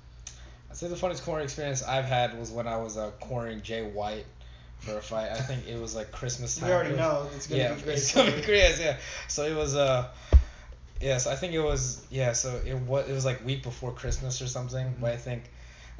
[0.70, 3.84] I'd say the funniest corner experience I've had was when I was uh, cornering Jay
[3.84, 4.26] White
[4.80, 5.32] for a fight.
[5.32, 6.70] I think it was like Christmas time.
[6.70, 7.98] We already It was- know it's gonna yeah, be great.
[7.98, 8.58] It's gonna be great.
[8.58, 8.98] Yes, yeah.
[9.28, 10.08] So it was uh,
[11.02, 12.34] yes, I think it was yeah.
[12.34, 14.86] So it was it was like week before Christmas or something.
[14.86, 15.02] Mm-hmm.
[15.02, 15.44] But I think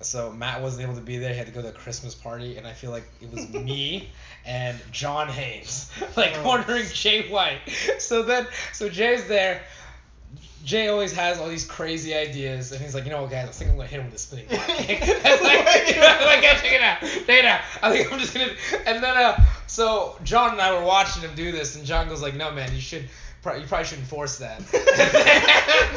[0.06, 1.32] so Matt wasn't able to be there.
[1.32, 4.10] He had to go to a Christmas party, and I feel like it was me
[4.46, 6.44] and John Haynes like Oh.
[6.44, 7.60] cornering Jay White.
[8.00, 9.62] So then so Jay's there.
[10.64, 13.52] Jay always has all these crazy ideas, and he's like, you know what, guys, I
[13.52, 15.00] think I'm gonna hit him with a spinning kick.
[15.02, 17.62] That's like, yeah, check it out, check it out.
[17.82, 18.52] I think I'm just gonna.
[18.86, 22.22] And then, uh, so John and I were watching him do this, and John goes
[22.22, 23.02] like, no, man, you should.
[23.44, 24.60] You probably shouldn't force that.
[24.60, 24.68] and,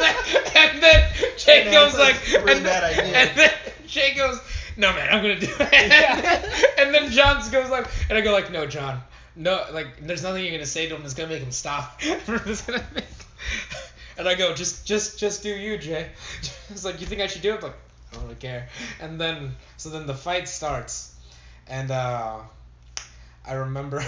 [0.00, 0.14] then,
[0.57, 3.05] and then Jay Hey, man, goes like, like a really and bad idea.
[3.05, 3.50] and then
[3.89, 4.41] Jay goes,
[4.76, 6.74] no man, I'm gonna do it.
[6.78, 9.01] and then John goes like, and I go like, no, John,
[9.37, 12.01] no, like, there's nothing you're gonna say to him that's gonna make him stop.
[12.28, 13.05] Make-
[14.16, 16.09] and I go, just, just, just do you, Jay.
[16.68, 17.57] He's like, you think I should do it?
[17.57, 17.74] I'm like,
[18.12, 18.68] I don't really care.
[19.01, 21.14] And then, so then the fight starts,
[21.66, 22.39] and uh,
[23.47, 24.05] I remember.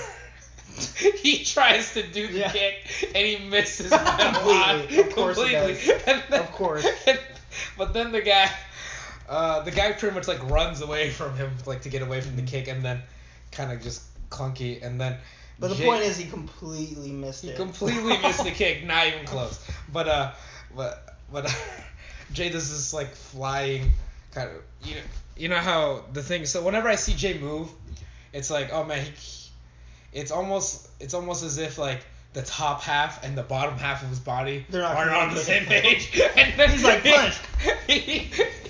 [1.17, 2.51] he tries to do the Yeah.
[2.53, 4.89] kick and he misses by a lot.
[4.89, 4.99] Completely.
[5.01, 5.75] Of course he completely.
[5.75, 6.05] does.
[6.05, 6.87] Then- Of course.
[7.79, 8.51] but then the guy,
[9.29, 12.37] uh, the guy pretty much like runs away from him, like to get away from
[12.37, 13.03] the kick, and then
[13.53, 15.17] kind of just clunky, and then.
[15.59, 17.57] But the Jay- point is, he completely missed he it.
[17.57, 19.65] completely missed the kick, not even close.
[19.93, 20.33] But uh,
[20.75, 21.45] but but
[22.33, 23.91] Jay does this like flying
[24.33, 25.01] kind of you know
[25.37, 26.47] you know how the thing.
[26.47, 27.69] So whenever I see Jay move,
[28.33, 29.49] it's like oh man, he,
[30.13, 32.05] it's almost it's almost as if like
[32.37, 35.41] the top half and the bottom half of his body They're not aren't on the
[35.41, 36.21] same page.
[36.37, 37.35] And then He's like, punch.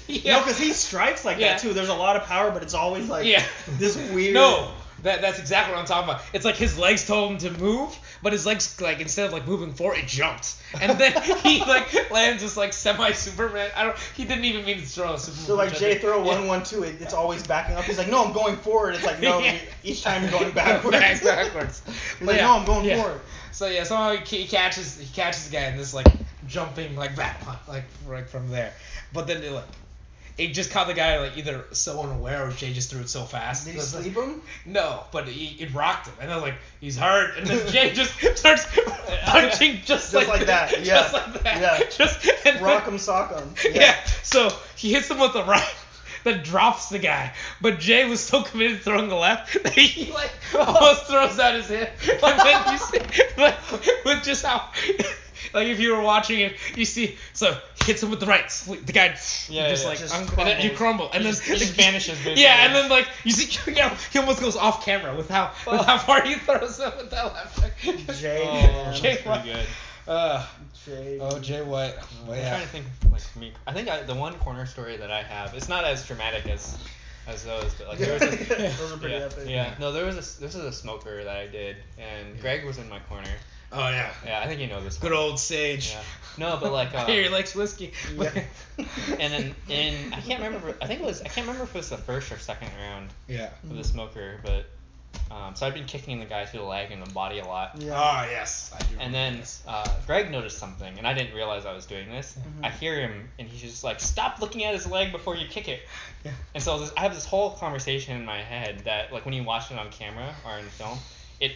[0.07, 0.35] yeah.
[0.35, 1.49] No, because he strikes like Yeah.
[1.55, 1.73] that too.
[1.73, 3.45] There's a lot of power, but it's always like Yeah.
[3.79, 4.35] this weird.
[4.35, 4.71] No,
[5.03, 6.23] that that's exactly what I'm talking about.
[6.33, 9.47] It's like his legs told him to move, but his legs like instead of like
[9.47, 11.13] moving forward, it jumps, and then
[11.43, 13.71] he like lands this like semi Superman.
[13.77, 13.97] I don't.
[14.17, 15.47] He didn't even mean to throw a Superman.
[15.47, 16.03] So like punch, I Jay think.
[16.03, 17.85] throw one one two, it, it's always backing up.
[17.85, 18.95] He's like, no, I'm going forward.
[18.95, 19.53] It's like no, Yeah.
[19.55, 20.97] you- each time you're going backwards.
[20.99, 21.83] Back- backwards.
[22.19, 23.03] He's like, yeah, no, I'm going yeah.
[23.03, 23.21] forward.
[23.57, 26.07] So yeah, somehow he, he catches he catches the guy in this like
[26.47, 28.71] jumping like back punt like right from there.
[29.15, 29.65] But then it like
[30.37, 33.23] it just caught the guy like either so unaware or Jay just threw it so
[33.23, 33.65] fast.
[33.65, 34.43] Did he was like- sleep him?
[34.67, 37.95] No, but he, it rocked him, and I was like, he's hurt, and then Jay
[37.95, 38.67] just starts
[39.25, 41.89] punching just, Just like, like that, just yeah, like that, yeah.
[41.97, 43.49] just and Rock then- him, sock him.
[43.65, 43.81] Yeah.
[43.81, 44.05] Yeah.
[44.23, 45.75] so he hits him with the right.
[46.27, 50.11] That drops the guy, but Jay was so committed to throwing the left that he
[50.13, 53.01] like almost throws out his hip, and then you see
[53.39, 53.57] like
[54.05, 54.69] with just how
[55.55, 58.49] like if you were watching it, you see so he hits him with the right,
[58.85, 59.09] the guy
[59.49, 59.89] Yeah, just yeah.
[59.89, 62.43] like Just and then you crumble, and He then just- he just vanishes, basically.
[62.43, 65.83] Yeah, and then like you see, yeah, he almost goes off camera with how with
[65.87, 68.19] how far he throws it with that left.
[68.21, 68.95] Jay, Oh, man.
[68.95, 69.67] Jay that's pretty good.
[70.09, 70.45] Uh,
[70.87, 71.19] Jay.
[71.21, 71.95] oh, Jay White.
[72.25, 72.51] Well, I'm yeah.
[72.51, 73.53] trying to think like me.
[73.67, 76.79] I think I, the one corner story that I have, it's not as dramatic as
[77.27, 78.27] as those, but like there was a,
[78.79, 79.45] Those are pretty yeah, epic.
[79.49, 79.75] yeah.
[79.81, 82.89] No, there was a this is a smoker that I did, and Greg was in
[82.89, 83.29] my corner.
[83.73, 84.13] Oh yeah.
[84.25, 84.97] Yeah, I think you know this.
[84.97, 85.21] Good one.
[85.21, 85.91] old Sage.
[85.91, 86.03] Yeah.
[86.39, 86.95] No, but like.
[86.95, 87.93] I Um, hear he likes whiskey.
[88.17, 88.31] Yeah.
[88.79, 90.77] and then in I can't remember.
[90.81, 93.11] I think it was I can't remember if it was the first or second round
[93.27, 93.51] yeah.
[93.65, 94.67] of the smoker, but
[95.31, 97.73] um, so I'd been kicking the guy through the leg and the body a lot.
[97.79, 97.95] Yeah.
[97.95, 98.73] Ah yes.
[98.75, 102.11] I do And then uh, Greg noticed something, and I didn't realize I was doing
[102.11, 102.37] this.
[102.39, 102.65] Mhm.
[102.67, 105.69] I hear him, and he's just like, "Stop looking at his leg before you kick
[105.69, 105.81] it."
[106.25, 106.33] Yeah.
[106.55, 109.45] And so this, I have this whole conversation in my head that, like, when you
[109.45, 110.99] watch it on camera or in film,
[111.39, 111.53] it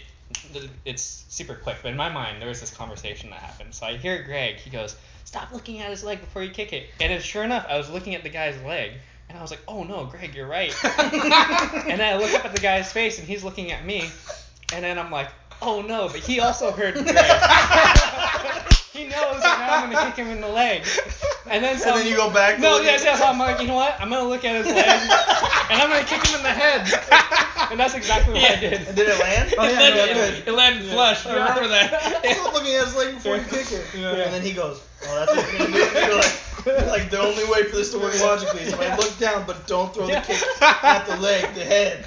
[0.85, 1.79] it's super quick.
[1.83, 3.75] But in my mind, there was this conversation that happened.
[3.75, 4.57] So I hear Greg.
[4.57, 4.95] He goes,
[5.25, 7.91] "Stop looking at his leg before you kick it." And then, sure enough, I was
[7.91, 8.93] looking at the guy's leg,
[9.31, 12.53] and I was like, "Oh no, Greg, you're right." and then I look up at
[12.53, 14.11] the guy's face, and he's looking at me,
[14.75, 15.31] and then I'm like,
[15.63, 17.07] oh no, but he also heard Greg.
[18.93, 20.83] he knows that now I'm gonna kick him in the leg.
[21.49, 23.39] And then so And then you go back to No, look yeah, yeah, so I'm
[23.39, 23.97] like, you know what?
[24.01, 26.89] I'm gonna look at his leg and I'm gonna kick him in the head.
[27.71, 28.95] And that's exactly what I And did.
[28.97, 29.55] did it land?
[29.57, 31.27] Oh, it, yeah, landed, no, it, it landed flush.
[31.27, 31.61] I uh-huh.
[31.61, 32.25] remember that.
[32.25, 33.87] Still looking at his leg before you kick it.
[33.97, 34.25] Yeah.
[34.25, 36.29] And then he goes, Oh, that's what you're gonna do?
[36.67, 39.45] You're like, the only way for this to work logically is if I look down,
[39.47, 42.05] but don't throw the kick at the leg, the head.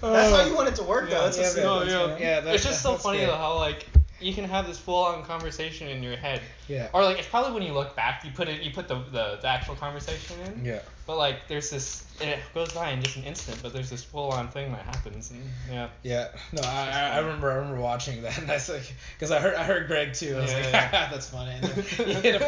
[0.00, 1.28] That's how you want it to work, though.
[1.30, 1.86] That's Yeah, a man.
[1.86, 2.20] No, oh, man.
[2.20, 3.26] Yeah, that, It's just so that's funny great.
[3.26, 3.86] though how like
[4.20, 6.40] you can have this full on conversation in your head.
[6.68, 6.88] Yeah.
[6.92, 9.38] Or like it's probably when you look back you put it you put the, the,
[9.40, 10.64] the actual conversation in.
[10.64, 10.80] Yeah.
[11.06, 14.02] But like there's this and it goes by in just an instant, but there's this
[14.04, 15.88] full on thing that happens and yeah.
[16.02, 19.30] Yeah, no, I, I, I remember I remember watching that, and I was like, because
[19.32, 20.36] I heard I heard Greg too.
[20.36, 20.90] I was Yeah, like, yeah.
[21.10, 21.52] that's funny.
[21.52, 22.42] And then he hit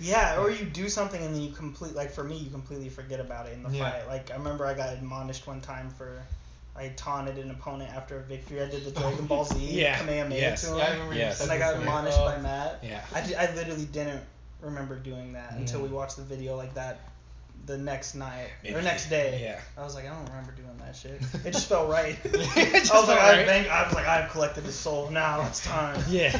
[0.00, 0.14] him.
[0.14, 0.38] I was like.
[0.38, 3.20] Yeah, or you do something and then you complete like for me you completely forget
[3.20, 3.90] about it in the Yeah.
[3.90, 4.08] fight.
[4.08, 6.22] Like I remember I got admonished one time for
[6.76, 8.60] I taunted an opponent after a victory.
[8.60, 10.62] I did the Dragon Ball Z Yeah, Kamehameha yes.
[10.62, 10.78] to him.
[10.78, 11.38] Yeah, I remember Yes.
[11.38, 12.80] you and I got admonished by Matt.
[12.82, 13.00] Yeah.
[13.14, 14.24] I, di- I literally didn't
[14.60, 17.00] remember doing that until we watched the video like that
[17.66, 19.40] the next night or next day.
[19.42, 19.60] yeah.
[19.80, 21.20] I was like, I don't remember doing that shit.
[21.46, 22.16] It just felt right.
[22.24, 25.10] It I was like, felt I've I was like, I've collected his soul.
[25.10, 26.02] Now it's time.
[26.08, 26.30] Yeah.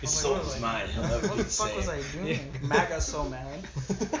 [0.00, 0.86] His soul soul is mine.
[0.96, 2.40] What the fuck was I doing?
[2.62, 3.60] Matt got so mad.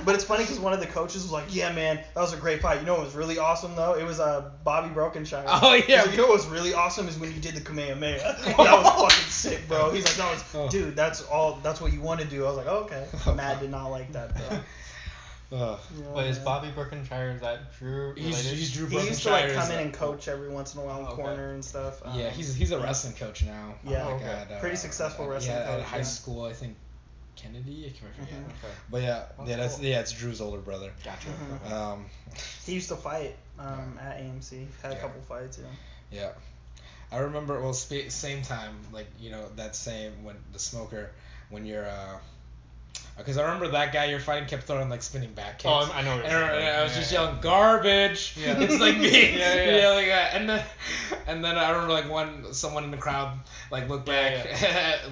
[0.04, 2.36] But it's funny because one of the coaches was like, "Yeah, man, that was a
[2.36, 2.80] great fight.
[2.80, 3.94] You know what was really awesome though?
[3.94, 5.44] It was uh, Bobby Brokenshire.
[5.46, 6.02] Oh, yeah.
[6.02, 8.36] like, you know what was really awesome is when you did the Kamehameha.
[8.44, 9.90] that was fucking sick, bro.
[9.90, 10.68] He's like, that was, Oh.
[10.68, 11.60] dude, that's all.
[11.62, 12.44] That's what you want to do.
[12.44, 13.06] I was like, oh, okay.
[13.26, 13.60] Oh, Matt fuck.
[13.62, 14.58] did not like that though.
[15.52, 15.78] Ugh.
[15.98, 16.38] You But is.
[16.38, 18.58] Bobby Brokenshire is that Drew He's, related?
[18.58, 21.00] he's Drew He used to like come in and coach every once in a while
[21.00, 21.22] in Oh, okay.
[21.22, 22.00] corner and stuff.
[22.14, 23.74] Yeah, Um, he's he's a wrestling coach now.
[23.84, 24.04] Yeah.
[24.06, 24.24] like Okay.
[24.24, 26.02] at, uh, Pretty successful at- wrestling yeah, coach, at high yeah.
[26.04, 26.76] school, I think
[27.36, 27.84] Kennedy.
[27.86, 28.32] I can't forget.
[28.40, 28.44] Mhm.
[28.46, 28.74] Okay.
[28.90, 29.84] But yeah, That's yeah, that's cool.
[29.84, 30.92] yeah, it's Drew's older brother.
[31.04, 31.28] Gotcha.
[31.28, 31.70] Mhm.
[31.72, 32.06] Um,
[32.64, 34.66] He used to fight um, at AMC.
[34.82, 35.58] Had a couple fights.
[35.58, 36.20] Yeah.
[36.20, 36.30] Yeah.
[37.10, 41.10] I remember well spa- same time like you know that same when the smoker
[41.50, 42.18] when you're uh
[43.18, 45.66] because I remember that guy you're fighting kept throwing like spinning back kicks.
[45.66, 48.34] Oh, I know what And, you're I- I was Yeah, just yelling garbage.
[48.36, 48.58] Yeah.
[48.60, 50.64] It's like me Yeah, yeah, yelling at, and then
[51.26, 53.38] and then I remember like one someone in the crowd
[53.70, 54.34] like looked back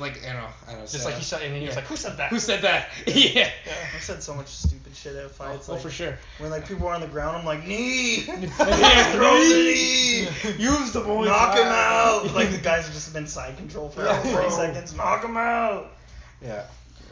[0.01, 1.85] like you know I don't know Just like uh, he shot and he was like,
[1.87, 2.31] Who said that?
[2.31, 3.51] who said that yeah.
[3.95, 5.69] I've said so much stupid shit at Oh, fights.
[5.69, 6.19] oh, like, for sure.
[6.39, 10.29] When like people are on the ground, I'm like knee, Yeah, throw the knee.
[10.45, 11.27] knee, Use the boy.
[11.27, 12.35] knock him out.
[12.35, 14.95] Like the guys have just been side control for like three seconds.
[14.97, 15.93] Knock him out.
[16.43, 16.65] Yeah.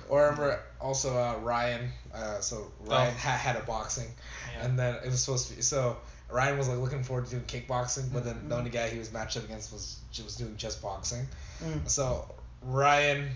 [0.08, 1.90] Or I remember also uh, Ryan.
[2.14, 3.18] Uh, so Ryan Oh.
[3.18, 4.08] ha- had a boxing,
[4.56, 4.64] Yeah.
[4.66, 5.96] and then it was supposed to be so.
[6.30, 8.48] Ryan was like looking forward to doing kickboxing, but then Mhm.
[8.50, 11.26] the only guy he was matched up against was was doing just boxing.
[11.64, 11.88] Mm.
[11.88, 13.30] So Ryan,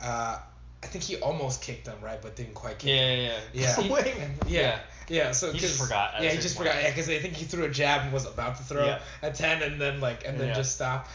[0.00, 0.38] uh,
[0.82, 3.32] I think he almost kicked him right, but didn't quite kick Yeah, him.
[3.52, 3.80] yeah, yeah.
[3.80, 3.92] Yeah.
[3.92, 4.14] Wait.
[4.46, 5.32] Yeah, yeah.
[5.32, 6.68] So He just forgot Yeah, he just point.
[6.68, 6.82] forgot.
[6.82, 8.98] Yeah, because I think he threw a jab and was about to throw Yeah.
[9.22, 10.54] a ten, and then like, and then Yeah.
[10.54, 11.08] just stop,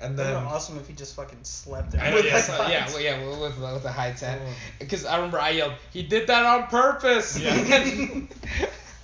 [0.00, 0.34] and then.
[0.34, 1.94] awesome if he just fucking slept.
[1.96, 4.50] I know, with yeah, so, yeah, well, yeah, with, with, with the high ten, Oh.
[4.78, 7.54] because I remember I yelled, "He did that on purpose." Yeah.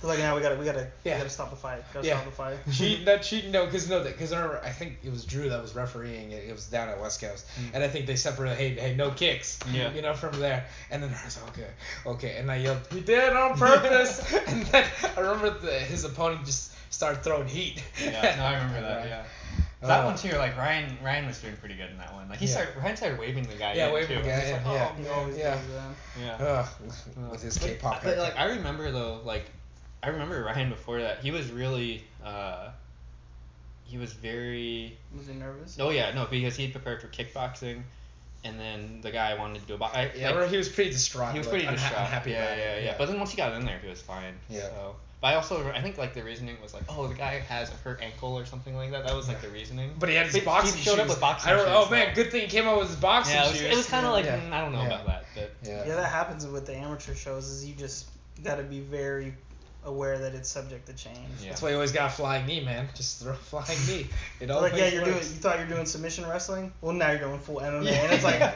[0.03, 1.13] Like, now we gotta, we gotta, Yeah.
[1.13, 1.83] we gotta stop the fight.
[1.93, 2.15] Gotta Yeah.
[2.15, 2.57] stop the fight.
[2.73, 5.61] cheating, not cheating, no, because no, because I remember I think it was Drew that
[5.61, 6.43] was refereeing it.
[6.49, 7.75] It was down at West Coast, Mm.
[7.75, 8.57] and I think they separated.
[8.57, 9.59] Hey, hey, no kicks.
[9.71, 9.93] Yeah.
[9.93, 11.67] You know, from there, and then I was like, okay,
[12.07, 14.85] okay, and I yelled, "He did it on purpose," and then
[15.15, 17.83] I remember the, his opponent just started throwing heat.
[18.03, 19.07] Yeah, no, I remember that.
[19.07, 19.23] Yeah.
[19.81, 22.29] That one too, like Ryan, Ryan was doing pretty good in that one.
[22.29, 22.51] Like he Yeah.
[22.51, 24.23] started, Ryan started waving the guy Yeah, in waving too.
[24.23, 24.89] the guy I in, like, yeah.
[24.91, 25.11] oh, He man.
[25.13, 25.57] always Yeah.
[26.19, 26.33] Yeah.
[26.39, 26.67] Ugh,
[27.31, 29.45] with his But- K-pop But like I remember though, like
[30.03, 31.19] I remember Ryan before that.
[31.19, 32.69] He was really, uh,
[33.85, 34.97] he was very.
[35.17, 35.77] Was he nervous?
[35.79, 37.81] Oh yeah, no, because he prepared for kickboxing,
[38.43, 39.95] and then the guy wanted to do a box.
[39.95, 41.33] I, yeah, like, remember he was pretty distraught.
[41.33, 41.99] he was like, pretty unha- distraught.
[42.01, 42.83] unhappy yeah, about yeah, it.
[42.85, 44.33] yeah, But then once he got in there, he was fine.
[44.49, 44.61] Yeah.
[44.61, 47.69] So, but I also I think like the reasoning was like, oh, the guy has
[47.69, 49.05] a hurt ankle or something like that.
[49.05, 49.91] That was like the reasoning.
[49.99, 51.89] But he had his But he boxing showed up with boxing I don't, shoes, Oh
[51.91, 53.71] man, so- good thing he came out with his boxing yeah, it was, shoes.
[53.71, 54.39] it was kind of like Yeah.
[54.39, 54.85] mm, I don't know Yeah.
[54.87, 55.85] about that, but Yeah.
[55.87, 57.47] Yeah, that happens with the amateur shows.
[57.47, 58.07] Is you just
[58.43, 59.33] gotta be very
[59.85, 61.17] aware that it's subject to change.
[61.41, 61.49] Yeah.
[61.49, 62.87] That's why you always got a flying knee, man.
[62.95, 64.07] Just throw a flying knee.
[64.39, 65.15] It They're always like, yeah, you're doing.
[65.15, 65.31] works.
[65.31, 66.71] You thought you're doing submission wrestling.
[66.81, 67.91] Well, now you're doing full MMA, Yeah.
[68.03, 68.53] and it's like,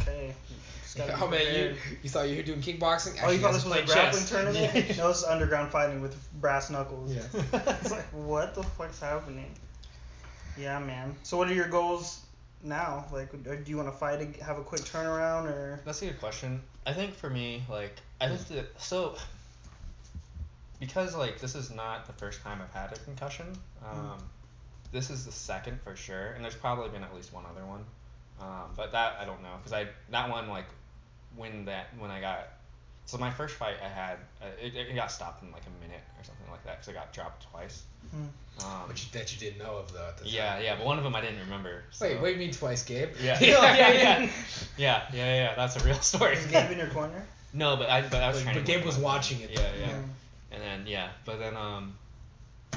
[0.00, 0.34] okay.
[0.94, 1.98] Just gotta be Oh man, you prepared.
[2.02, 3.18] you thought you were doing kickboxing?
[3.22, 4.30] Oh, you Actually, thought this was a played grappling chess.
[4.30, 4.74] tournament?
[4.88, 4.96] Yeah.
[4.96, 7.12] No, this is underground fighting with brass knuckles.
[7.14, 7.22] Yeah.
[7.80, 9.54] it's like, what the fuck's happening?
[10.58, 11.14] Yeah, man.
[11.22, 12.20] So, what are your goals
[12.62, 13.06] now?
[13.12, 15.80] Like, or do you want to fight, and have a quick turnaround, or?
[15.84, 16.62] That's a good question.
[16.86, 19.16] I think for me, like, I think that so
[20.80, 23.46] because like this is not the first time I've had a concussion.
[23.84, 24.18] Um,
[24.92, 27.84] this is the second for sure, and there's probably been at least one other one.
[28.40, 30.66] Um, but that I don't know because I that one like
[31.36, 32.48] when that when I got
[33.06, 36.00] so my first fight I had, uh, it, it got stopped in like a minute
[36.18, 37.82] or something like that because I got dropped twice.
[38.10, 38.24] Hmm.
[38.64, 40.32] Um, But you, that you didn't know of though at the time.
[40.32, 41.82] yeah, yeah, but one of them I didn't remember.
[41.90, 42.06] So.
[42.06, 43.10] Wait, what do you mean twice, Gabe?
[43.22, 44.28] Yeah, yeah, yeah, yeah, yeah,
[44.78, 45.54] yeah, yeah, yeah.
[45.54, 46.36] That's a real story.
[46.36, 47.26] Is Gabe in your corner?
[47.52, 48.56] no, but I, but I was But- trying.
[48.56, 49.78] but to Gabe was watching it, Yeah, though.
[49.80, 49.88] yeah.
[49.92, 50.04] Mm.
[50.52, 51.94] And then yeah, but then um,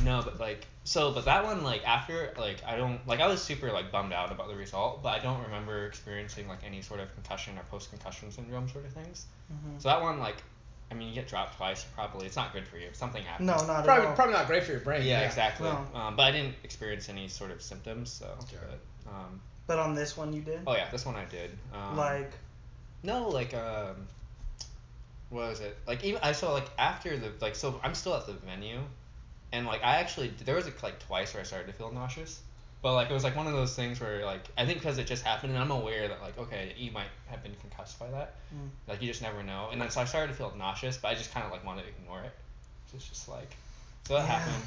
[0.03, 3.41] no, but like so, but that one like after like I don't like I was
[3.43, 7.01] super like bummed out about the result, but I don't remember experiencing like any sort
[7.01, 9.25] of concussion or post concussion syndrome sort of things.
[9.51, 9.81] Mhm.
[9.81, 10.37] So that one like,
[10.89, 12.87] I mean you get dropped twice, probably it's not good for you.
[12.93, 13.47] Something happens.
[13.47, 14.13] No, not at Probably all.
[14.15, 15.05] probably not great for your brain.
[15.05, 15.67] Yeah, exactly.
[15.69, 15.85] No.
[15.99, 18.25] Um, but I didn't experience any sort of symptoms, so.
[18.43, 18.55] Okay.
[19.05, 20.61] But, um, But on this one you did.
[20.65, 21.51] oh yeah, this one I did.
[21.73, 22.31] Um, like.
[23.03, 24.07] No, like um,
[25.29, 25.77] what was it?
[25.85, 28.79] Like even I saw like after the like so I'm still at the venue,
[29.51, 32.41] and like I actually there was like twice where I started to feel nauseous,
[32.81, 35.07] but like it was like one of those things where like I think because it
[35.07, 38.35] just happened and I'm aware that like okay you might have been concussed by that,
[38.53, 38.69] Mm.
[38.87, 41.15] like you just never know, and then so I started to feel nauseous, but I
[41.15, 42.33] just kind of like wanted to ignore it,
[42.91, 43.55] so it's just like
[44.07, 44.39] so that Yeah.
[44.39, 44.63] happened,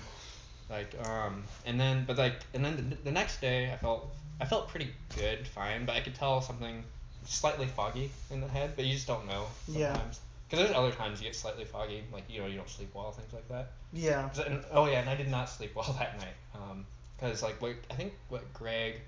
[0.69, 4.45] like um and then but like and then the, the next day I felt I
[4.47, 6.85] felt pretty good fine, but I could tell something
[7.27, 9.99] slightly foggy in the head, but you just don't know Yeah.
[10.51, 13.13] Because there's other times you get slightly foggy, like you know you don't sleep well,
[13.13, 13.71] things like that.
[13.93, 14.29] Yeah.
[14.47, 16.35] And- oh yeah, and I did not sleep well that night.
[16.55, 16.85] Um,
[17.17, 19.01] because like what I think what Greg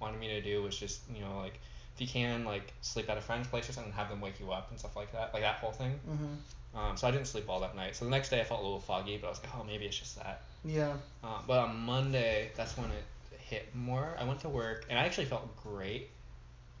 [0.00, 1.58] wanted me to do was just you know like
[1.94, 4.50] if you can like sleep at a friend's place or something, have them wake you
[4.52, 5.98] up and stuff like that, like that whole thing.
[6.08, 6.78] Mm-hmm.
[6.78, 7.96] Um, so I didn't sleep well that night.
[7.96, 9.86] So the next day I felt a little foggy, but I was like, oh maybe
[9.86, 10.42] it's just that.
[10.64, 10.92] Yeah.
[11.24, 14.16] Uh, but on Monday, that's when it hit more.
[14.18, 16.10] I went to work and I actually felt great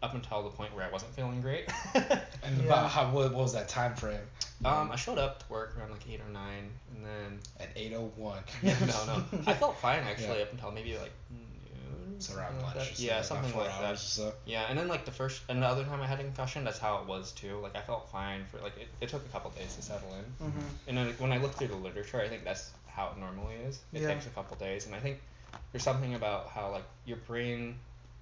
[0.02, 1.68] up until the point where I wasn't feeling great.
[2.42, 2.64] And Yeah.
[2.66, 4.18] about how what, what was that time frame?
[4.64, 7.92] um, I showed up to work around like eight or nine, and then At eight
[7.94, 8.42] oh one.
[8.62, 8.72] no,
[9.06, 10.44] no, I felt fine actually Yeah.
[10.44, 12.14] up until maybe like noon.
[12.16, 12.88] It's around something like lunch.
[12.88, 12.92] that.
[12.92, 13.98] or so, Yeah, something like that.
[13.98, 14.32] so.
[14.46, 16.78] Yeah, and then like the first and the other time I had a concussion, that's
[16.78, 17.58] how it was too.
[17.62, 20.46] Like I felt fine for like it, it took a couple days to settle in.
[20.46, 20.62] Mhm.
[20.88, 23.80] And then when I look through the literature, I think that's how it normally is.
[23.92, 24.08] It Yeah.
[24.08, 25.20] takes a couple days, and I think
[25.72, 27.78] there's something about how like your brain,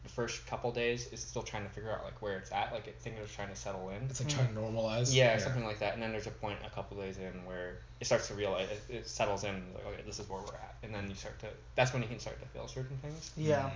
[0.08, 2.72] the first couple days is still trying to figure out like where it's at.
[2.72, 4.02] Like it, things are trying to settle in.
[4.08, 4.34] It's like Mm.
[4.36, 5.14] trying to normalize.
[5.14, 5.94] Yeah, something like that.
[5.94, 8.82] And then there's a point a couple days in where it starts to realize it,
[8.88, 9.54] it settles in.
[9.74, 11.46] Like okay, this is where we're at, and then you start to.
[11.76, 13.30] That's when you can start to feel certain things.
[13.36, 13.70] Yeah.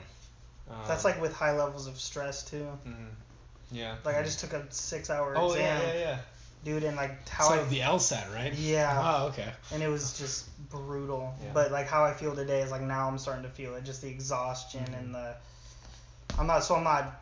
[0.71, 2.67] Um, That's like with high levels of stress too.
[2.87, 3.09] mhm.
[3.71, 3.97] Yeah.
[4.05, 6.19] Like I just took a six-hour Oh exam, yeah, yeah, yeah.
[6.65, 8.53] dude, and like how so I the LSAT, right?
[8.55, 8.99] Yeah.
[9.03, 9.51] Oh, okay.
[9.73, 11.35] and it was just brutal.
[11.43, 11.51] Yeah.
[11.53, 14.03] But like how I feel today is like now I'm starting to feel it, just
[14.03, 14.99] the exhaustion Mhm.
[14.99, 15.35] and the.
[16.39, 17.19] I'm not so I'm not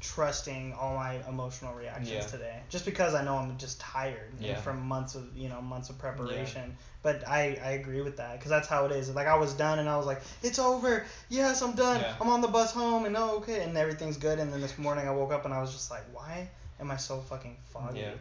[0.00, 2.20] trusting all my emotional reactions Yeah.
[2.26, 4.56] today, just because I know I'm just tired Yeah.
[4.60, 6.76] from months of you know months of preparation.
[7.02, 9.10] But I I agree with that because that's how it is.
[9.10, 11.04] Like I was done and I was like it's over.
[11.28, 12.00] Yes, I'm done.
[12.00, 12.14] Yeah.
[12.20, 14.38] I'm on the bus home and oh okay and everything's good.
[14.40, 16.48] And then this morning I woke up and I was just like why
[16.80, 18.00] am I so fucking foggy?
[18.00, 18.14] Yeah.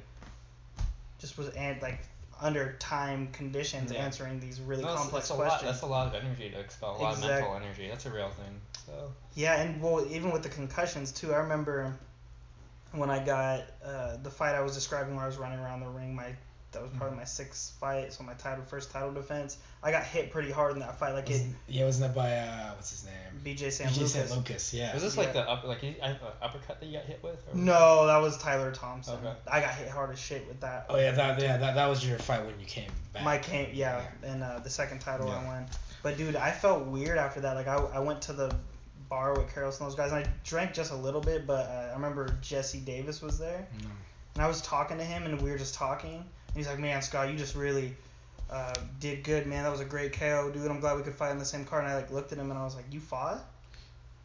[1.20, 2.00] Just was and like
[2.40, 4.00] under time conditions Yeah.
[4.04, 5.48] answering these really No, complex it's a lot.
[5.50, 5.72] questions.
[5.72, 6.96] That's a lot of energy to expel.
[6.96, 7.88] A lot Exact- of mental energy.
[7.88, 8.62] That's a real thing.
[8.86, 9.12] So.
[9.36, 11.34] Yeah, and well, even with the concussions too.
[11.34, 11.96] I remember
[12.94, 15.90] when I got uh, the fight I was describing where I was running around the
[15.90, 16.16] ring.
[16.16, 16.34] My
[16.72, 19.58] that was probably my sixth fight, so my title first title defense.
[19.84, 21.14] I got hit pretty hard in that fight.
[21.14, 23.56] Like it, Wasn't, yeah, wasn't that by uh, what's his name?
[23.56, 24.12] BJ San BJ Lucas.
[24.14, 24.74] San Lucas.
[24.74, 24.94] Yeah.
[24.94, 25.22] Was this Yeah.
[25.24, 27.44] like the up, like you, uh, uppercut that you got hit with?
[27.52, 29.16] Or No, that was Tyler Thompson.
[29.16, 29.34] Okay.
[29.52, 30.86] I got hit hard as shit with that.
[30.90, 33.24] Oh yeah, that yeah that, that was your fight when you came back.
[33.24, 35.66] My came yeah, and uh, the second title I won.
[36.04, 37.56] But dude, I felt weird after that.
[37.56, 38.56] Like I, I went to the
[39.12, 41.46] bar with Carlos and those guys, and I drank just a little bit.
[41.46, 43.86] But uh, I remember Jesse Davis was there, Mm.
[44.36, 46.16] and I was talking to him, and we were just talking.
[46.16, 47.96] And he's like, "Man, Scott, you just really
[48.50, 49.64] uh, did good, man.
[49.64, 50.66] That was a great KO, dude.
[50.72, 52.50] I'm glad we could fight in the same card." And I like looked at him,
[52.50, 53.44] and I was like, "You fought?"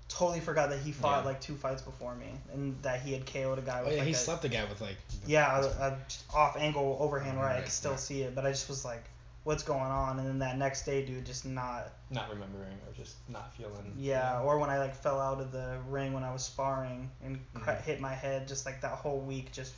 [0.09, 1.31] Totally forgot that he fought Yeah.
[1.31, 4.07] like two fights before me, and that he had KO'd a guy Oh yeah, like
[4.07, 4.97] he a, slept a guy with like.
[5.27, 5.99] yeah, a, a
[6.33, 7.97] off angle overhand where I Right, could still yeah.
[7.97, 9.03] see it, but I just was like,
[9.47, 13.15] "What's going on?" And then that next day, dude, just not Not remembering or just
[13.29, 13.95] not feeling.
[13.97, 14.41] yeah.
[14.41, 17.81] Or when I like fell out of the ring when I was sparring and Mhm.
[17.83, 19.73] hit my head, just like that whole week, just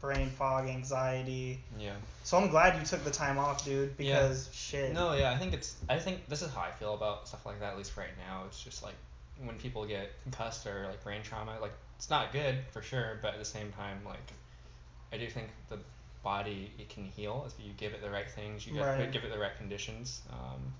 [0.00, 1.62] brain fog, anxiety.
[1.78, 1.94] Yeah.
[2.24, 4.14] So I'm glad you took the time off, dude, Yeah.
[4.20, 4.92] because shit.
[4.92, 5.76] No, yeah, I think it's.
[5.88, 7.72] I think this is how I feel about stuff like that.
[7.72, 8.94] At least right now, it's just like
[9.38, 11.58] when people get concussed or like brain trauma.
[11.60, 14.32] Like it's not good for sure, but at the same time, like
[15.12, 15.78] I do think the
[16.24, 18.66] body it can heal if you give it the right things.
[18.66, 19.12] You Right.
[19.12, 20.22] give, it the right conditions.
[20.30, 20.74] Um,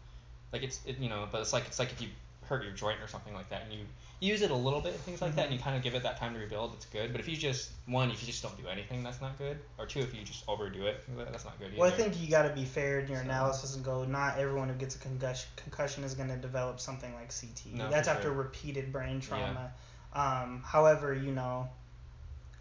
[0.52, 2.08] like it's it, you know, but it's like it's like if you
[2.48, 3.80] hurt your joint or something like that and you
[4.20, 6.18] use it a little bit things like that and you kind of give it that
[6.18, 8.68] time to rebuild it's good but if you just one if you just don't do
[8.68, 11.78] anything that's not good or two if you just overdo it that's not good either
[11.80, 14.04] Well, I think you got to be fair in your So- analysis and go.
[14.04, 17.72] Not everyone who gets a concussion concussion is going to develop something like CTE.
[17.72, 18.32] No, That's after sure.
[18.32, 19.72] repeated brain trauma.
[20.12, 21.68] Um, however, you know,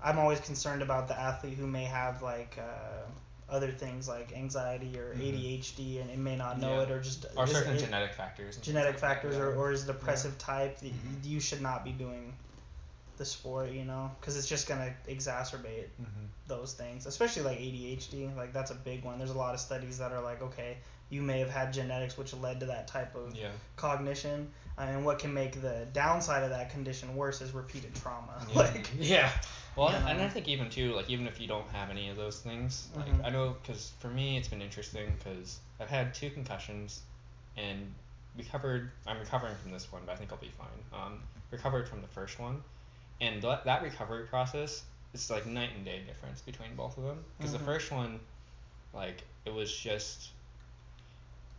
[0.04, 3.06] I'm always concerned about the athlete who may have like uh,
[3.50, 5.22] other things like anxiety or Mhm.
[5.22, 6.84] ADHD and, and may not know Yeah.
[6.84, 8.58] it or just Or certain it- genetic factors.
[8.58, 9.42] genetic like factors yeah.
[9.44, 11.24] or, or is depressive type that Mhm.
[11.24, 12.36] you should not be doing
[13.18, 16.28] the sport you know because it's just gonna exacerbate Mhm.
[16.48, 20.00] those things especially like ADHD like that's a big one there's a lot of studies
[20.00, 20.78] that are like okay
[21.10, 23.50] you may have had genetics which led to that type of Yeah.
[23.76, 28.58] cognition and what can make the downside of that condition worse is repeated trauma Yeah.
[28.58, 29.32] like Yeah.
[29.76, 30.22] Well, You and-?
[30.22, 33.08] I think even too, like even if you don't have any of those things, like
[33.08, 33.26] Mhm.
[33.26, 37.02] I know, because for me it's been interesting because I've had two concussions,
[37.58, 37.94] and
[38.38, 38.92] recovered.
[39.08, 40.84] I'm recovering from this one, but I think I'll be fine.
[41.02, 41.20] Um,
[41.52, 42.64] recovered from the first one,
[43.22, 44.84] and that that recovery process
[45.14, 47.24] is like night and day difference between both of them.
[47.38, 47.60] Because Mhm.
[47.60, 48.20] the first one,
[48.94, 50.30] like it was just,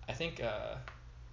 [0.08, 0.76] I think, uh,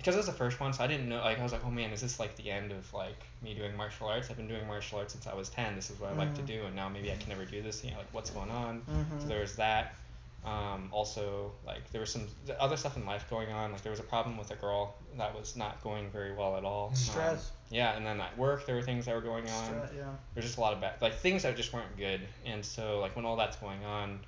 [0.02, 1.20] because it was the first one, so I didn't know.
[1.20, 3.76] Like I was like, oh man, is this like the end of like me doing
[3.78, 4.30] martial arts?
[4.30, 5.76] I've been doing martial arts since I was ten.
[5.76, 6.48] This is what I like to Mhm.
[6.48, 7.84] do, and now maybe I can never do this.
[7.84, 8.82] You know, like what's going on?
[8.90, 9.22] Mhm.
[9.22, 9.96] So there was that.
[10.44, 13.72] Um, also, like there was some th- other stuff in life going on.
[13.72, 16.64] Like there was a problem with a girl that was not going very well at
[16.66, 16.88] all.
[16.90, 17.52] Um, Stress.
[17.70, 19.70] yeah, and then at work there were things that were going on.
[19.74, 20.04] Stre- yeah
[20.34, 22.22] There's just a lot of bad, like things that just weren't good.
[22.44, 24.20] And so like when all that's going on,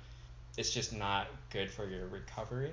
[0.56, 2.72] it's just not good for your recovery.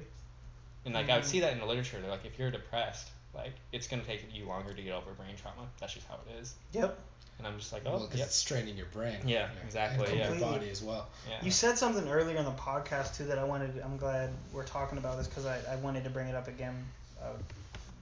[0.85, 1.99] And like I would see that in the literature.
[2.01, 5.35] They're like if you're depressed, like it's gonna take you longer to get over brain
[5.41, 5.67] trauma.
[5.79, 6.55] That's just how it is.
[6.73, 6.97] yep
[7.37, 8.27] And I'm just like, Well, oh, 'cause yep.
[8.27, 9.17] it's straining your brain.
[9.25, 10.19] Yeah, exactly, And yeah.
[10.23, 10.57] your Completely.
[10.59, 11.07] body as well.
[11.29, 11.37] yeah.
[11.43, 13.79] You said something earlier in the podcast too that I wanted.
[13.83, 16.75] I'm glad we're talking about this because I, I wanted to bring it up again
[17.21, 17.27] uh,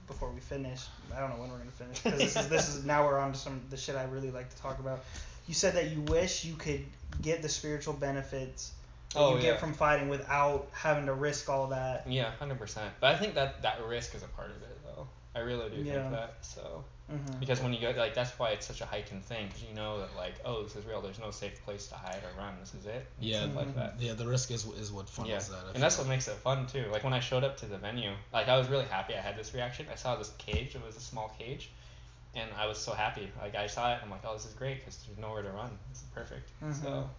[0.06, 0.80] before we finish.
[1.14, 3.32] I don't know when we're gonna finish because this is this is now we're on
[3.32, 5.04] to some the shit I really like to talk about.
[5.46, 6.84] You said that you wish you could
[7.22, 8.72] get the spiritual benefits that
[9.16, 9.50] Oh, you yeah.
[9.52, 12.06] get from fighting without having to risk all that.
[12.08, 12.92] Yeah, hundred percent.
[13.00, 15.06] But I think that that risk is a part of it, though.
[15.34, 15.94] I really do Yeah.
[16.02, 16.34] think that.
[16.42, 17.40] So Mm-hmm.
[17.40, 19.98] because when you go like that's why it's such a hiking thing because you know
[19.98, 21.00] that like oh this is real.
[21.00, 22.54] There's no safe place to hide or run.
[22.60, 23.04] This is it.
[23.18, 23.74] and Yeah, stuff like Mhm.
[23.74, 23.94] that.
[23.98, 25.66] Yeah, the risk is is what funnels Yeah, that.
[25.70, 26.04] I and that's feel.
[26.04, 26.84] what makes it fun too.
[26.92, 29.36] Like when I showed up to the venue, like I was really happy I had
[29.36, 29.86] this reaction.
[29.90, 30.76] I saw this cage.
[30.76, 31.70] It was a small cage,
[32.36, 33.28] and I was so happy.
[33.40, 35.76] Like I saw it, I'm like, oh, this is great because there's nowhere to run.
[35.88, 36.48] This is perfect.
[36.62, 36.80] Mhm.
[36.80, 37.10] So,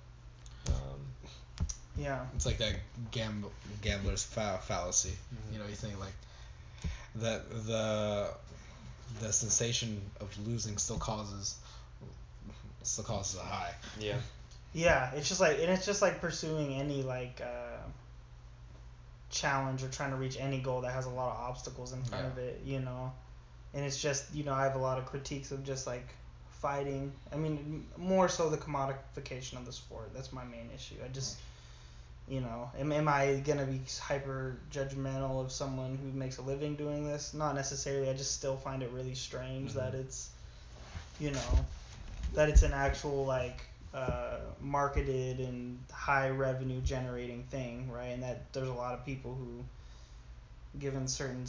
[0.68, 1.31] um,
[2.02, 2.26] Yeah.
[2.36, 2.76] It's like that
[3.11, 3.45] gam-
[3.82, 5.14] gambler's fa- fallacy.
[5.34, 5.53] Mhm.
[5.53, 6.14] You know, you think like
[7.15, 8.34] that the
[9.19, 11.56] the sensation of losing still causes
[12.84, 13.73] still causes a high.
[13.99, 14.18] yeah,
[14.73, 17.78] Yeah, it's just like and it's just like pursuing any like uh,
[19.30, 22.26] challenge or trying to reach any goal that has a lot of obstacles in front
[22.26, 22.32] Yeah.
[22.32, 23.11] of it, you know.
[23.73, 26.07] And it's just you know I have a lot of critiques of just like
[26.61, 27.11] fighting.
[27.32, 30.11] I mean m- more so the commodification of the sport.
[30.14, 30.95] That's my main issue.
[31.03, 31.38] I just
[32.31, 36.75] you know am, am I gonna be hyper judgmental of someone who makes a living
[36.77, 37.33] doing this?
[37.33, 38.09] Not necessarily.
[38.09, 39.99] I just still find it really strange that Mhm.
[40.05, 40.29] it's
[41.19, 41.65] you know
[42.33, 48.11] that it's an actual like uh, marketed and high revenue generating thing, right?
[48.15, 49.65] And that there's a lot of people who,
[50.79, 51.45] given certain,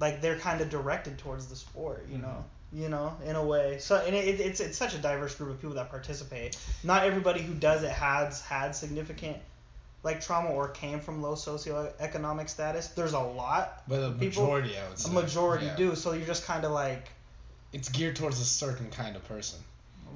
[0.00, 3.76] like they're kind of directed towards the sport, you know, you know, in a way.
[3.78, 6.56] So and it, it's it's such a diverse group of people that participate.
[6.82, 9.36] Not everybody who does it has had significant.
[10.02, 12.88] Like trauma or came from low socioeconomic status.
[12.88, 13.82] There's a lot.
[13.86, 15.12] But a People- majority, I would A say.
[15.12, 15.76] majority yeah.
[15.76, 15.94] do.
[15.94, 17.10] So you're just kind of like
[17.72, 19.60] It's geared towards a certain kind of person.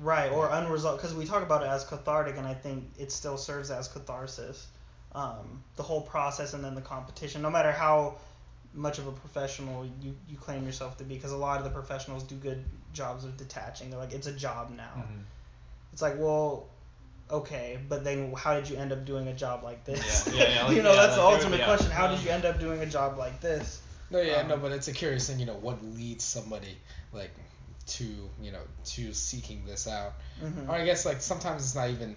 [0.00, 0.58] Right, or Yeah.
[0.58, 3.86] unresolved, because we talk about it as cathartic, and I think it still serves as
[3.86, 4.66] catharsis.
[5.14, 8.16] Um, the whole process and then the competition, no matter how
[8.72, 11.70] much of a professional you, you claim yourself to be, because a lot of the
[11.70, 13.88] professionals do good jobs of detaching.
[13.90, 14.90] They're like, it's a job now.
[14.96, 15.22] Mhm.
[15.92, 16.66] It's like, well,
[17.30, 20.26] okay, but then how did you end up doing a job like this?
[20.32, 21.64] Yeah, yeah, yeah, like- you know, yeah, that's the like, there- ultimate yeah.
[21.66, 21.90] question.
[21.90, 23.80] How did you end up doing a job like this?
[24.10, 26.76] No, yeah, Um, no, but it's a curious thing, you know, what leads somebody
[27.12, 27.30] like
[27.86, 28.04] to,
[28.40, 30.14] you know, to seeking this out.
[30.40, 32.14] hmm Or I guess like sometimes it's not even.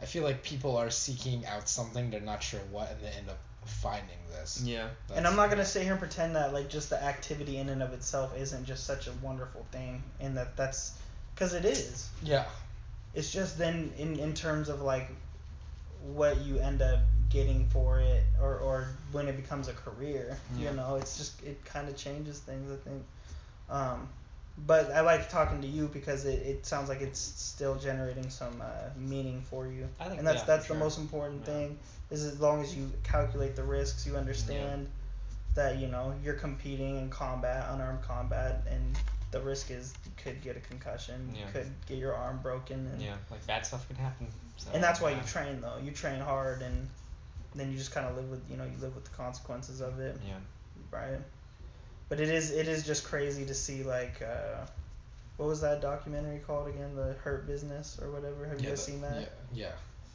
[0.00, 3.28] I feel like people are seeking out something they're not sure what, and they end
[3.28, 4.62] up finding this.
[4.64, 7.68] yeah, And I'm not gonna sit here and pretend that like just the activity in
[7.68, 10.92] and of itself isn't just such a wonderful thing, and that that's
[11.34, 12.08] because it is.
[12.22, 12.44] Yeah.
[13.18, 15.08] It's just then in in terms of like
[16.14, 17.00] what you end up
[17.30, 20.38] getting for it, or or when it becomes a career.
[20.56, 20.70] Yeah.
[20.70, 22.70] You know, it's just it kind of changes things.
[22.70, 23.02] I think.
[23.68, 24.08] Um,
[24.66, 28.60] but I like talking to you because it, it sounds like it's still generating some
[28.60, 30.84] uh, meaning for you, I think- and that's yeah, that's the sure.
[30.84, 31.54] most important Yeah.
[31.54, 31.78] thing.
[32.10, 34.88] Is as long as you calculate the risks, you understand
[35.54, 38.96] that you know you're competing in combat, unarmed combat, and
[39.30, 43.02] the risk is you could get a concussion, you could get your arm broken, and,
[43.02, 43.16] yeah.
[43.30, 44.28] Like bad stuff can happen.
[44.56, 45.20] So, and that's why yeah.
[45.20, 45.76] you train though.
[45.82, 46.88] You train hard, and
[47.54, 50.00] then you just kind of live with you know you live with the consequences of
[50.00, 50.34] it, Yeah.
[50.90, 51.18] right?
[52.08, 54.64] But it is it is just crazy to see like uh,
[55.36, 56.96] what was that documentary called again?
[56.96, 58.46] The Hurt Business or whatever.
[58.46, 59.20] Have you Yeah, guys the- seen that?
[59.52, 59.72] Yeah, yeah.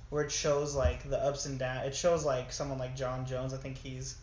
[0.10, 1.88] Where it shows like the ups and downs.
[1.88, 3.54] It shows like someone like Jon Jones.
[3.54, 4.16] I think he's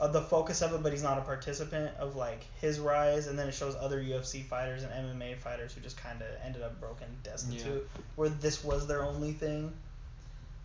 [0.00, 3.26] uh, the focus of it, but he's not a participant of like his rise.
[3.26, 6.62] And then it shows other UFC fighters and MMA fighters who just kind of ended
[6.62, 9.72] up broken, destitute, where this was their only thing.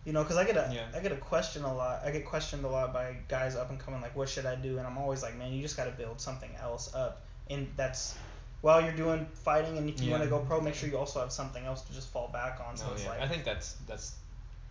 [0.04, 1.00] You know, because I get a I Yeah.
[1.00, 2.02] get a question a lot.
[2.04, 4.78] I get questioned a lot by guys up and coming like, "What should I do?"
[4.78, 8.16] And I'm always like, "Man, you just got to build something else up." And that's
[8.62, 11.20] while you're doing fighting, and if you want to go pro, make sure you also
[11.20, 12.76] have something else to just fall back on.
[12.76, 13.10] So No, it's yeah.
[13.10, 14.16] like, I think that's that's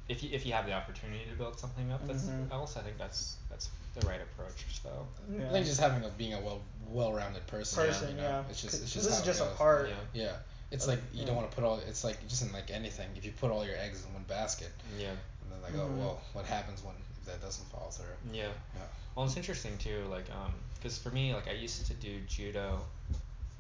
[0.10, 2.52] if you if you have the opportunity to build something up, that's Mhm.
[2.52, 2.76] else.
[2.78, 4.66] I think that's that's the right approach.
[4.84, 5.48] So yeah.
[5.48, 7.86] I think just having a being a well well-rounded person.
[7.86, 8.44] person, you know, yeah.
[8.50, 9.58] It's just 'Cause it's this just is how just it a goes.
[9.58, 9.90] part.
[9.90, 10.36] yeah, Yeah.
[10.72, 11.26] It's like you yeah.
[11.28, 11.78] don't want to put all.
[11.88, 13.10] It's like just in like anything.
[13.16, 15.80] If you put all your eggs in one basket, yeah, and then like, Mhm.
[15.80, 18.06] oh well, what happens when if that doesn't fall through?
[18.34, 18.50] yeah.
[18.76, 18.82] Yeah.
[19.16, 22.82] Well, it's interesting too, like um, because for me, like I used to do judo,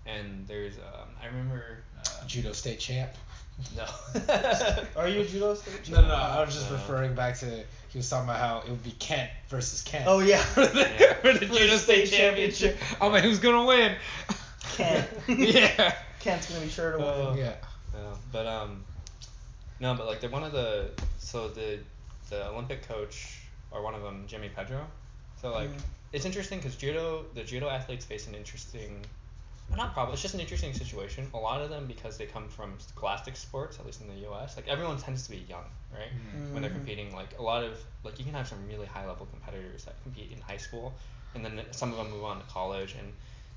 [0.05, 3.11] and there's um, I remember uh, Judo state champ.
[3.75, 3.85] No.
[4.95, 5.89] Are you a judo state?
[5.89, 6.13] No, no, no.
[6.13, 6.75] I was just No.
[6.77, 10.05] referring back to he was talking about how it would be Kent versus Kent.
[10.07, 10.41] Oh yeah.
[10.43, 11.13] for the, Yeah.
[11.21, 12.77] for the judo state state championship.
[13.01, 13.95] I'm like, who's gonna win?
[14.73, 15.07] Kent.
[15.27, 15.95] yeah.
[16.19, 17.07] Kent's gonna be sure to win.
[17.07, 17.55] Uh, Yeah.
[17.95, 18.83] Yeah, but um,
[19.79, 21.79] no, but like the one of the so the
[22.29, 23.39] the Olympic coach
[23.71, 24.85] or one of them, Jimmy Pedro.
[25.41, 25.81] So like Mhm.
[26.13, 29.05] it's interesting because judo the judo athletes face an interesting, well,
[29.77, 30.13] not problem.
[30.13, 31.27] It's just an interesting situation.
[31.33, 34.55] A lot of them because they come from scholastic sports, at least in the U.S.
[34.55, 36.11] Like everyone tends to be young, right?
[36.51, 39.25] When they're competing, like a lot of like you can have some really high level
[39.25, 40.97] competitors that compete in high school,
[41.35, 43.13] and then some of them move on to college and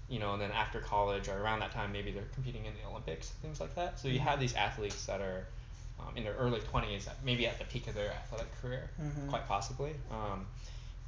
[0.09, 2.87] you know, and then after college or around that time, maybe they're competing in the
[2.91, 3.99] Olympics, things like that.
[3.99, 5.47] So you have these athletes that are
[6.01, 9.29] um, in their early 20s, that maybe at the peak of their athletic career, Mhm.
[9.29, 9.95] quite possibly.
[10.11, 10.47] Um,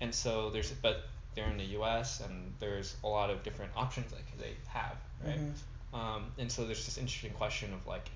[0.00, 2.20] and so there's, but they're in the U.S.
[2.20, 5.38] and there's a lot of different options like they have, right?
[5.38, 5.98] Mhm.
[5.98, 8.08] Um, and so there's this interesting question of like,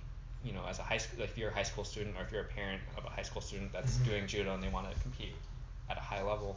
[0.45, 2.43] you know, as a high school, if you're a high school student or if you're
[2.43, 4.05] a parent of a high school student that's Mhm.
[4.05, 5.35] doing judo and they want to compete
[5.91, 6.57] at a high level,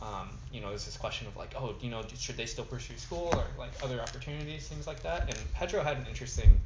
[0.00, 2.96] um, you know, there's this question of like, oh, you know, should they still pursue
[2.96, 5.28] school or like other opportunities, things like that.
[5.28, 6.60] And Pedro had an interesting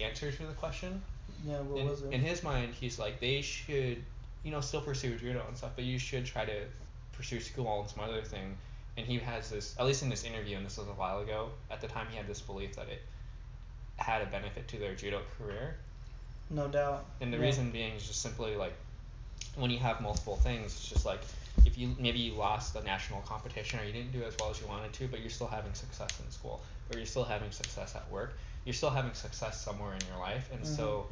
[0.00, 1.02] answer to the question.
[1.46, 2.12] Yeah, what in, was it?
[2.12, 4.02] in his mind, he's like, they should,
[4.42, 6.64] you know, still pursue judo and stuff, but you should try to
[7.20, 8.56] pursue school and some other thing.
[8.96, 11.50] And he has this, at least in this interview, and this was a while ago.
[11.70, 13.02] At the time, he had this belief that it
[13.96, 15.76] had a benefit to their judo career.
[16.52, 17.04] no doubt.
[17.20, 17.44] And the Yeah.
[17.44, 18.72] reason being is just simply like
[19.56, 21.20] when you have multiple things, it's just like
[21.64, 24.60] if you maybe you lost a national competition or you didn't do as well as
[24.60, 26.60] you wanted to, but you're still having success in school,
[26.90, 30.48] or you're still having success at work, you're still having success somewhere in your life,
[30.52, 30.76] and Mm-hmm.
[30.76, 31.06] so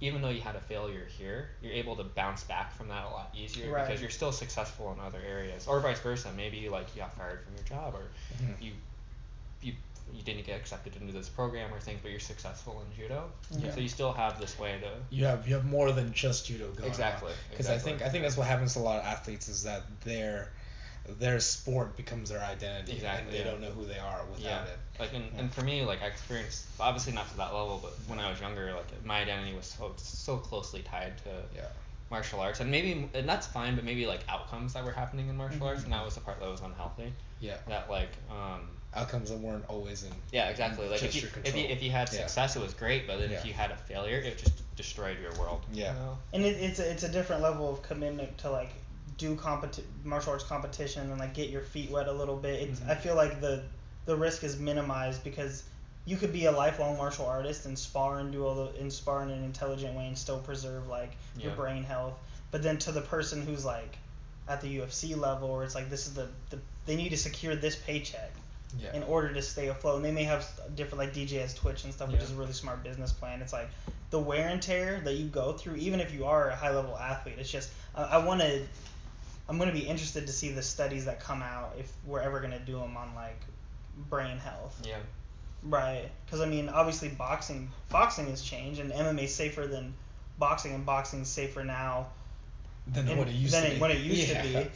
[0.00, 3.08] even though you had a failure here, you're able to bounce back from that a
[3.10, 3.86] lot easier Right.
[3.86, 6.30] because you're still successful in other areas, or vice versa.
[6.36, 8.02] Maybe like you got fired from your job, or
[8.42, 8.62] Mhm.
[8.62, 8.72] you
[9.60, 9.72] you
[10.14, 13.30] you didn't get accepted into this program or things, but you're successful in judo.
[13.50, 13.74] Yeah.
[13.74, 16.70] So you still have this way to You have you have more than just judo
[16.72, 18.00] going Exactly, Because I think.
[18.02, 20.50] I think that's what happens to a lot of athletes is that their
[21.18, 23.44] their sport becomes their identity and they yeah.
[23.44, 24.64] don't know who they are without yeah.
[24.64, 24.78] it.
[25.00, 25.40] Like and, Yeah.
[25.40, 28.40] and for me, like I experienced obviously not to that level, but when I was
[28.40, 31.62] younger, like my identity was so so closely tied to Yeah.
[32.10, 35.36] martial arts, and maybe and that's fine, but maybe like outcomes that were happening in
[35.36, 35.84] martial arts, Mhm.
[35.84, 37.12] and that was the part that was unhealthy.
[37.40, 37.56] Yeah.
[37.68, 41.54] That like um Outcomes that weren't always in yeah exactly like if you, your if
[41.54, 42.20] you if you had Yeah.
[42.20, 45.32] success, it was great, but then if you had a failure, it just destroyed your
[45.34, 45.64] world.
[45.70, 45.92] Yeah.
[45.92, 46.18] You know?
[46.32, 48.70] And it, it's a, it's a different level of commitment to like
[49.18, 52.62] do competi- martial arts competition and like get your feet wet a little bit.
[52.68, 52.88] It's, Mhm.
[52.90, 53.62] I feel like the
[54.06, 55.64] the risk is minimized because
[56.06, 59.22] you could be a lifelong martial artist and spar and do all the and spar
[59.22, 62.14] in an intelligent way and still preserve like your brain health.
[62.50, 63.98] But then to the person who's like
[64.48, 67.54] at the UFC level where it's like this is the, the they need to secure
[67.54, 68.32] this paycheck
[68.78, 68.94] Yeah.
[68.94, 69.96] in order to stay afloat.
[69.96, 72.54] And they may have different like DJ has Twitch and stuff, which is a really
[72.54, 73.42] smart business plan.
[73.42, 73.68] It's like
[74.08, 76.96] the wear and tear that you go through, even if you are a high level
[76.96, 77.34] athlete.
[77.38, 78.62] It's just I, I want to.
[79.48, 82.40] I'm going to be interested to see the studies that come out if we're ever
[82.40, 83.40] going to do them on like
[84.10, 84.80] brain health.
[84.86, 84.98] Yeah.
[85.62, 86.08] Right.
[86.26, 89.94] Because I mean, obviously boxing boxing has changed and MMA is safer than
[90.38, 92.08] boxing, and boxing is safer now
[92.86, 93.80] Than and- what it used than to it, be.
[93.80, 94.42] when it used Yeah.
[94.42, 94.70] to be.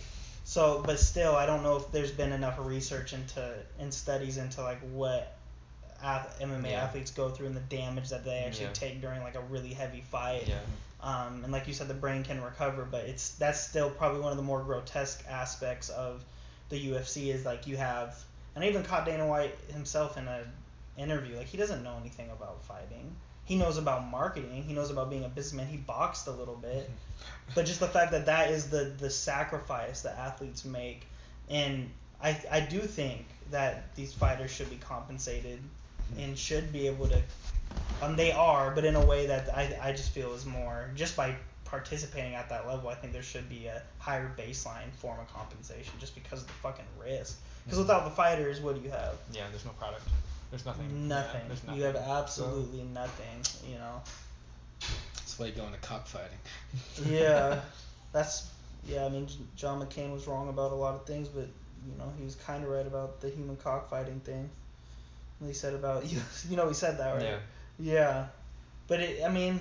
[0.45, 4.61] So, but still, I don't know if there's been enough research into and studies into
[4.63, 5.37] like what
[6.03, 6.83] ath- MMA Yeah.
[6.83, 8.73] athletes go through and the damage that they actually Yeah.
[8.73, 10.49] take during like a really heavy fight.
[10.49, 10.59] Yeah.
[11.03, 14.31] Um, and like you said, the brain can recover, but it's that's still probably one
[14.31, 16.25] of the more grotesque aspects of
[16.69, 18.17] the UFC is like you have,
[18.55, 20.45] and I even caught Dana White himself in an
[20.97, 21.37] interview.
[21.37, 23.15] Like he doesn't know anything about fighting.
[23.45, 24.63] He knows about marketing.
[24.63, 25.67] He knows about being a businessman.
[25.67, 26.89] He boxed a little bit,
[27.55, 31.07] but just the fact that that is the the sacrifice that athletes make,
[31.49, 31.91] and
[32.23, 35.59] I I do think that these fighters should be compensated
[36.17, 37.21] and should be able to.
[38.01, 41.17] Um, they are, but in a way that I I just feel is more just
[41.17, 41.35] by
[41.65, 42.89] participating at that level.
[42.91, 46.53] I think there should be a higher baseline form of compensation just because of the
[46.55, 47.39] fucking risk.
[47.65, 47.83] Because Mhm.
[47.83, 49.15] without the fighters, what do you have?
[49.33, 50.03] Yeah, there's no product.
[50.51, 50.91] There's nothing.
[50.91, 51.41] yeah, Nothing.
[51.49, 51.79] there's nothing.
[51.81, 53.71] You have absolutely nothing.
[53.71, 54.03] You know.
[55.17, 56.39] That's why you go into cockfighting.
[57.07, 57.61] Yeah,
[58.13, 58.49] that's
[58.85, 59.07] yeah.
[59.07, 61.47] I mean, John McCain was wrong about a lot of things, but
[61.87, 64.51] you know he was kind of right about the human cockfighting thing.
[65.41, 66.21] And he said about you.
[66.51, 67.23] You know he said that right.
[67.23, 67.39] Yeah.
[67.83, 68.27] Yeah,
[68.87, 69.59] but it, I mean,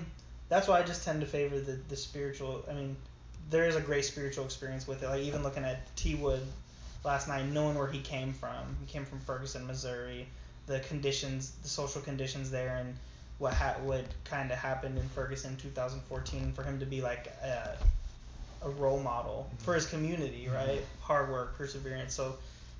[0.48, 2.64] that's why I just tend to favor the the spiritual.
[2.70, 2.96] I mean,
[3.50, 5.08] there is a great spiritual experience with it.
[5.08, 6.42] Like even looking at T Wood
[7.04, 8.76] last night, knowing where he came from.
[8.80, 10.26] He came from Ferguson, Missouri.
[10.66, 12.94] The conditions, the social conditions there, and
[13.38, 17.76] what ha- what kind of happened in Ferguson 2014 for him to be like a,
[18.62, 19.64] a role model mm-hmm.
[19.64, 20.54] for his community, mm-hmm.
[20.54, 20.84] right?
[21.00, 22.14] Hard work, perseverance.
[22.14, 22.36] So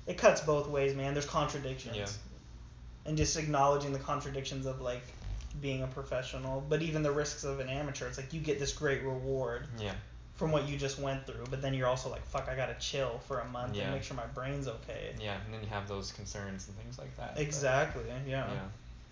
[0.07, 1.13] it cuts both ways, man.
[1.13, 1.97] There's contradictions.
[1.97, 2.07] Yeah.
[3.05, 5.03] And just acknowledging the contradictions of like
[5.61, 8.07] being a professional, but even the risks of an amateur.
[8.07, 9.93] It's like you get this great reward Yeah.
[10.35, 13.19] from what you just went through, but then you're also like, fuck, I gotta chill
[13.27, 13.83] for a month Yeah.
[13.83, 15.15] and make sure my brain's okay.
[15.19, 17.35] Yeah, and then you have those concerns and things like that.
[17.35, 18.03] but- Exactly.
[18.25, 18.51] Yeah.
[18.51, 18.59] Yeah.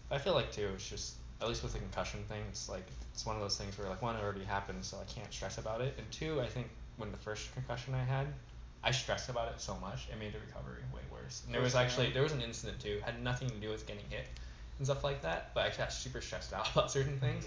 [0.09, 3.26] I feel like too, it's just at least with the concussion thing, it's like it's
[3.26, 5.81] one of those things where like one it already happened, so I can't stress about
[5.81, 8.27] it, and two, I think when the first concussion I had,
[8.84, 11.43] I stressed about it so much, it made the recovery way worse.
[11.45, 14.05] And there was actually there was an incident too, had nothing to do with getting
[14.09, 14.27] hit
[14.82, 17.45] and stuff like that, but I got super stressed out about certain things.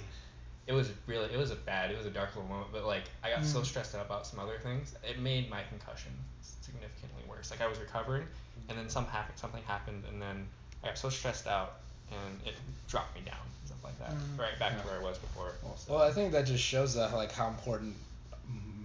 [0.69, 3.03] It was really it was a bad, it was a dark little moment, but like
[3.25, 3.67] I got so Mm.
[3.67, 6.13] stressed out about some other things, it made my concussion
[6.43, 7.51] significantly worse.
[7.51, 8.25] Like I was recovering,
[8.69, 10.47] and then some happen, something happened, and then
[10.85, 11.81] I got so stressed out,
[12.13, 12.55] and it
[12.87, 14.39] dropped me down and stuff like that, Mhm.
[14.39, 14.83] right back Yeah.
[14.83, 15.53] to where I was before.
[15.65, 17.97] Well, well, I think that just shows that like how important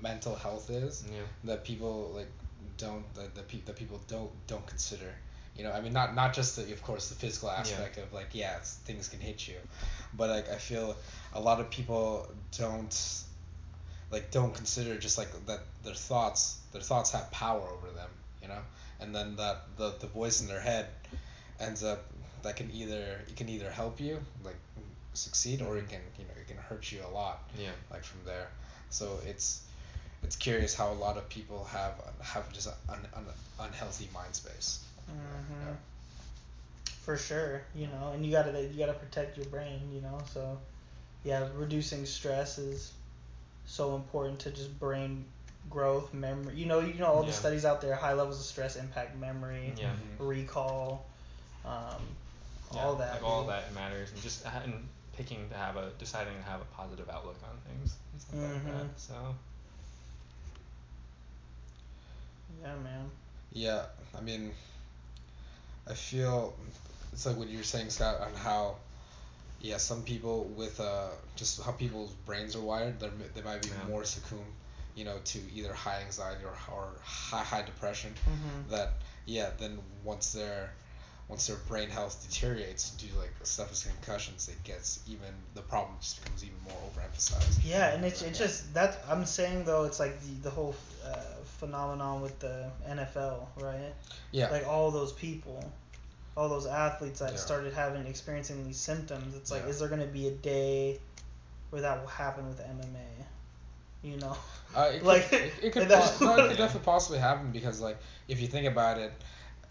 [0.01, 2.31] mental health is yeah, that people like
[2.77, 5.13] don't that the, pe- that people don't don't consider.
[5.59, 8.29] You know, I mean, not not just the, of course the physical aspect of like
[8.31, 9.57] yeah, it's, things can hit you,
[10.13, 10.95] but like I feel
[11.33, 13.23] a lot of people don't
[14.09, 18.09] like don't consider just like that their thoughts their thoughts have power over them.
[18.41, 18.61] You know,
[19.01, 20.87] and then that the the voice in their head
[21.59, 22.05] ends up
[22.43, 24.55] that can either it can either help you like
[25.13, 28.21] succeed or it can you know it can hurt you a lot yeah, like from
[28.25, 28.47] there.
[28.91, 29.63] So it's
[30.23, 33.25] it's curious how a lot of people have have just an un,
[33.59, 34.85] unhealthy mind space.
[35.09, 35.73] Hmm
[37.01, 40.19] For sure, you know, and you gotta you gotta protect your brain, you know.
[40.31, 40.59] So,
[41.23, 42.91] yeah, reducing stress is
[43.65, 45.25] so important to just brain
[45.69, 46.55] growth, memory.
[46.55, 47.95] You know, you know all the studies out there.
[47.95, 49.87] High levels of stress impact memory, yeah.
[50.19, 50.27] Mhm.
[50.27, 51.05] recall,
[51.65, 52.01] um,
[52.73, 53.13] yeah, all that.
[53.13, 54.87] like all that matters, and just ha- and
[55.17, 58.65] picking to have a deciding to have a positive outlook on things and stuff like
[58.65, 58.87] Mhm.
[58.87, 58.99] that.
[58.99, 59.35] So
[62.61, 63.09] Yeah, man.
[63.51, 64.51] Yeah, I mean,
[65.87, 66.55] I feel
[67.13, 68.75] it's like what you were saying, Scott, on how
[69.61, 73.69] yeah, some people with uh just how people's brains are wired, they they might be
[73.69, 73.87] Yeah.
[73.87, 74.45] more succumb,
[74.95, 78.13] you know, to either high anxiety or or high high depression.
[78.25, 78.93] hmm That
[79.25, 80.71] yeah, then once their
[81.29, 85.61] once their brain health deteriorates due to like stuff as concussions, it gets even the
[85.61, 87.59] problem just becomes even more overemphasized.
[87.63, 90.75] Yeah, and it's, it's just that I'm saying though it's like the the whole
[91.05, 91.15] uh,
[91.59, 93.93] phenomenon with the NFL, right?
[94.31, 94.49] Yeah.
[94.49, 95.63] Like all those people,
[96.35, 97.37] all those athletes that Yeah.
[97.37, 99.35] started having experiencing these symptoms.
[99.35, 99.69] It's like, Yeah.
[99.69, 100.99] is there gonna be a day
[101.69, 103.25] where that will happen with MMA?
[104.01, 104.35] You know?
[104.75, 107.79] Uh, it could, Like, it, it could, po- no, it could definitely possibly happen because
[107.81, 107.97] like
[108.27, 109.11] if you think about it,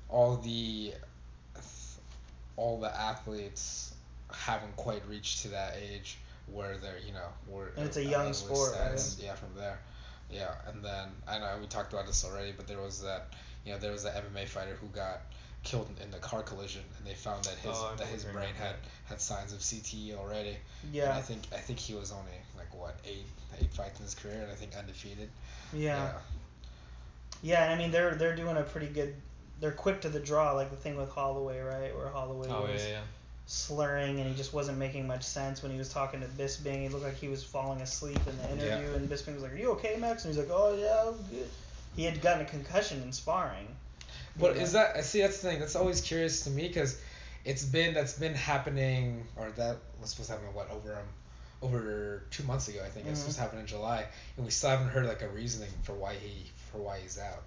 [0.09, 0.94] all the
[2.59, 3.94] all the athletes
[4.32, 6.18] haven't quite reached to that age
[6.52, 9.78] where they're you know where And it's a young with sport, status, Yeah, from there.
[10.30, 13.32] Yeah, and then I know we talked about this already, but there was that
[13.64, 15.20] you know there was that MMA fighter who got
[15.64, 18.76] killed in the car collision, and they found that his Oh, that his brain had
[19.06, 20.56] had signs of CTE already.
[20.82, 21.16] And Yeah.
[21.16, 23.26] I think I think he was only like what eight
[23.60, 25.30] eight fights in his career, and I think undefeated.
[25.72, 26.12] Yeah.
[27.43, 29.14] Yeah, and I mean they're they're doing a pretty good.
[29.60, 31.97] They're quick to the draw, like the thing with Holloway, right?
[31.97, 33.01] Where Holloway oh was yeah, yeah.
[33.47, 36.82] slurring and he just wasn't making much sense when he was talking to Bisping.
[36.82, 39.56] He looked like he was falling asleep in the interview, and Bisping was like, "Are
[39.56, 41.48] you okay, Max?" And he's like, "Oh yeah, I'm good."
[41.97, 43.66] He had gotten a concussion in sparring.
[44.39, 46.98] But you is that I see that's the thing that's always curious to me because
[47.44, 51.09] it's been that's been happening or that was supposed to happen what over um
[51.60, 53.22] over two months ago I think it's Mhm.
[53.22, 54.06] supposed to happen in July
[54.36, 57.43] and we still haven't heard like a reasoning for why he for why he's out.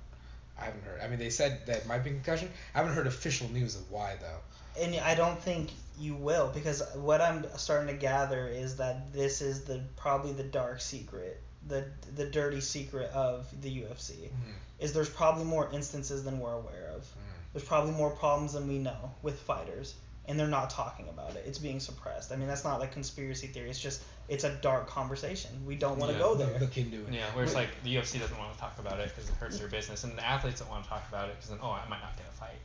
[0.61, 1.01] I haven't heard.
[1.01, 2.49] I mean they said that it might be concussion.
[2.75, 4.81] I haven't heard official news of why though.
[4.81, 9.41] And I don't think you will because what I'm starting to gather is that this
[9.41, 11.85] is the probably the dark secret, the
[12.15, 14.11] the dirty secret of the UFC.
[14.11, 14.51] Mm-hmm.
[14.79, 17.07] Is there's probably more instances than we're aware of.
[17.53, 19.95] There's probably more problems than we know with fighters.
[20.25, 21.43] And they're not talking about it.
[21.47, 22.31] It's being suppressed.
[22.31, 23.69] I mean, that's not like conspiracy theory.
[23.69, 25.49] It's just it's a dark conversation.
[25.65, 26.23] We don't want to Yeah.
[26.23, 26.59] go there.
[26.59, 27.13] Look into it.
[27.13, 29.59] Yeah, where it's like the UFC doesn't want to talk about it because it hurts
[29.59, 31.87] their business, and the athletes don't want to talk about it because then oh I
[31.89, 32.59] might not get a fight,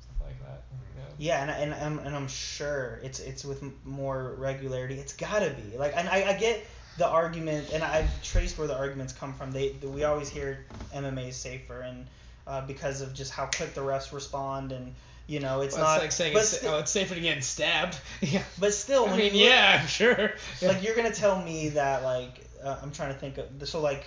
[0.00, 0.62] stuff like that.
[0.96, 1.04] Yeah.
[1.18, 4.98] Yeah, and and I'm and I'm sure it's it's with more regularity.
[4.98, 6.66] It's gotta be like, and I, I get
[6.98, 9.52] the argument, and I've traced where the arguments come from.
[9.52, 12.06] They we always hear MMA is safer, and
[12.46, 14.94] uh, because of just how quick the refs respond, and
[15.30, 15.94] you know it's Well, not.
[15.94, 17.96] it's like saying it's, oh, it's safer to get stabbed.
[18.20, 18.42] yeah.
[18.58, 20.32] but still, I when mean, you look- yeah, sure.
[20.62, 24.04] like you're gonna tell me that like uh, I'm trying to think of so like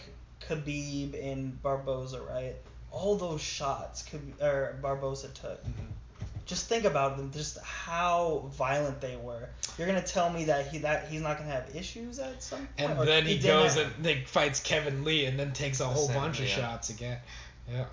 [0.48, 2.56] Khabib and Barboza, right?
[2.92, 5.64] All those shots Khabib, or Barboza took.
[5.64, 5.86] Mm-hmm.
[6.46, 9.48] Just think about them, just how violent they were.
[9.78, 12.92] You're gonna tell me that he that he's not gonna have issues at some point.
[13.00, 16.10] And then he didn't goes have- and fights Kevin Lee and then takes a whole
[16.10, 16.56] bunch of yeah.
[16.56, 17.20] shots again.
[17.72, 17.86] Yeah.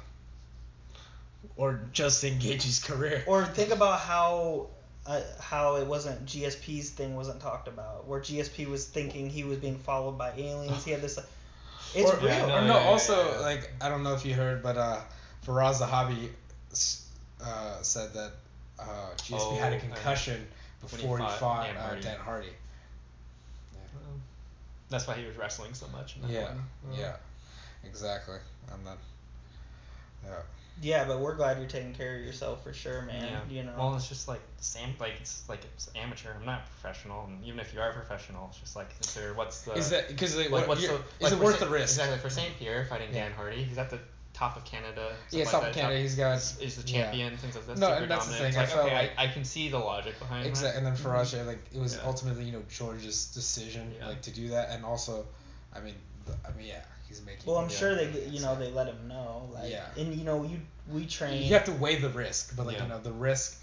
[1.60, 3.22] Or Justin Gaethje's career.
[3.26, 4.68] Or think about how
[5.06, 9.58] uh, how it wasn't GSP's thing wasn't talked about, where GSP was thinking he was
[9.58, 10.82] being followed by aliens.
[10.86, 11.18] He had this.
[11.94, 12.28] It's or, real.
[12.28, 13.40] Yeah, no, or no, yeah, yeah, also yeah.
[13.40, 15.00] like I don't know if you heard, but uh,
[15.46, 16.30] Firas Zahabi
[16.70, 17.06] s-
[17.44, 18.32] uh, said that
[18.78, 20.40] uh, GSP had a concussion
[20.80, 22.02] when before he fought fought, Dan uh, Hardy.
[22.02, 22.48] Dan Hardy.
[23.94, 24.22] Um,
[24.88, 26.16] that's why he was wrestling so much.
[26.16, 26.62] In that Yeah, one.
[26.98, 27.16] yeah,
[27.84, 28.38] exactly.
[28.72, 28.96] And then,
[30.24, 30.42] yeah.
[30.82, 33.30] Yeah, but we're glad you're taking care of yourself for sure, man.
[33.50, 33.56] Yeah.
[33.56, 33.74] You know.
[33.76, 36.30] Well, it's just like same like it's like it's amateur.
[36.38, 39.62] I'm not professional, and even if you are professional, it's just like is there what's
[39.62, 41.74] the Is that because like, like what, what's you're- the is it worth Saint- the
[41.74, 41.98] risk?
[41.98, 43.28] Exactly for Saint Pierre fighting Yeah.
[43.28, 43.62] Dan Hardy.
[43.62, 43.98] He's at the
[44.32, 45.12] top of Canada.
[45.30, 46.00] Yeah, top like of that, Canada.
[46.00, 47.02] He's got is, is the yeah.
[47.04, 47.78] champion, things like that.
[47.78, 48.54] No, super and that's the dominant.
[48.54, 50.70] thing, I It's felt like, okay, like- I, I can see the logic behind Exactly,
[50.70, 50.76] that.
[50.78, 51.18] and then for mm-hmm.
[51.18, 52.02] us, yeah, like it was Yeah.
[52.06, 54.06] ultimately you know George's decision, Yeah.
[54.08, 55.26] like to do that, and also,
[55.74, 55.94] I mean,
[56.24, 56.80] the, I mean, yeah,
[57.10, 57.42] he's making.
[57.44, 59.84] Well, I'm sure they, you know, they let him know, like, Yeah.
[59.98, 60.58] and you know, you
[60.90, 61.42] we train.
[61.42, 62.84] You have to weigh the risk, but like Yeah.
[62.84, 63.58] you know the risk,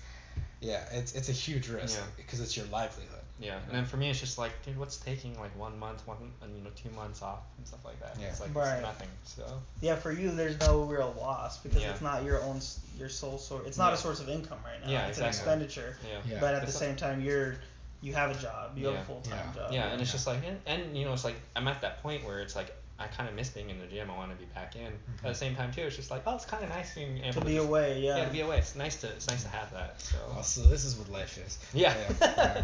[0.61, 2.05] yeah, it's it's a huge risk Yeah.
[2.15, 3.13] because it's your livelihood.
[3.39, 6.17] Yeah, and then for me, it's just like, dude, what's taking like one month, one
[6.41, 8.15] and you know two months off and stuff like that.
[8.19, 8.27] Yeah.
[8.29, 8.73] It's like Right.
[8.73, 9.09] it's nothing.
[9.25, 11.91] So Yeah, for you, there's no real loss because Yeah.
[11.91, 12.59] it's not your own,
[12.97, 13.67] your sole source.
[13.67, 14.89] It's not a source of income right now.
[14.91, 15.51] Yeah, it's exactly.
[15.53, 15.97] an expenditure.
[16.09, 16.33] yeah.
[16.33, 16.39] Yeah.
[16.39, 17.57] But at the It's same time, you're,
[18.01, 18.75] you have a job.
[18.75, 19.61] You have a full time Yeah.
[19.61, 19.71] job.
[19.71, 22.23] Yeah, and it's just like, and, and you know, it's like I'm at that point
[22.25, 24.09] where it's like I kind of miss being in the gym.
[24.09, 24.81] I want to be back in.
[24.85, 25.27] At mm-hmm.
[25.27, 27.39] the same time too, it's just like, oh, it's kind of nice being able To
[27.39, 28.17] to be just- away, yeah.
[28.17, 28.57] Yeah, to be away.
[28.57, 30.01] It's nice to it's nice to have that.
[30.01, 31.57] So Oh, so this is what life is.
[31.73, 31.95] yeah.
[32.21, 32.63] yeah.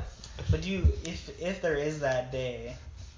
[0.50, 2.76] But do you, if if there is that day,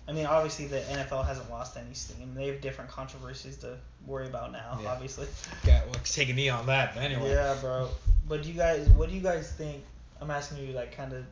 [0.08, 2.36] I mean, obviously the NFL hasn't lost any steam.
[2.36, 4.92] They have different controversies to worry about now, Yeah.
[4.92, 5.28] obviously.
[5.66, 7.30] Got, well, take a knee on that, but anyway.
[7.32, 7.90] Yeah, bro.
[8.28, 9.84] But do you guys, what do you guys think?
[10.22, 11.26] I'm asking you, like, kind of,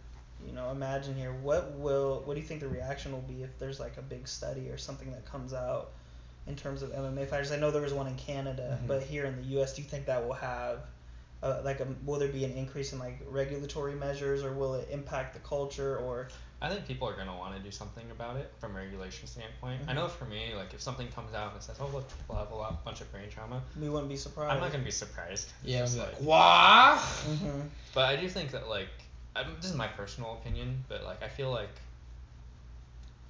[0.48, 1.34] you know, imagine here.
[1.41, 4.28] What will, what do you think the reaction will be if there's like a big
[4.28, 5.91] study or something that comes out
[6.48, 7.52] in terms of MMA fighters?
[7.52, 8.88] I know there was one in Canada, Mhm.
[8.88, 10.80] but here in the U.S., do you think that will have,
[11.41, 14.88] uh, like, a, will there be an increase in like regulatory measures, or will it
[14.91, 16.28] impact the culture, or
[16.61, 19.82] I think people are gonna want to do something about it from a regulation standpoint.
[19.86, 19.95] I Mhm.
[19.95, 22.56] know for me, like if something comes out and says, "Oh look, people have a
[22.56, 24.53] lot, bunch of brain trauma," we wouldn't be surprised?
[24.53, 25.52] I'm not gonna be surprised.
[25.64, 26.99] Yeah, just I'm like, like- what?
[26.99, 27.61] hmm
[27.94, 28.88] But I do think that like,
[29.36, 31.76] I'm, this is my personal opinion, but like I feel like,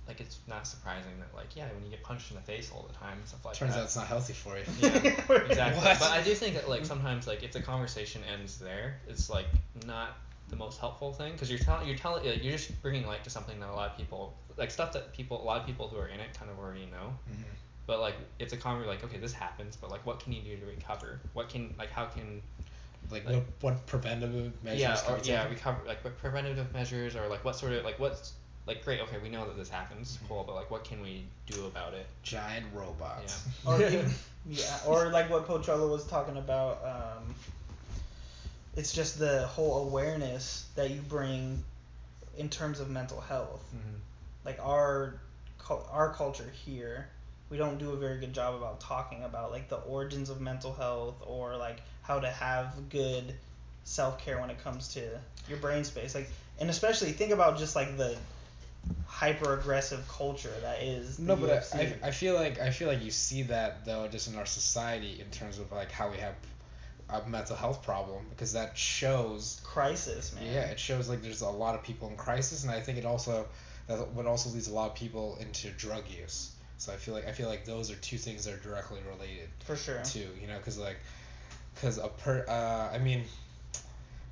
[0.07, 2.85] like it's not surprising that like yeah, when you get punched in the face all
[2.87, 3.79] the time and stuff like Turns that.
[3.79, 4.63] out it's not healthy for you.
[4.79, 4.97] Yeah,
[5.47, 5.81] exactly.
[5.83, 5.99] What?
[5.99, 9.47] But I do think that like sometimes like if the conversation ends there, it's like
[9.87, 10.17] not
[10.49, 13.59] the most helpful thing because you're telling you're telling you're just bringing light to something
[13.61, 16.07] that a lot of people like stuff that people a lot of people who are
[16.07, 17.15] in it kind of already know.
[17.31, 17.43] Mhm.
[17.87, 20.57] But like it's a conversation like okay this happens, but like what can you do
[20.57, 21.21] to recover?
[21.33, 22.41] What can like how can
[23.11, 25.53] Like, Like- what what preventative measures yeah can or be yeah taken?
[25.55, 28.33] recover like what preventative measures or like what sort of like what's
[28.65, 30.27] like great okay we know that this happens Mm-hmm.
[30.27, 32.05] cool but like what can we do about it?
[32.23, 33.45] Giant robots.
[33.65, 34.11] yeah or even,
[34.47, 36.79] yeah, or like what Pocholo was talking about.
[36.85, 37.35] Um,
[38.75, 41.63] it's just the whole awareness that you bring
[42.37, 43.63] in terms of mental health.
[43.75, 43.97] Mm-hmm.
[44.45, 45.15] Like our
[45.91, 47.07] our culture here,
[47.53, 50.73] we don't do a very good job about talking about like the origins of mental
[50.73, 53.35] health or like how to have good
[53.83, 55.01] self care when it comes to
[55.47, 56.15] your brain space.
[56.15, 56.27] Like,
[56.59, 58.17] and especially think about just like the
[59.05, 61.75] hyper aggressive culture that is No, but UFC.
[61.75, 64.47] I, I, I feel like I feel like you see that though just in our
[64.47, 66.33] society in terms of like how we have
[67.11, 70.43] a mental health problem because that shows crisis, man.
[70.51, 73.05] yeah it shows like there's a lot of people in crisis and I think it
[73.05, 73.45] also
[73.85, 76.49] that what also leads a lot of people into drug use.
[76.83, 79.47] So I feel like I feel like those are two things that are directly related
[79.63, 80.01] For sure.
[80.03, 80.27] too.
[80.41, 80.97] You know, because like
[81.73, 83.23] because a per uh, I mean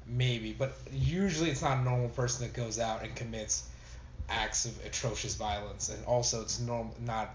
[0.06, 3.64] maybe, but usually it's not a normal person that goes out and commits
[4.28, 7.34] acts of atrocious violence, and also it's normal not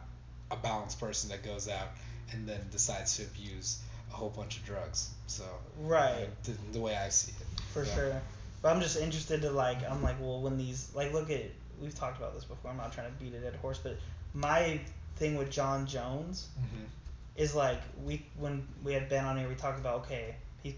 [0.51, 1.89] a balanced person that goes out
[2.33, 3.79] and then decides to abuse
[4.13, 5.11] a whole bunch of drugs.
[5.29, 5.45] So
[5.79, 6.29] Right.
[6.45, 7.47] the, the way I see it.
[7.73, 7.95] For Yeah.
[7.95, 8.23] sure.
[8.61, 11.41] But I'm just interested to like I'm like well when these like look at
[11.81, 12.71] we've talked about this before.
[12.71, 13.99] I'm not trying to beat a dead horse, but
[14.35, 14.79] my
[15.17, 16.85] thing with Jon Jones Mm-hmm.
[17.37, 20.75] is like we when we had Ben on here we talked about okay he's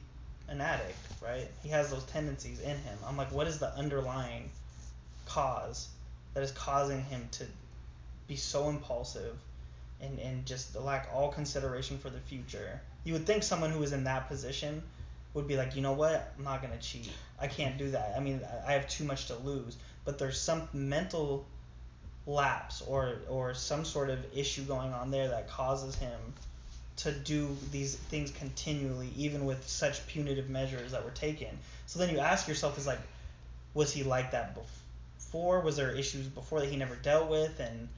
[0.49, 1.49] an addict right?
[1.63, 2.99] He has those tendencies in him.
[3.07, 4.51] I'm like what is the underlying
[5.27, 5.89] cause
[6.35, 7.45] that is causing him to
[8.27, 9.37] be so impulsive
[10.01, 12.81] and and just lack all consideration for the future?
[13.05, 14.83] You would think someone who is in that position
[15.35, 16.33] would be like you know what?
[16.39, 17.11] I'm not gonna cheat.
[17.41, 18.15] I can't do that.
[18.17, 19.77] I mean I I have too much to lose.
[20.05, 21.47] But there's some mental
[22.29, 26.19] lapse or or some sort of issue going on there that causes him
[26.97, 31.49] to do these things continually even with such punitive measures that were taken.
[31.87, 33.01] So then you ask yourself is like
[33.75, 35.61] was he like that before?
[35.61, 37.59] Was there issues before that he never dealt with?
[37.61, 37.89] And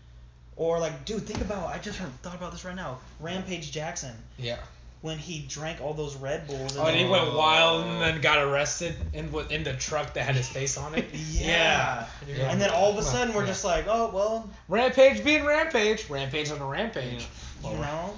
[0.56, 2.98] or like dude think about i just thought about this right now.
[3.18, 4.14] Rampage jackson.
[4.38, 4.58] Yeah.
[5.02, 8.38] When he drank all those red bulls Oh, and he went wild and then got
[8.38, 11.06] arrested in in the truck that had his face on it.
[11.12, 12.06] yeah.
[12.28, 12.50] Yeah.
[12.50, 13.48] and then all of a sudden we're yeah.
[13.48, 16.08] just like oh well Rampage being Rampage.
[16.10, 17.26] Rampage on a Rampage.
[17.64, 18.14] you know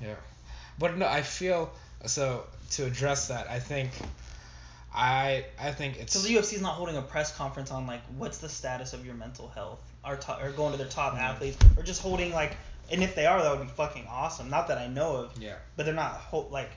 [0.00, 0.14] Yeah.
[0.78, 1.72] But no, I feel
[2.06, 3.48] so to address that.
[3.50, 3.90] I think,
[4.94, 8.38] I I think it's So the UFC's not holding a press conference on like what's
[8.38, 11.20] the status of your mental health, or to, or going to their top mm.
[11.20, 12.56] athletes, or just holding like,
[12.90, 14.50] and if they are, that would be fucking awesome.
[14.50, 16.70] Not that I know of, yeah but they're not ho- like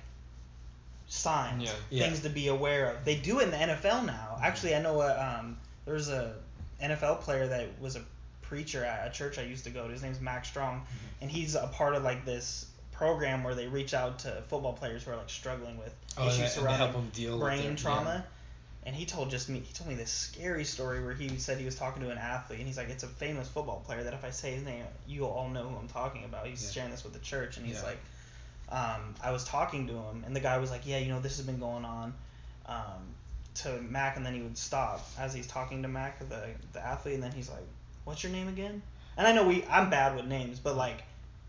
[1.07, 1.71] signs, Yeah.
[1.89, 2.03] Yeah.
[2.05, 3.05] things to be aware of.
[3.05, 4.37] They do it in the NFL now.
[4.41, 6.33] Actually, I know a um, there's a
[6.81, 8.01] NFL player that was a
[8.41, 9.93] preacher at a church I used to go to.
[9.93, 10.85] His name's Max Strong,
[11.21, 15.03] and he's a part of like this program where they reach out to football players
[15.03, 17.31] who are like struggling with Oh, and issues they- and they surrounding help 'em deal
[17.33, 18.25] with brain their- trauma.
[18.87, 21.65] And he told just me he told me this scary story where he said he
[21.65, 24.23] was talking to an athlete and he's like it's a famous football player that if
[24.23, 26.47] I say his name you all know who I'm talking about.
[26.47, 26.71] He's Yeah.
[26.71, 27.89] sharing this with the church and he's Yeah.
[27.89, 27.99] like
[28.69, 31.35] um, I was talking to him and the guy was like yeah you know this
[31.35, 32.13] has been going on
[32.65, 33.13] um,
[33.55, 37.15] to Mac and then he would stop as he's talking to Mac the the athlete
[37.15, 37.67] and then he's like
[38.05, 38.81] what's your name again?
[39.17, 41.03] And I know we I'm bad with names but like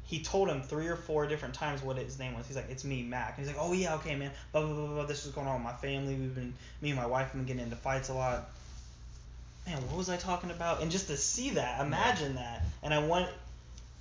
[0.08, 2.46] he told him three or four different times what his name was.
[2.46, 4.30] He's like, "It's me, Mac." And he's like, "Oh yeah, okay, man.
[4.52, 5.04] Blah blah blah blah.
[5.04, 6.14] This is going on with my family.
[6.14, 8.48] We've been me and my wife have been getting into fights a lot.
[9.66, 10.80] Man, what was I talking about?
[10.80, 13.28] And just to see that, imagine that, and I want,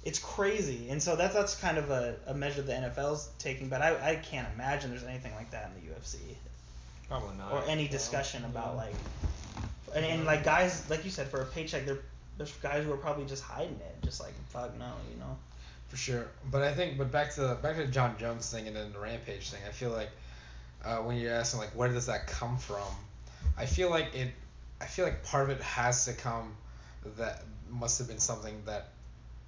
[0.06, 0.88] it's crazy.
[0.90, 4.16] And so that's that's kind of a, a measure the NFL's taking, but I, I
[4.16, 6.20] can't imagine there's anything like that in the UFC
[7.10, 7.52] Probably not.
[7.52, 8.84] or any discussion about Yeah.
[8.84, 8.96] like,
[9.94, 11.98] and, and like guys, like you said, for a paycheck, there
[12.38, 15.36] there's guys who are probably just hiding it, just like fuck no, you know.
[15.90, 16.28] For sure.
[16.52, 18.92] But I think, but back to the back to the Jon Jones thing and then
[18.92, 19.62] the Rampage thing.
[19.68, 20.10] I feel like
[20.84, 22.92] uh, when you're asking like where does that come from,
[23.58, 24.34] I feel like it.
[24.82, 26.56] I feel like part of it has to come
[27.18, 28.90] that must have been something that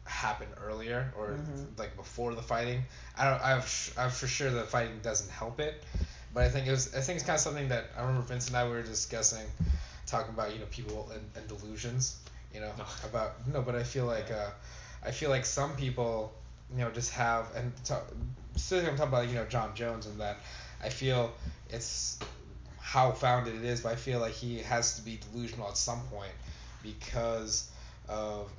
[0.05, 1.77] happened earlier or Mhm.
[1.77, 2.83] like before the fighting.
[3.17, 3.41] I don't.
[3.41, 5.83] I've, I've for sure the fighting doesn't help it,
[6.33, 6.95] but I think it was.
[6.95, 9.45] I think it's kind of something that I remember Vince and I were discussing,
[10.07, 12.17] talking about you know people and, and delusions.
[12.53, 12.71] You know
[13.03, 14.49] about no, but I feel like uh,
[15.03, 16.33] I feel like some people
[16.71, 17.71] you know just have and
[18.55, 20.37] specifically I'm talking about you know Jon Jones and that
[20.83, 21.31] I feel
[21.69, 22.19] it's
[22.79, 25.99] how founded it is, but I feel like he has to be delusional at some
[26.11, 26.31] point
[26.81, 27.69] because
[28.07, 28.51] of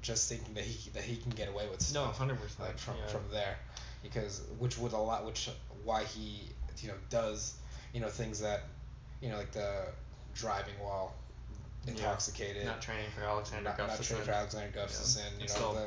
[0.00, 2.60] just thinking that he that he can get away with No, stuff hundred percent.
[2.60, 3.06] like from yeah.
[3.12, 3.56] from there
[4.02, 5.50] because which would allow which
[5.84, 6.40] why he
[6.80, 7.56] you know does
[7.92, 8.62] you know things that
[9.20, 9.84] you know like the
[10.34, 11.14] driving while.
[11.88, 15.86] Intoxicated Not training for Alexander not, not training for Alexander Gustafsson you know still- the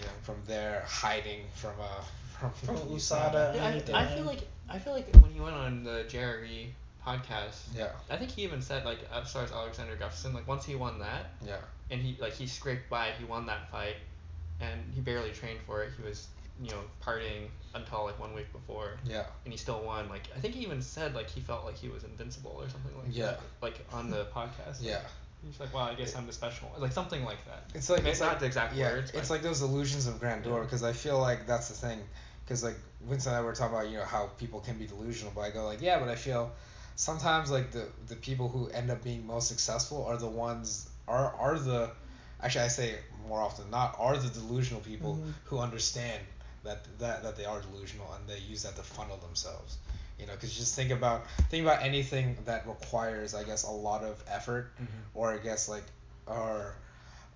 [0.00, 0.06] yeah.
[0.22, 2.02] from there hiding from uh
[2.38, 3.54] from, From USADA.
[3.54, 6.74] Yeah, I, I feel like I feel like when he went on the Jerry
[7.06, 10.64] podcast, yeah I think he even said like as far as Alexander Gustafsson, like once
[10.64, 11.56] he won that, yeah
[11.90, 13.96] and he like he scraped by, he won that fight,
[14.60, 15.90] and he barely trained for it.
[15.98, 16.28] He was
[16.62, 20.08] you know partying until like one week before, yeah and he still won.
[20.08, 22.96] Like I think he even said like he felt like he was invincible or something
[22.96, 23.26] like Yeah.
[23.26, 23.40] that.
[23.60, 24.78] Like on the podcast.
[24.80, 25.00] yeah
[25.44, 26.80] He's like, well, I guess I'm the special, one.
[26.80, 27.64] like something like that.
[27.74, 29.10] It's like it's not like, the exact yeah, words.
[29.14, 32.00] It's like those illusions of grandeur because I feel like that's the thing.
[32.44, 35.32] Because like Vince and I were talking about you know how people can be delusional,
[35.34, 36.50] but I go like yeah, but I feel
[36.96, 41.32] sometimes like the the people who end up being most successful are the ones are
[41.38, 41.90] are the
[42.42, 42.94] actually I say
[43.26, 45.32] more often than not are the delusional people Mhm.
[45.44, 46.20] who understand
[46.64, 49.78] that that that they are delusional and they use that to funnel themselves.
[50.20, 54.02] You know, because just think about think about anything that requires, I guess, a lot
[54.04, 54.86] of effort, Mhm.
[55.14, 55.84] or I guess like
[56.26, 56.74] are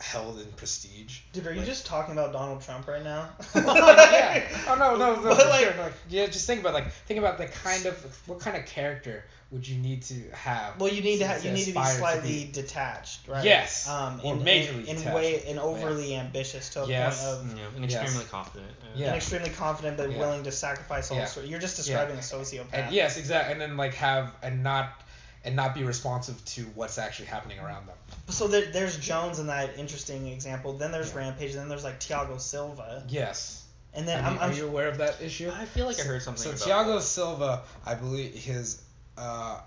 [0.00, 1.20] held in prestige.
[1.32, 3.30] Dude, are you Like- just talking about Donald Trump right now?
[3.54, 4.42] yeah.
[4.68, 5.22] Oh no, no, no.
[5.22, 5.74] But for like, sure.
[5.78, 9.24] Like, yeah, just think about like think about the kind of what kind of character
[9.50, 10.80] would you need to have?
[10.80, 13.44] well, you need to have you need to be aspire slightly detached, right?
[13.44, 17.24] Yes, Um, or in, majorly in, in way and overly ambitious to a Yes.
[17.24, 18.02] point of yeah, and Yes.
[18.02, 18.72] extremely confident.
[18.96, 19.06] Yeah.
[19.08, 20.18] and extremely confident but Yeah.
[20.18, 21.26] willing to sacrifice all Yeah.
[21.26, 21.46] sort.
[21.46, 22.04] You're just Yeah.
[22.04, 22.72] describing a sociopath.
[22.72, 23.52] And yes, exactly.
[23.52, 25.00] And then like have and not
[25.44, 27.96] and not be responsive to what's actually happening around them.
[28.28, 30.72] So there, there's Jones in that interesting example.
[30.72, 31.18] Then there's Yeah.
[31.18, 31.52] Rampage.
[31.54, 33.04] Then there's like Thiago Silva.
[33.08, 33.62] Yes.
[33.92, 35.52] And then Are I'm, you, I'm are you aware of that issue?
[35.54, 37.02] I feel like I heard something So about Thiago that.
[37.02, 38.82] Silva, I believe his
[39.16, 39.60] uh,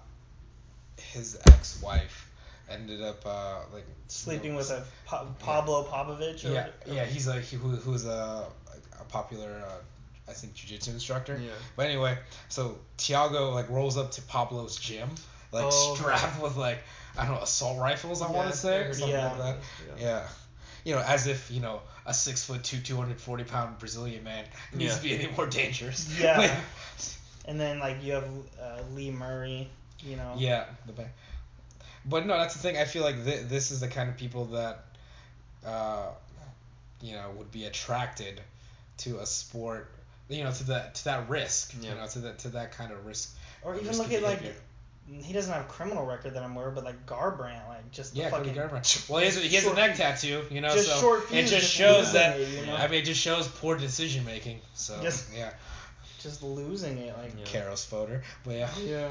[0.97, 2.29] his ex-wife
[2.69, 6.43] ended up uh, like sleeping with a pa- Pablo Popovitch.
[6.45, 8.45] Or, yeah or- yeah he's like he, who who's a
[8.99, 11.39] a popular uh, I think jiu-jitsu instructor.
[11.41, 11.51] Yeah.
[11.77, 12.17] But anyway,
[12.49, 15.09] so Thiago like rolls up to Pablo's gym
[15.51, 16.79] like Oh, strapped with like
[17.17, 19.27] I don't know assault rifles I want to say I heard something Yeah.
[19.31, 19.57] like that.
[19.99, 20.03] Yeah.
[20.05, 20.27] Yeah.
[20.83, 24.23] You know, as if you know a six foot two, two hundred forty pound Brazilian
[24.23, 24.97] man needs Yeah.
[24.97, 26.19] to be any more dangerous.
[26.19, 26.37] Yeah.
[26.39, 26.51] Like,
[27.45, 28.27] And then like you have
[28.61, 29.69] uh, Lee Murray.
[30.03, 30.35] You know.
[30.37, 31.09] Yeah, the bank.
[32.05, 32.77] But no, that's the thing.
[32.77, 34.85] I feel like th- this is the kind of people that,
[35.65, 36.09] uh,
[37.01, 38.39] you know, would be attracted
[38.99, 39.89] to a sport.
[40.29, 41.73] You know, to that to that risk.
[41.81, 41.89] Yeah.
[41.91, 43.35] You know, to that to that kind of risk.
[43.63, 44.61] Or even look at like behavior.
[45.09, 48.13] He doesn't have a criminal record that I'm aware, of, but like Garbrandt, like just
[48.13, 49.09] the Yeah, fucking Garbrandt.
[49.09, 50.43] Well, he has a, he has a neck tattoo.
[50.51, 52.39] You know, Just so short it fuse, just just shows that.
[52.39, 52.75] it, you know?
[52.75, 54.59] I mean, it just shows poor decision making.
[54.73, 55.51] So Just- yeah,
[56.19, 57.17] just losing it.
[57.17, 57.45] Like Yeah.
[57.45, 58.21] Karos Foder.
[58.43, 58.69] But yeah.
[58.83, 59.09] yeah.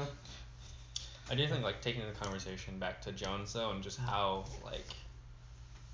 [1.29, 4.85] I do think like taking the conversation back to Jones though, and just how like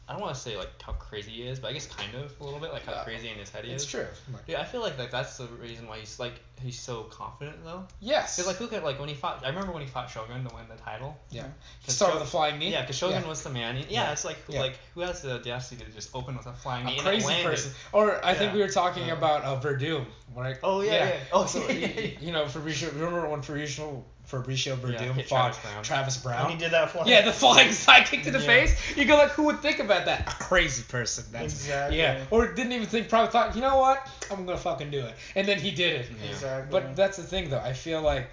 [0.07, 2.33] I don't want to say like how crazy he is, but I guess kind of
[2.41, 3.03] a little bit like how Yeah.
[3.05, 3.93] crazy in his head he It's is.
[3.95, 4.35] It's true.
[4.47, 7.85] Yeah, I feel like like that's the reason why he's like he's so confident though.
[8.01, 8.35] Yes.
[8.35, 9.41] Because like who could like when he fought?
[9.45, 11.17] I remember when he fought Shogun to win the title.
[11.29, 11.43] yeah.
[11.79, 12.71] He 'Cause started Sho- with a flying knee.
[12.73, 13.77] Yeah, because Shogun was the man.
[13.77, 14.11] Yeah, Yeah.
[14.11, 14.59] it's like Yeah.
[14.59, 17.49] like who has the audacity to just open with a flying knee a crazy landed?
[17.51, 17.71] person.
[17.93, 19.13] Or I think we were talking Yeah.
[19.13, 20.05] about uh, Werdum,
[20.35, 20.57] right?
[20.63, 21.19] Oh, yeah, yeah.
[21.31, 22.91] Oh, so, yeah, y- yeah, y- You know, Fabricio.
[22.93, 25.83] Remember when Fabricio Fabricio Werdum hit fought Travis Browne.
[25.83, 26.41] Travis Browne?
[26.43, 27.07] And he did that flying.
[27.07, 28.45] yeah, the flying sidekick to the Yeah.
[28.45, 28.97] face.
[28.97, 30.21] You go like, who would think about that?
[30.21, 31.25] A crazy person.
[31.31, 31.97] That's Exactly.
[31.97, 32.23] Yeah.
[32.31, 33.09] Or didn't even think.
[33.09, 34.07] Probably thought, you know what?
[34.31, 35.13] I'm gonna fucking do it.
[35.35, 36.09] And then he did it.
[36.23, 36.29] Yeah.
[36.31, 36.71] Exactly.
[36.71, 37.59] But that's the thing, though.
[37.59, 38.29] I feel like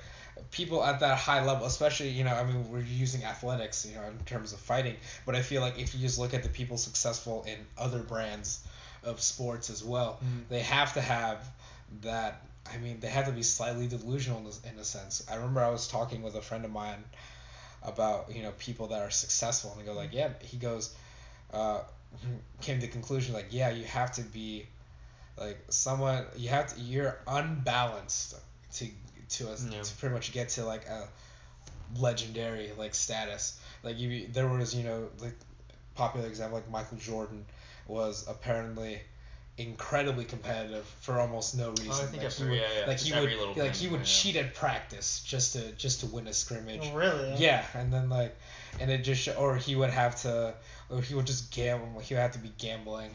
[0.52, 4.02] people at that high level, especially you know, I mean, we're using athletics, you know,
[4.04, 4.96] in terms of fighting.
[5.26, 8.60] But I feel like if you just look at the people successful in other brands
[9.02, 10.48] of sports as well, Mhm.
[10.48, 11.46] they have to have
[12.02, 12.42] that.
[12.72, 15.26] I mean, they have to be slightly delusional in, a sense.
[15.30, 17.04] I remember I was talking with a friend of mine
[17.82, 20.94] about you know people that are successful, and they go like, yeah, he goes,
[21.52, 21.80] uh,
[22.60, 24.66] came to the conclusion like, yeah, you have to be
[25.38, 28.34] like someone you have to you're unbalanced
[28.74, 28.86] to
[29.30, 29.80] to us Yeah.
[29.82, 31.08] to pretty much get to like a
[31.98, 35.34] legendary like status like you there was you know like
[35.94, 37.44] popular example like Michael Jordan
[37.88, 39.00] was apparently
[39.60, 42.86] incredibly competitive for almost no reason Oh, I think like I've he would, yeah, yeah,
[42.86, 44.06] like just he every would little like thing, he would yeah.
[44.06, 47.34] cheat at practice just to just to win a scrimmage Oh, really?
[47.36, 48.34] yeah, and then like,
[48.80, 50.54] and it just or he would have to,
[50.90, 52.00] or he would just gamble.
[52.00, 53.10] He would have to be gambling,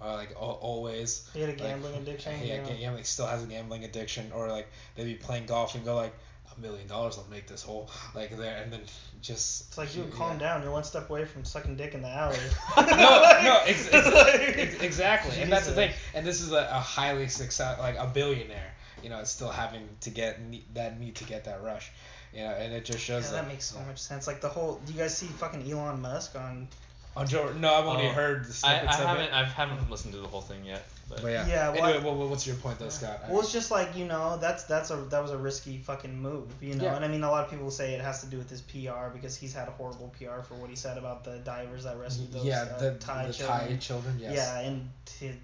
[0.00, 1.28] uh, like always.
[1.32, 2.32] He had a Like, gambling addiction.
[2.42, 2.64] Yeah, yeah.
[2.64, 5.84] ga- yeah, like still has a gambling addiction, or like they'd be playing golf and
[5.84, 6.14] go like
[6.56, 8.80] a million dollars will make this whole like there, and then
[9.20, 9.68] just.
[9.68, 10.16] It's like, dude, yeah.
[10.16, 10.62] calm down.
[10.62, 12.36] You're one step away from sucking dick in the alley.
[12.76, 15.92] no, no, ex- ex- Like- ex- exactly, and that's the thing.
[16.14, 18.74] And this is a, a highly success, like a billionaire.
[19.02, 21.90] You know, it's still having to get ne- that need to get that rush.
[22.32, 23.86] You know, and it just shows Yeah, that makes so yeah.
[23.86, 24.26] much sense.
[24.26, 24.80] Like the whole.
[24.86, 26.68] Do you guys see fucking Elon Musk on?
[27.14, 29.32] On Joe, no, I've only Oh, heard the I, snippets I of haven't it.
[29.34, 30.82] I haven't listened to the whole thing yet,
[31.14, 31.46] but, But yeah.
[31.46, 33.20] Yeah, well, anyway, I- well, what's your point though, Scott?
[33.26, 36.16] I- Well, it's just like you know that's that's a that was a risky fucking
[36.20, 36.84] move, you know.
[36.84, 36.96] Yeah.
[36.96, 39.08] And I mean, a lot of people say it has to do with his PR
[39.12, 42.32] because he's had a horrible PR for what he said about the divers that rescued
[42.32, 43.68] those yeah, uh, the Thai the children.
[43.68, 44.34] Thai children, yes.
[44.36, 44.88] Yeah, and
[45.20, 45.34] his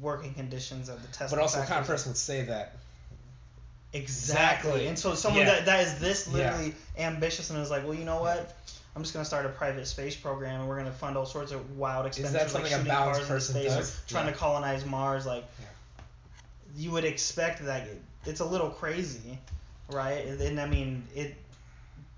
[0.00, 1.30] working conditions of the test.
[1.34, 2.74] But also, what kind of person would say that?
[3.92, 4.02] Exactly.
[4.72, 4.86] Exactly.
[4.88, 5.54] And so someone Yeah.
[5.54, 6.34] that, that is this Yeah.
[6.34, 8.54] literally ambitious and is like, well, you know what?
[8.98, 11.76] I'm just gonna start a private space program and we're gonna fund all sorts of
[11.78, 13.94] wild expenditures like shooting cars person space does?
[13.96, 14.32] or trying Yeah.
[14.32, 15.24] to colonize Mars.
[15.24, 15.66] Like, Yeah.
[16.74, 17.86] you would expect that
[18.26, 19.38] it's a little crazy,
[19.88, 20.26] right?
[20.26, 21.36] And, and I mean, it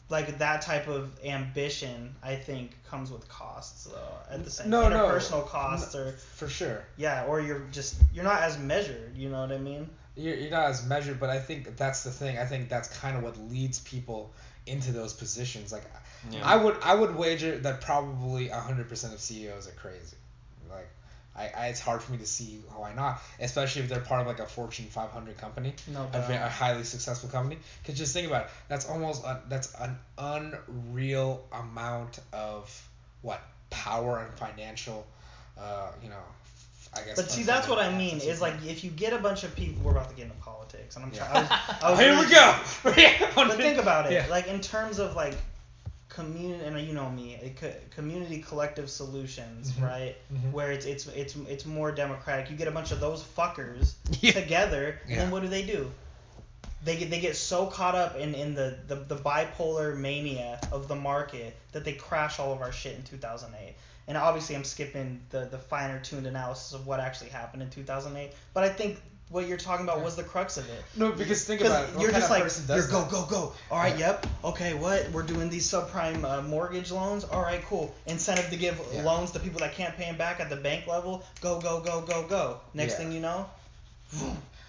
[0.09, 4.15] like that type of ambition, I think, comes with costs though.
[4.31, 5.05] At the same No, no.
[5.07, 6.83] interpersonal costs or For sure.
[6.97, 9.15] yeah, or you're just you're not as measured.
[9.15, 9.87] You know what I mean?
[10.17, 12.39] You're, you're not as measured, but I think that's the thing.
[12.39, 14.33] I think that's kind of what leads people
[14.67, 15.73] into those positions.
[15.73, 15.85] Like,
[16.31, 16.41] Yeah.
[16.45, 20.17] I would I would wager that probably 100% of CEOs are crazy.
[20.69, 20.89] Like,
[21.35, 24.27] I, I it's hard for me to see why not, especially if they're part of
[24.27, 25.75] like a Fortune 500 company.
[25.93, 27.59] No a, a highly successful company.
[27.83, 32.89] Because just think about it, that's almost a, that's an unreal amount of
[33.23, 33.41] what
[33.71, 35.07] power and financial,
[35.59, 36.17] uh, you know,
[36.95, 37.17] I guess.
[37.17, 38.19] But see, that's what I mean.
[38.19, 40.97] Is like if you get a bunch of people, we're about to get into politics,
[40.97, 41.31] and I'm trying.
[41.31, 41.51] I was,
[41.83, 42.57] I was here really- we go.
[43.01, 44.27] Yeah, But think about it, Yeah.
[44.29, 45.35] like in terms of like
[46.25, 49.83] community, and you know me, a co- community collective solutions, Mhm.
[49.83, 50.17] right?
[50.33, 50.53] Mhm.
[50.53, 52.51] Where it's it's it's it's more democratic.
[52.51, 54.33] You get a bunch of those fuckers Yeah.
[54.33, 55.17] together, and Yeah.
[55.19, 55.91] then what do they do?
[56.83, 60.89] they get they get so caught up in, in the, the, the bipolar mania of
[60.89, 63.75] the market that they crash all of our shit in 2008.
[64.09, 68.33] And obviously, I'm skipping the, the finer tuned analysis of what actually happened in 2008.
[68.55, 68.99] But I think
[69.31, 70.83] what you're talking about was the crux of it.
[70.97, 71.95] No, because think about it.
[71.95, 73.53] What you're kind just like you're go go go.
[73.71, 74.09] All right, Yeah.
[74.09, 74.27] yep.
[74.45, 75.09] Okay, what?
[75.13, 77.25] We're doing these subprime uh, mortgage loans.
[77.25, 77.95] All right, cool.
[78.07, 79.03] Incentive to give Yeah.
[79.03, 81.25] loans to people that can't pay them back at the bank level.
[81.41, 82.61] Go go go go go.
[82.75, 82.99] Next Yeah.
[82.99, 83.49] thing you know,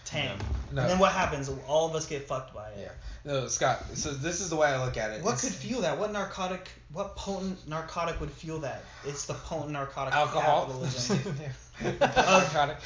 [0.05, 0.39] tank.
[0.71, 0.81] No.
[0.81, 1.49] And then what happens?
[1.67, 2.77] All of us get fucked by it.
[2.79, 2.89] Yeah.
[3.33, 3.83] No, Scott.
[3.95, 5.21] So this is the way I look at it.
[5.23, 5.97] What It's could fuel that?
[5.97, 6.69] What narcotic?
[6.93, 8.83] What potent narcotic would fuel that?
[9.05, 10.67] It's the potent narcotic alcohol?
[11.81, 12.77] capitalism Narcotic.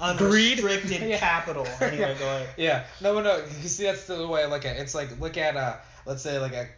[0.00, 0.58] of Greed?
[0.60, 1.18] unrestricted Yeah.
[1.18, 1.66] capital.
[1.80, 2.48] Anyway, go ahead.
[2.56, 2.84] Yeah.
[3.00, 3.36] No, but no.
[3.62, 4.80] You see, that's the way I look at it.
[4.80, 5.76] It's like look at uh,
[6.06, 6.68] let's say like a,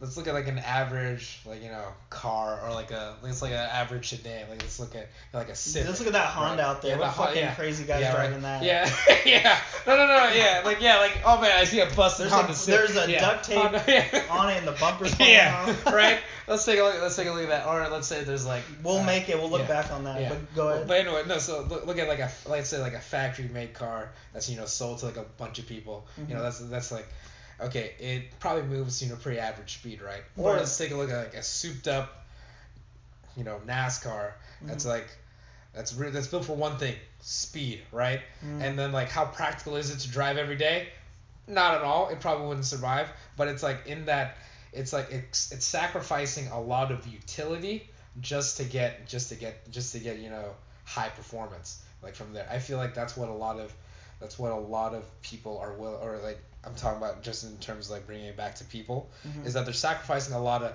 [0.00, 3.50] let's look at like an average like you know car or like a it's like
[3.52, 4.48] an average sedan.
[4.48, 5.88] Like let's look at like a Civic.
[5.88, 6.68] Let's look at that Honda right?
[6.68, 6.92] out there.
[6.92, 7.54] Yeah, what the fucking yeah.
[7.54, 8.60] crazy guys yeah, driving right.
[8.60, 8.62] that?
[8.62, 9.60] Yeah, yeah.
[9.86, 10.32] No, no, no.
[10.32, 12.94] Yeah, like yeah, like oh man, I see a busted There's a- Civic.
[12.94, 13.20] there's a yeah.
[13.20, 16.20] duct tape Honda, on it and the bumper's yeah, right.
[16.46, 17.00] Let's take a look.
[17.02, 17.66] Let's take a look at that.
[17.66, 18.62] Or let's say there's like.
[18.82, 19.36] We'll uh, make it.
[19.36, 20.28] We'll look back on that.
[20.28, 20.88] But go ahead.
[20.88, 21.38] But anyway, no.
[21.38, 24.56] So look, look at like a let's say like a factory made car that's you
[24.56, 26.06] know sold to like a bunch of people.
[26.16, 26.44] You know Mhm.
[26.44, 27.06] that's that's like
[27.60, 30.22] okay, it probably moves you know pretty average speed, right?
[30.36, 32.24] Or let's take a look at like a souped up,
[33.36, 34.32] you know NASCAR
[34.62, 34.88] that's Mhm.
[34.88, 35.08] like
[35.74, 38.20] that's re- that's built for one thing, speed, right?
[38.44, 38.62] Mm.
[38.62, 40.88] And then like how practical is it to drive every day?
[41.46, 42.08] Not at all.
[42.08, 43.08] It probably wouldn't survive.
[43.36, 44.36] But it's like in that
[44.72, 47.88] it's like it's it's sacrificing a lot of utility
[48.20, 50.54] just to get just to get just to get you know
[50.84, 52.48] high performance like from there.
[52.50, 53.72] I feel like that's what a lot of
[54.20, 56.38] that's what a lot of people are will or like
[56.68, 59.46] I'm talking about just in terms of like bringing it back to people Mhm.
[59.46, 60.74] is that they're sacrificing a lot of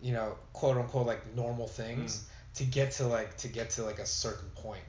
[0.00, 3.98] you know quote unquote like normal things to get to like to get to like
[3.98, 4.84] a certain point.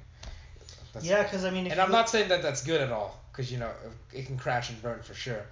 [0.94, 3.20] That's- yeah, because I mean, and I'm look- not saying that that's good at all,
[3.32, 3.72] because you know
[4.14, 5.46] it can crash and burn for sure,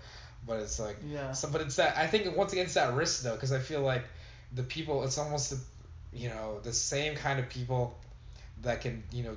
[0.48, 1.34] but it's like Yeah.
[1.34, 1.50] so.
[1.50, 4.04] But it's that I think once again it's that risk though, because I feel like
[4.54, 5.60] the people it's almost the,
[6.14, 7.98] you know the same kind of people
[8.62, 9.36] that can you know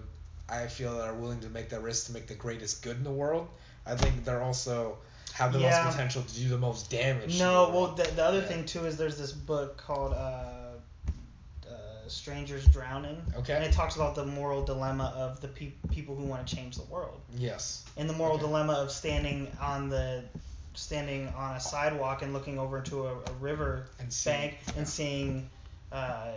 [0.48, 3.02] I feel that are willing to make that risk to make the greatest good in
[3.04, 3.48] the world.
[3.84, 4.98] I think they're also
[5.36, 5.84] have the Yeah.
[5.84, 7.38] most potential to do the most damage.
[7.38, 8.46] No, the well, the, the other Yeah.
[8.46, 10.16] thing too is there's this book called uh,
[11.68, 11.74] uh,
[12.08, 13.20] Strangers Drowning.
[13.36, 13.54] Okay.
[13.54, 16.76] And it talks about the moral dilemma of the peop people who want to change
[16.76, 17.84] the world, yes.
[17.98, 18.44] and the moral Okay.
[18.46, 20.22] dilemma of standing on the
[20.74, 24.72] standing on a sidewalk and looking over into a, a river And seeing- bank yeah.
[24.76, 25.50] and seeing
[25.92, 26.32] uh,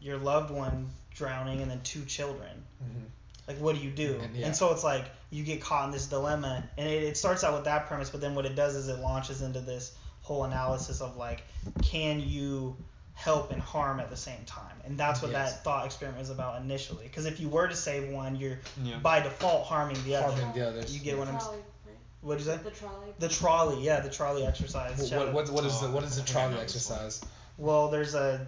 [0.00, 2.64] your loved one drowning and then two children.
[2.82, 3.04] Mhm.
[3.48, 4.18] Like, what do you do?
[4.22, 4.46] And, yeah.
[4.46, 7.54] And so it's like you get caught in this dilemma, and it, it starts out
[7.54, 11.00] with that premise, but then what it does is it launches into this whole analysis
[11.00, 11.42] of like,
[11.82, 12.76] can you
[13.14, 14.76] help and harm at the same time?
[14.84, 15.54] And that's what Yes.
[15.54, 17.04] that thought experiment is about initially.
[17.04, 18.98] Because if you were to save one, you're Yeah.
[18.98, 20.32] by default harming the other.
[20.34, 20.94] Harming the others.
[20.96, 21.56] You get what I'm Trolley,
[21.86, 21.96] right?
[22.20, 22.62] What is that?
[22.64, 23.08] The trolley.
[23.18, 25.10] The trolley, yeah, the trolley exercise.
[25.10, 26.88] What, what, what, what is the what is the I think I trolley know this
[26.90, 26.98] one.
[27.00, 27.30] exercise?
[27.58, 28.46] Well, there's a.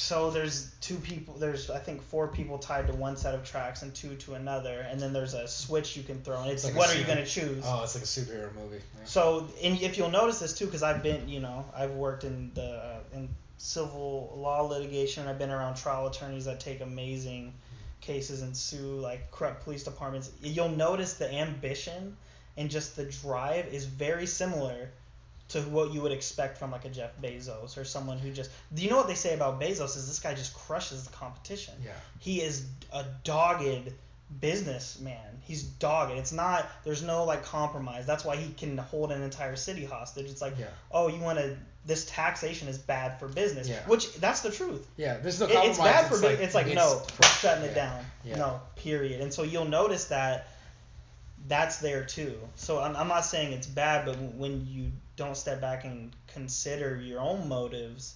[0.00, 1.34] So there's two people.
[1.34, 4.86] There's I think four people tied to one set of tracks and two to another,
[4.88, 7.26] and then there's a switch you can throw, and it's Like what are you gonna
[7.26, 7.64] choose?
[7.66, 8.76] Oh, it's like a superhero movie.
[8.76, 9.04] Yeah.
[9.04, 12.52] So, and if you'll notice this too, because I've been, you know, I've worked in
[12.54, 15.26] the uh, in civil law litigation.
[15.26, 17.52] I've been around trial attorneys that take amazing
[18.00, 20.30] cases and sue like corrupt police departments.
[20.40, 22.16] You'll notice the ambition
[22.56, 24.90] and just the drive is very similar
[25.48, 28.50] to what you would expect from like a Jeff Bezos or someone who just.
[28.74, 29.96] Do you know what they say about Bezos?
[29.96, 31.92] Is this guy just crushes the competition Yeah.
[32.18, 33.92] he is a dogged
[34.40, 35.40] businessman.
[35.44, 36.12] He's dogged.
[36.12, 36.68] It's not.
[36.84, 38.06] There's no like compromise.
[38.06, 40.26] That's why he can hold an entire city hostage.
[40.30, 40.66] It's like, Yeah.
[40.92, 41.56] oh, you want to.
[41.86, 43.66] This taxation is bad for business.
[43.68, 43.80] Yeah.
[43.86, 44.86] Which that's the truth.
[44.98, 45.70] Yeah, there's no It- compromise.
[45.70, 46.30] it's bad for business.
[46.32, 48.04] like, it's like it's no, for- shutting yeah, it down.
[48.24, 48.36] Yeah.
[48.36, 49.22] No, period.
[49.22, 50.48] And so you'll notice that
[51.46, 52.36] that's there too.
[52.56, 56.96] So I'm, I'm not saying it's bad, but when you don't step back and consider
[56.96, 58.14] your own motives,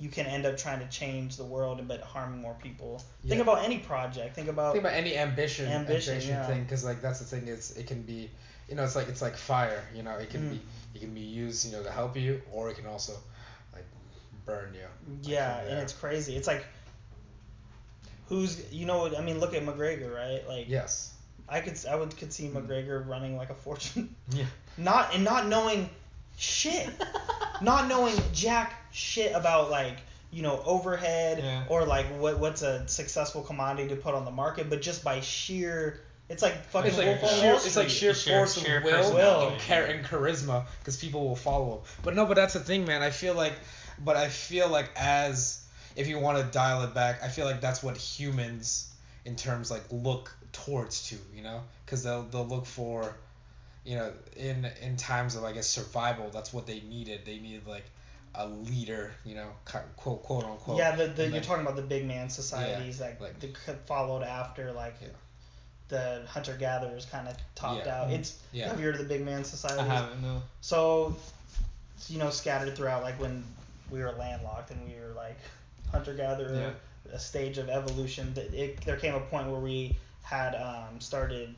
[0.00, 3.02] you can end up trying to change the world and but harming more people.
[3.26, 4.34] Think about any project.
[4.34, 6.46] Think about Think about any ambition, Ambition, ambition, yeah.
[6.46, 7.46] thing, because like that's the thing.
[7.48, 8.30] is it can be,
[8.68, 9.82] you know, it's like it's like fire.
[9.94, 10.50] You know, it can Mm.
[10.50, 10.60] be
[10.94, 13.12] it can be used, you know, to help you, or it can also
[13.74, 13.84] like
[14.46, 14.86] burn you.
[15.30, 16.34] yeah, from and it's crazy.
[16.36, 16.64] It's like
[18.28, 19.40] who's you know I mean.
[19.40, 20.46] Look at McGregor, right?
[20.48, 21.12] Like Yes.
[21.48, 22.54] I could I would could see Mm.
[22.66, 24.44] McGregor running like a fortune, Yeah.
[24.78, 25.88] not and not knowing
[26.38, 26.88] shit,
[27.60, 29.98] not knowing jack shit about like
[30.30, 31.64] you know overhead Yeah.
[31.68, 35.20] or like what what's a successful commodity to put on the market, but just by
[35.20, 36.00] sheer
[36.30, 38.92] it's like fucking It's like Wolf sheer, it's like sheer, Sheer- force sheer of will,
[38.92, 39.52] personality.
[39.54, 41.80] and, char- and charisma, because people will follow him.
[42.02, 43.00] But no, but that's the thing, man.
[43.02, 43.54] I feel like,
[44.04, 45.64] but I feel like as
[45.96, 48.92] if you want to dial it back, I feel like that's what humans,
[49.24, 53.14] in terms like look towards to, you know, because they'll they'll look for,
[53.88, 57.20] you know, in in times of I guess survival, that's what they needed.
[57.24, 57.86] They needed like
[58.34, 59.48] a leader, you know,
[59.96, 60.76] quote quote unquote.
[60.78, 63.86] yeah, the, the And you're then- talking about the big man societies that like- that
[63.86, 65.08] followed after like Yeah.
[65.88, 68.02] the hunter gatherers kind of topped Yeah.
[68.02, 68.10] out.
[68.10, 68.68] It's Yeah.
[68.68, 69.80] have you heard of the big man societies?
[69.80, 70.42] I haven't no.
[70.60, 71.16] So,
[72.08, 73.42] you know, scattered throughout, like when
[73.90, 75.38] we were landlocked and we were like
[75.90, 76.74] hunter gatherer,
[77.10, 78.34] a stage of evolution.
[78.34, 81.54] That it, there came a point where we had um, started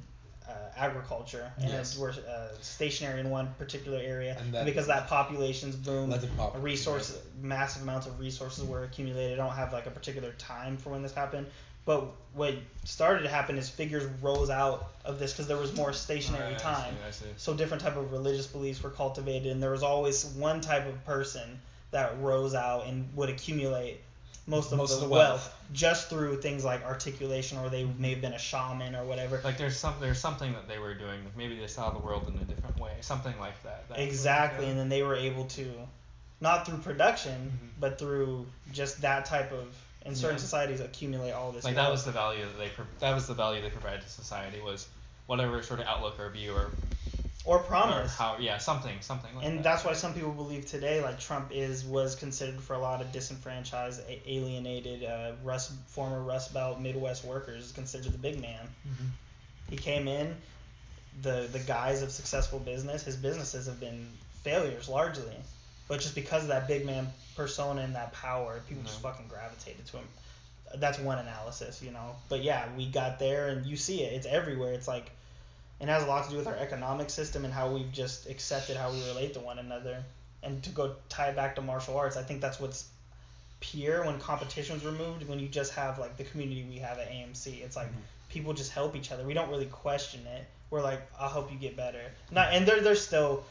[0.48, 1.96] uh, agriculture and Yes.
[1.96, 6.10] we're uh, stationary in one particular area, And that- because that population's boomed.
[6.10, 6.56] Let them pop.
[6.56, 9.38] A resource, massive amounts of resources were accumulated.
[9.38, 11.46] I don't have like a particular time for when this happened,
[11.84, 12.54] but what
[12.84, 16.58] started to happen is figures rose out of this because there was more stationary Alright,
[16.58, 17.34] time I see, I see.
[17.36, 21.04] so different type of religious beliefs were cultivated and there was always one type of
[21.04, 21.60] person
[21.90, 24.00] that rose out and would accumulate
[24.46, 25.56] most of Most the, of the wealth, wealth.
[25.72, 29.58] just through things like articulation or they may have been a shaman or whatever Like
[29.58, 31.20] there's some there's something that they were doing.
[31.36, 32.92] Maybe they saw the world in a different way.
[33.00, 33.84] Something like that.
[33.88, 35.70] What- exactly and then they were able to
[36.40, 37.80] not through production Mhm.
[37.80, 39.68] but through just that type of
[40.06, 40.42] in certain Yeah.
[40.42, 41.86] societies accumulate all this like wealth.
[41.88, 44.88] that was the value that they that was the value they provided to society was
[45.26, 46.70] whatever sort of outlook or view or,
[47.50, 49.64] or or promise how yeah something something like and that.
[49.64, 53.10] that's why some people believe today like Trump is was considered for a lot of
[53.12, 58.68] disenfranchised, a- alienated, uh, Rust former Rust Belt Midwest workers is considered the big man.
[58.86, 59.06] Mhm.
[59.68, 60.36] He came in,
[61.22, 63.02] the the guise of successful business.
[63.02, 64.06] His businesses have been
[64.42, 65.36] failures largely,
[65.88, 69.86] but just because of that big man persona and that power, people just fucking gravitated
[69.86, 70.08] to him.
[70.76, 72.14] That's one analysis, you know.
[72.28, 74.12] But yeah, we got there, and you see it.
[74.12, 74.72] It's everywhere.
[74.72, 75.10] It's like
[75.80, 78.76] it has a lot to do with our economic system and how we've just accepted
[78.76, 80.04] how we relate to one another.
[80.42, 82.86] And to go tie it back to martial arts, I think that's what's
[83.60, 85.28] pure when competition's removed.
[85.28, 88.00] When you just have like the community we have at AMC, it's like Mhm.
[88.28, 89.24] people just help each other.
[89.24, 90.46] We don't really question it.
[90.70, 92.02] We're like, I'll help you get better.
[92.30, 93.44] Not and there there's still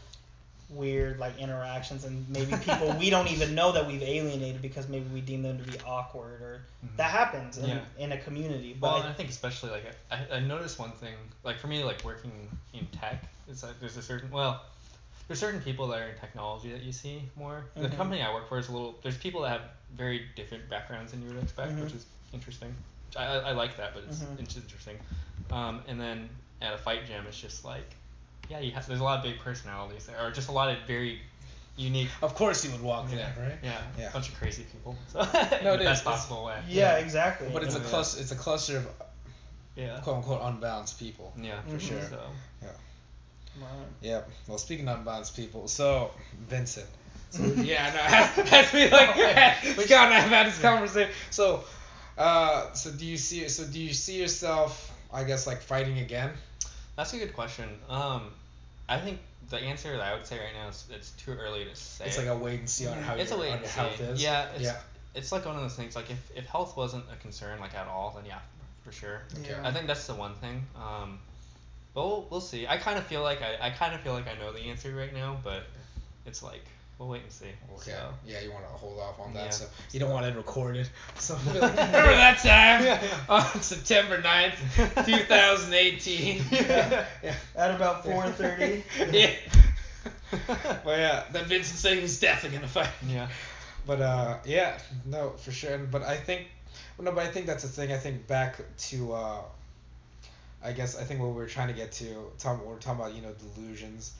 [0.69, 5.05] weird like interactions and maybe people we don't even know that we've alienated because maybe
[5.11, 6.95] we deem them to be awkward or Mhm.
[6.97, 7.79] that happens in, Yeah.
[7.97, 8.73] in a community.
[8.73, 11.67] But Well, I- and I think especially like I, I noticed one thing like for
[11.67, 12.31] me like working
[12.73, 14.61] in tech it's like there's a certain well
[15.27, 17.65] there's certain people that are in technology that you see more.
[17.75, 17.97] The Mhm.
[17.97, 19.61] company I work for is a little there's people that have
[19.95, 21.83] very different backgrounds than you would expect, Mhm.
[21.83, 22.75] which is interesting.
[23.15, 24.39] I, I, I like that, but it's, Mhm.
[24.39, 24.99] it's interesting.
[25.51, 26.29] Um, and then
[26.61, 27.95] at a fight jam it's just like
[28.49, 30.77] yeah, you have there's a lot of big personalities there, or just a lot of
[30.87, 31.19] very
[31.77, 32.09] unique.
[32.21, 33.57] Of course you would walk Yeah, there, right?
[33.63, 34.09] Yeah, Yeah.
[34.09, 34.97] a bunch of crazy people.
[35.07, 35.19] So
[35.63, 36.59] No, in the best It's- possible way.
[36.67, 37.03] yeah, Yeah.
[37.03, 37.49] exactly.
[37.53, 37.85] But it's a Yeah.
[37.85, 38.21] cluster.
[38.21, 38.87] It's a cluster of
[39.75, 39.99] Yeah.
[40.01, 41.31] quote unquote unbalanced people.
[41.37, 41.79] Yeah, Mhm.
[41.79, 42.01] sure.
[42.09, 42.21] So
[43.59, 43.67] Right.
[44.01, 44.29] Yep.
[44.47, 46.11] Well, speaking of unbalanced people, so
[46.47, 46.85] Vincent.
[47.31, 51.11] So, yeah, no, has, has me like Scott and I have had this conversation.
[51.29, 51.63] So,
[52.17, 53.47] uh, so do you see?
[53.49, 54.91] So do you see yourself?
[55.11, 56.31] I guess like fighting again.
[56.95, 57.67] that's a good question.
[57.89, 58.31] Um,
[58.89, 61.75] I think the answer that I would say right now is it's too early to
[61.75, 62.05] say.
[62.07, 63.69] It's like a wait and see on how It's a your, wait on and your
[63.71, 63.79] see.
[63.79, 64.23] health is.
[64.23, 64.77] Yeah, it's, yeah.
[65.15, 65.95] it's like one of those things.
[65.95, 68.39] Like if, if health wasn't a concern like at all, then yeah,
[68.83, 69.21] for sure.
[69.39, 69.49] Okay.
[69.51, 69.67] Yeah.
[69.67, 70.65] I think that's the one thing.
[70.75, 71.19] Um,
[71.93, 72.67] but we'll, we'll see.
[72.67, 74.93] I kind of feel like I, I kind of feel like I know the answer
[74.95, 75.63] right now, but
[76.25, 76.65] it's like
[76.99, 77.45] we'll wait and see.
[77.75, 77.91] Okay.
[77.91, 78.13] So.
[78.27, 79.49] Yeah, you want to hold off on that, Yeah.
[79.49, 80.87] so you don't want it recorded.
[81.17, 83.17] So remember that time Yeah, yeah.
[83.29, 86.43] on September 9th, 2018.
[86.51, 87.05] Yeah.
[87.23, 87.33] yeah.
[87.55, 88.83] At about 4:30.
[89.11, 89.31] yeah.
[90.85, 92.89] well, yeah, that Vincent said he was definitely gonna fight.
[93.07, 93.27] Yeah.
[93.87, 95.73] But uh, yeah, no, for sure.
[95.73, 96.47] And- But I think,
[96.97, 97.91] well, no, but I think that's the thing.
[97.91, 98.57] I think back
[98.89, 99.41] to, uh,
[100.63, 103.15] I guess I think what we were trying to get to, talk, we're talking about,
[103.15, 104.11] you know, delusions.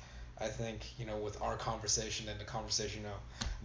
[0.42, 3.16] I think you know with our conversation and the conversation, you know,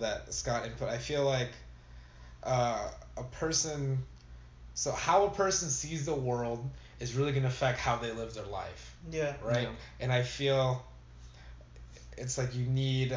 [0.01, 0.89] that Scott input.
[0.89, 1.51] I feel like,
[2.43, 3.99] uh, a person,
[4.75, 6.69] so how a person sees the world
[7.01, 9.35] is really gonna affect how they live their life Yeah.
[9.43, 9.63] right?
[9.63, 9.69] Yeah.
[10.01, 10.83] And I feel
[12.17, 13.17] it's like you need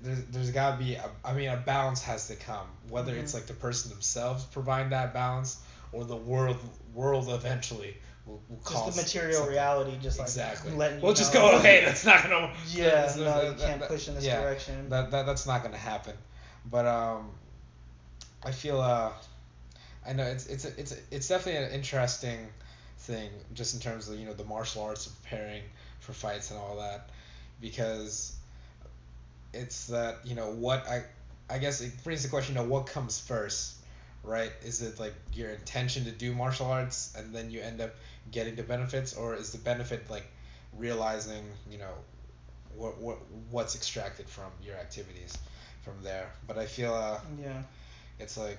[0.00, 3.32] there's, there's got to be a, I mean a balance has to come whether it's
[3.32, 3.34] Mhm.
[3.34, 5.56] like the person themselves providing that balance
[5.92, 6.56] or the world
[6.94, 7.96] world eventually
[8.28, 9.52] will, will Just the material something.
[9.54, 11.52] reality, just like exactly letting we'll just know.
[11.52, 14.14] go hey that's not gonna Yeah, that's- no, that- you that- can't that- push in
[14.14, 14.88] this yeah, direction.
[14.90, 16.14] that, that that's not gonna happen
[16.70, 17.30] but um
[18.44, 19.10] I feel uh
[20.06, 22.48] I know it's it's it's it's definitely an interesting
[23.00, 25.62] thing just in terms of you know the martial arts of preparing
[26.00, 27.08] for fights and all that
[27.60, 28.36] because
[29.52, 31.04] it's that you know what I
[31.50, 33.74] I guess it brings the question you know what comes first
[34.22, 34.52] right?
[34.64, 37.94] Is it like your intention to do martial arts and then you end up
[38.30, 39.14] getting the benefits?
[39.14, 40.26] Or is the benefit like
[40.76, 41.94] realizing you know
[42.76, 43.18] what what
[43.50, 45.36] what's extracted from your activities
[45.82, 46.30] from there?
[46.46, 47.62] But I feel uh yeah.
[48.18, 48.58] it's like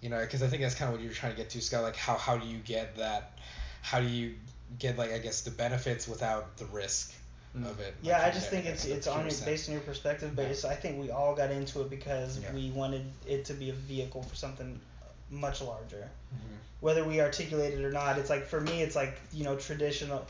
[0.00, 1.84] you know because i think that's kind of what you're trying to get to scott
[1.84, 3.38] like how how do you get that
[3.82, 4.34] how do you
[4.78, 7.12] get like I guess the benefits without the risk
[7.56, 7.66] Mm.
[7.70, 7.94] of it.
[8.00, 10.48] Yeah, I just think it's it's on pure your, based on your perspective, but Yeah.
[10.52, 12.52] it's, I think we all got into it because Yeah.
[12.52, 14.80] we wanted it to be a vehicle for something
[15.30, 16.08] much larger.
[16.34, 16.38] Mhm.
[16.80, 20.26] Whether we articulate it or not, it's like for me, it's like you know traditional.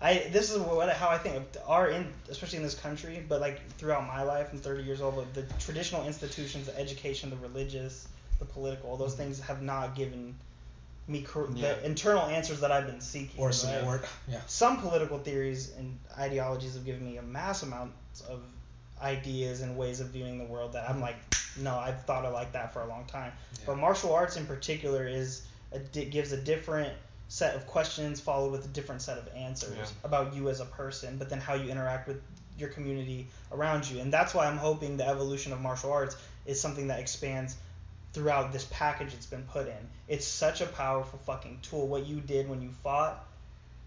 [0.00, 3.40] I this is what how I think of our in especially in this country, but
[3.42, 5.16] like throughout my life, I'm 30 years old.
[5.16, 8.08] But the traditional institutions, the education, the religious,
[8.38, 9.18] the political, those Mhm.
[9.18, 10.34] things have not given
[11.08, 11.74] me cor- Yeah.
[11.74, 13.40] the internal answers that I've been seeking.
[13.40, 13.54] Or right?
[13.54, 14.04] support.
[14.28, 14.40] Yeah.
[14.46, 17.92] some political theories and ideologies have given me a mass amount
[18.28, 18.42] of
[19.00, 21.02] ideas and ways of viewing the world that I'm mm.
[21.02, 21.16] like,
[21.58, 23.32] no, I've thought of like that for a long time.
[23.54, 23.64] Yeah.
[23.66, 25.42] But martial arts in particular is
[25.72, 26.92] a, gives a different
[27.28, 29.86] set of questions followed with a different set of answers Yeah.
[30.04, 32.20] about you as a person, but then how you interact with
[32.58, 34.00] your community around you.
[34.00, 36.16] And that's why I'm hoping the evolution of martial arts
[36.46, 37.56] is something that expands
[38.12, 39.88] throughout this package it's been put in.
[40.08, 41.86] It's such a powerful fucking tool.
[41.88, 43.24] What you did when you fought,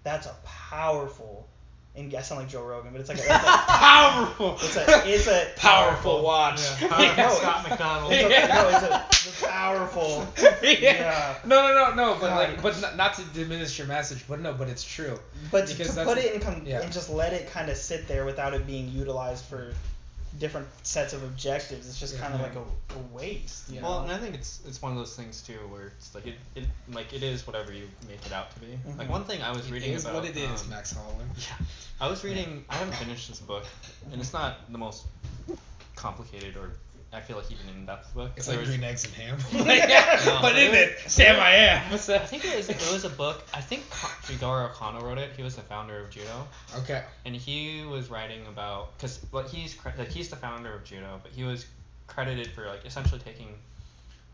[0.03, 1.47] that's a powerful.
[1.97, 3.35] And I sound like Joe Rogan, but it's like a, it's a
[3.67, 4.53] powerful.
[4.55, 6.59] It's a it's a powerful watch.
[6.81, 8.11] Yeah, powerful No, Scott McDonald.
[8.11, 8.47] It's a, Yeah.
[8.47, 10.27] No, it's a, it's a powerful.
[10.61, 11.37] Yeah.
[11.45, 12.13] No, no, no, no.
[12.19, 12.49] But God.
[12.49, 15.17] like, but not, not to diminish your message, but no, but it's true.
[15.51, 16.81] But Because to put it in com- yeah.
[16.81, 19.73] and just let it kind of sit there without it being utilized for
[20.39, 22.21] different sets of objectives, it's just Yeah.
[22.21, 22.59] kind of like a,
[22.95, 23.69] a waste.
[23.69, 24.03] You Well, know?
[24.03, 26.65] and I think it's it's one of those things too where it's like it, it
[26.91, 28.77] like it is whatever you make it out to be.
[28.97, 29.11] Like Mhm.
[29.11, 31.23] one thing I was It reading is about what it is, um, Max Holloway.
[31.37, 31.65] Yeah,
[31.99, 32.65] I was reading.
[32.69, 33.65] I haven't finished this book,
[34.11, 35.05] and it's not the most
[35.95, 36.71] complicated or
[37.13, 38.31] I feel like even in depth book.
[38.35, 39.37] It's like was- green eggs and ham.
[40.25, 41.93] No, but in there- it, Sam I am.
[41.93, 43.43] I think it was it was a book.
[43.53, 45.31] I think Ka- Jigoro Kano wrote it.
[45.37, 46.47] He was the founder of judo,
[46.79, 47.03] Okay.
[47.25, 51.31] and he was writing about because like he's like he's the founder of judo, but
[51.31, 51.65] he was
[52.07, 53.47] credited for like essentially taking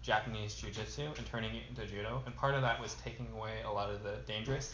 [0.02, 3.72] Japanese jiu-jitsu and turning it into judo, and part of that was taking away a
[3.72, 4.74] lot of the dangerous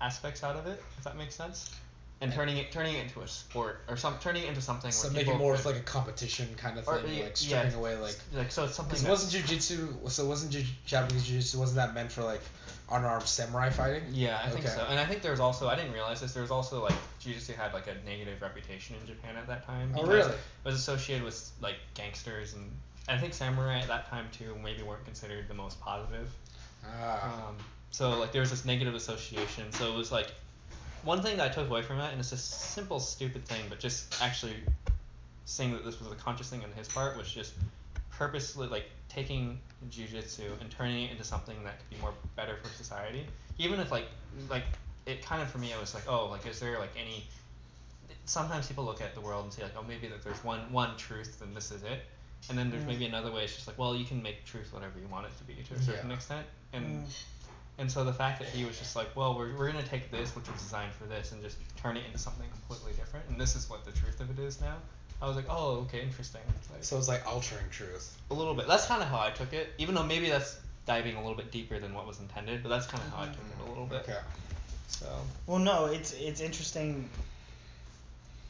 [0.00, 1.74] aspects out of it, if that makes sense,
[2.22, 4.92] and turning it turning it into a sport or some turning it into something.
[4.92, 7.72] So make it more could- of like a competition kind of thing, yeah, like stripping
[7.72, 7.76] yeah.
[7.76, 8.16] away like.
[8.32, 8.94] like so it's something.
[8.94, 10.08] Because wasn't jujitsu?
[10.10, 11.56] So wasn't Japanese jujitsu?
[11.56, 12.40] Wasn't that meant for like
[12.90, 14.04] unarmed samurai fighting?
[14.12, 14.86] Yeah, I think so.
[14.88, 16.32] And I think there was also I didn't realize this.
[16.32, 19.92] There was also like jiu-jitsu had like a negative reputation in Japan at that time.
[19.94, 20.30] Oh, because really?
[20.30, 22.70] It was associated with like gangsters and
[23.08, 26.30] I think samurai at that time too maybe weren't considered the most positive.
[26.86, 27.48] Ah.
[27.48, 27.56] Um,
[27.90, 29.72] so like there was this negative association.
[29.72, 30.32] So it was like
[31.04, 33.78] one thing that I took away from it, and it's a simple stupid thing, but
[33.80, 34.56] just actually
[35.44, 37.54] saying that this was a conscious thing on his part was just
[38.10, 39.58] purposely like taking
[39.90, 43.26] jujitsu and turning it into something that could be more better for society.
[43.58, 44.06] Even if like
[44.48, 44.64] like
[45.06, 47.24] it kind of for me I was like oh like is there like any
[48.24, 50.96] sometimes people look at the world and say like oh maybe that there's one one
[50.96, 52.04] truth and this is it
[52.48, 52.88] and then there's Mm.
[52.88, 55.36] maybe another way it's just like well you can make truth whatever you want it
[55.38, 56.16] to be to a certain Yeah.
[56.16, 57.08] extent and Mm.
[57.78, 60.10] And so the fact that he was just like well we're, we're going to take
[60.10, 63.40] this which was designed for this and just turn it into something completely different and
[63.40, 64.76] this is what the truth of it is now
[65.20, 68.16] i was like oh okay interesting It's like, So it's like altering truth.
[68.30, 71.16] a little bit that's kind of how i took it even though maybe that's diving
[71.16, 73.36] a little bit deeper than what was intended but that's kind of how i took
[73.36, 74.18] it a little bit Okay.
[74.88, 75.06] so
[75.46, 77.08] Well, no, it's it's interesting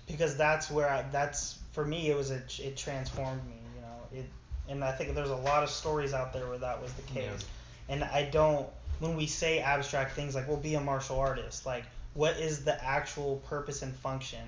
[0.07, 4.21] because that's where I that's for me it was a it transformed me, you know.
[4.23, 4.27] It
[4.69, 7.29] and I think there's a lot of stories out there where that was the Yeah.
[7.31, 7.45] case.
[7.89, 8.67] And I don't
[9.03, 11.85] when we say abstract things like well be a martial artist, like
[12.15, 14.39] what is the actual purpose and function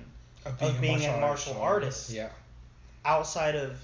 [0.45, 2.29] of being a martial artist Yeah.
[3.03, 3.77] outside of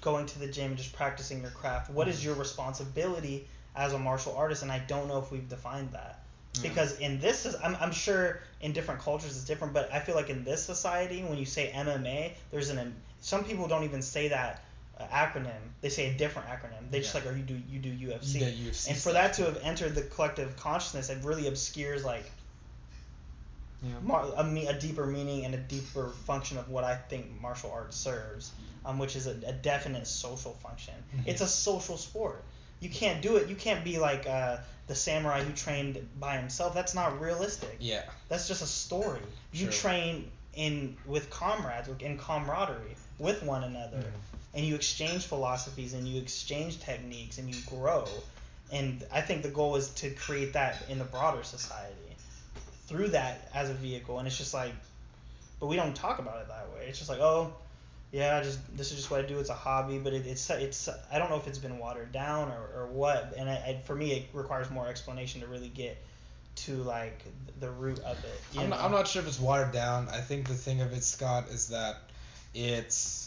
[0.00, 1.90] going to the gym and just practicing your craft?
[1.90, 2.24] What is mm.
[2.24, 3.46] your responsibility
[3.76, 4.62] as a martial artist?
[4.64, 6.18] And I don't know if we've defined that
[6.54, 6.68] Yeah.
[6.68, 10.16] because in this is I'm, I'm sure in different cultures it's different but i feel
[10.16, 14.26] like in this society when you say mma there's an some people don't even say
[14.28, 14.64] that
[15.04, 17.20] acronym they say a different acronym they just Yeah.
[17.20, 19.94] like or you do you do ufc You UFC and for that to have entered
[19.94, 22.24] the collective consciousness it really obscures like
[23.82, 27.70] yeah mar- a, a deeper meaning and a deeper function of what I think martial
[27.70, 28.50] arts serves,
[28.84, 30.94] um, which is a, a definite social function.
[31.16, 31.28] Mhm.
[31.28, 32.42] It's a social sport.
[32.80, 33.48] You can't do it.
[33.48, 34.58] You can't be like uh,
[34.88, 36.74] the samurai who trained by himself.
[36.74, 37.76] That's not realistic.
[37.78, 38.02] Yeah.
[38.28, 39.20] That's just a story.
[39.52, 44.37] You train in with comrades, in camaraderie with one another, Mhm.
[44.58, 48.04] And you exchange philosophies and you exchange techniques and you grow.
[48.72, 51.94] And I think the goal is to create that in the broader society
[52.88, 54.18] through that as a vehicle.
[54.18, 54.72] And it's just like,
[55.60, 56.86] but we don't talk about it that way.
[56.88, 57.54] It's just like, oh,
[58.10, 59.38] yeah, I just this is just what I do.
[59.38, 62.50] It's a hobby, but it, it's it's I don't know if it's been watered down
[62.50, 63.34] or, or what.
[63.36, 65.98] And I, I, for me, it requires more explanation to really get
[66.56, 67.22] to like
[67.60, 68.40] the root of it.
[68.58, 68.80] I'm not.
[68.80, 70.08] I'm not sure if it's watered down.
[70.08, 71.98] I think the thing of it, Scott, is that
[72.54, 73.17] it's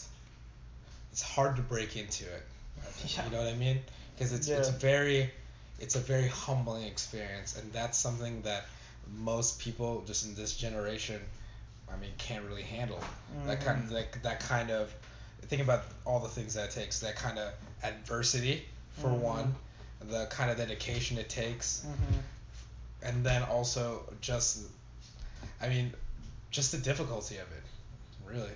[1.11, 2.43] it's hard to break into it.
[3.15, 3.25] Yeah.
[3.25, 3.79] You know what I mean?
[4.15, 4.77] Because it's it's Yeah.
[4.77, 5.31] very
[5.79, 8.65] it's a very humbling experience, and that's something that
[9.17, 11.19] most people just in this generation,
[11.91, 12.99] I mean, can't really handle
[13.47, 13.65] that Mhm.
[13.65, 14.93] kind that that kind of
[15.47, 17.51] think about all the things that it takes that kind of
[17.83, 18.63] adversity
[19.01, 19.19] for Mhm.
[19.21, 19.55] one,
[20.01, 22.21] the kind of dedication it takes, Mhm.
[23.01, 24.59] and then also just,
[25.59, 25.93] I mean,
[26.51, 27.63] just the difficulty of it.
[28.25, 28.51] Really,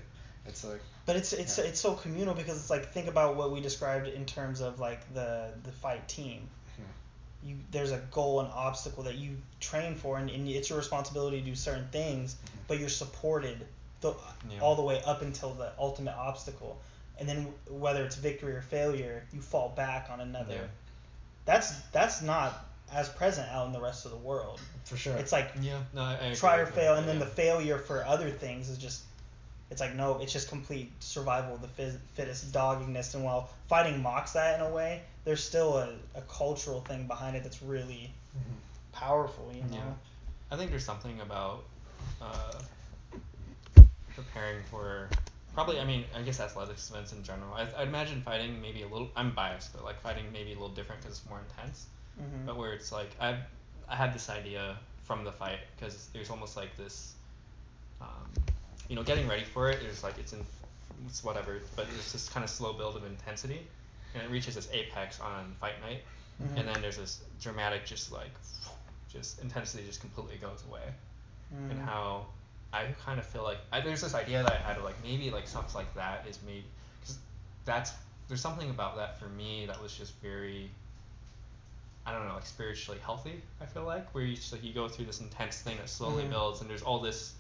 [0.48, 1.66] it's like But it's it's Yeah.
[1.66, 5.14] it's so communal because it's like think about what we described in terms of like
[5.14, 6.50] the the fight team.
[6.80, 7.48] Mhm.
[7.50, 11.40] You there's a goal and obstacle that you train for and, and it's your responsibility
[11.40, 12.36] to do certain things,
[12.68, 13.66] but you're supported
[14.02, 14.14] the,
[14.50, 14.60] Yeah.
[14.62, 16.80] all the way up until the ultimate obstacle.
[17.18, 20.56] And then whether it's victory or failure, you fall back on another.
[20.56, 20.68] Yeah.
[21.46, 24.60] That's that's not as present out in the rest of the world.
[24.86, 25.16] for sure.
[25.18, 25.80] It's like Yeah.
[25.94, 28.78] No, I, I try or fail, that, and then the failure for other things is
[28.78, 29.02] just
[29.72, 33.16] it's like no, it's just complete survival of the phys- fittest doggingness.
[33.16, 37.36] And while fighting mocks that in a way, there's still a, a cultural thing behind
[37.36, 38.56] it that's really Mhm.
[38.92, 39.52] powerful.
[39.54, 39.68] You know.
[39.78, 39.94] Yeah.
[40.52, 41.64] I think there's something about
[42.22, 42.54] uh,
[44.16, 45.10] preparing for
[45.54, 45.80] probably.
[45.80, 47.54] I mean, I guess athletics events in general.
[47.54, 49.10] I, I'd imagine fighting maybe a little.
[49.16, 51.88] I'm biased, but like fighting maybe a little different because it's more intense.
[52.22, 52.46] Mhm.
[52.46, 53.38] But where it's like I
[53.90, 57.16] I had this idea from the fight because there's almost like this.
[58.02, 58.30] Um,
[58.90, 60.46] you know, getting ready for it is like it's in
[61.08, 63.68] it's whatever, but it's this kind of slow build of intensity,
[64.14, 66.04] and it reaches this apex on fight night,
[66.40, 66.58] Mhm.
[66.58, 68.32] and then there's this dramatic, just like,
[69.12, 70.94] just intensity just completely goes away,
[71.70, 71.80] and Mhm.
[71.80, 72.28] how
[72.74, 75.30] I kind of feel like I, there's this idea that I had of like maybe
[75.32, 76.66] like stuff like that is maybe
[77.00, 77.20] because
[77.66, 77.94] that's
[78.28, 80.70] there's something about that for me that was just very
[82.06, 84.88] I don't know like spiritually healthy I feel like where you just like you go
[84.88, 86.30] through this intense thing that slowly Mhm.
[86.30, 87.36] builds and there's all this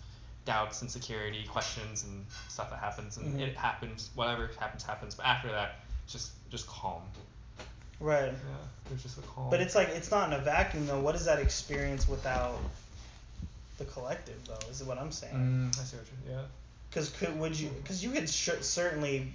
[0.46, 3.48] doubts insecurity questions and stuff that happens and Mhm.
[3.48, 7.02] it happens whatever happens happens but after that just just calm
[8.00, 8.32] Right.
[8.32, 8.58] yeah
[8.90, 11.00] there's just a calm But it's like it's not in a vacuum though.
[11.00, 12.60] What is that experience without
[13.78, 14.60] the collective though?
[14.70, 15.34] Is what I'm saying.
[15.74, 16.36] mm, I see what you're.
[16.38, 16.44] yeah
[16.90, 17.70] Because could would you?
[17.70, 19.34] Because you could sh- certainly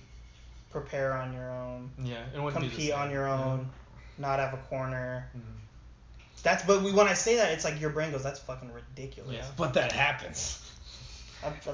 [0.70, 3.45] prepare on your own, yeah it wouldn't be the compete on same, your yeah.
[3.45, 3.70] own,
[4.19, 5.28] not have a corner.
[5.37, 5.41] Mhm.
[6.45, 9.35] That's but we, when I say that, it's like your brain goes, "That's fucking ridiculous."
[9.35, 9.47] Yeah.
[9.57, 10.60] but that happens.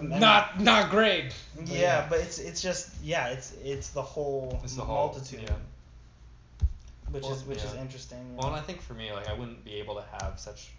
[0.01, 1.32] Not not great.
[1.56, 5.43] but Yeah, but it's it's just yeah, it's it's the whole It's the whole- multitude,
[5.43, 6.66] yeah.
[7.10, 8.36] which Well, is which is interesting.
[8.36, 8.56] Well, and.
[8.56, 10.70] I think for me, like I wouldn't be able to have such,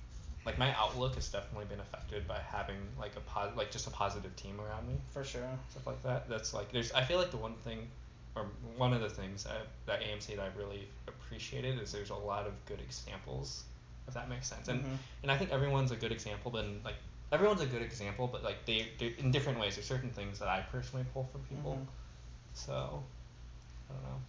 [0.45, 3.91] like my outlook has definitely been affected by having like a pos- like just a
[3.91, 5.41] positive team around me, for sure.
[5.71, 6.29] stuff like that.
[6.29, 7.87] That's like there's I feel like the one thing,
[8.35, 8.45] or
[8.77, 9.55] one of the things I,
[9.85, 13.63] that AMC that I really appreciated is there's a lot of good examples,
[14.07, 14.67] if that makes sense.
[14.69, 14.97] And Mhm.
[15.23, 16.95] and I think everyone's a good example, but like
[17.31, 19.75] everyone's a good example, but like they they in different ways.
[19.75, 21.73] There's certain things that I personally pull from people.
[21.81, 21.87] Mhm.
[22.53, 23.03] So,
[23.89, 24.19] I don't know,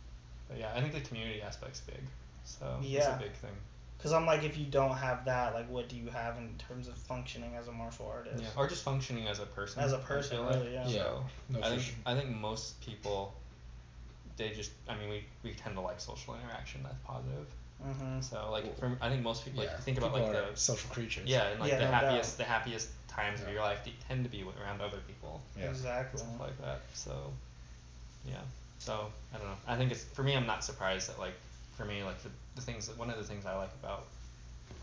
[0.49, 2.01] but yeah, I think the community aspect's big.
[2.45, 3.17] So it's Yeah.
[3.17, 3.55] a big thing.
[3.97, 6.87] Because I'm like, if you don't have that, like, what do you have in terms
[6.87, 8.41] of functioning as a martial artist?
[8.43, 9.83] Yeah, or just functioning as a person.
[9.83, 10.87] As a I person, feel really, yeah.
[10.87, 11.03] Yeah.
[11.03, 11.95] So No, I think sure.
[12.07, 13.35] I think most people,
[14.37, 17.47] they just I mean we, we tend to like social interaction that's positive.
[17.87, 18.21] Mm-hmm.
[18.23, 20.91] So like for I think most people like yeah, think about people like the social
[20.91, 21.29] creatures.
[21.29, 22.47] yeah and like Yeah, the no happiest doubt.
[22.47, 25.71] the happiest times of your life they tend to be around other people Yeah.
[25.71, 26.19] Exactly.
[26.19, 26.81] stuff like that.
[26.95, 27.33] So
[28.27, 28.41] yeah.
[28.81, 29.57] So I don't know.
[29.67, 31.35] I think it's for me I'm not surprised that like
[31.77, 34.05] for me like the, the things that one of the things I like about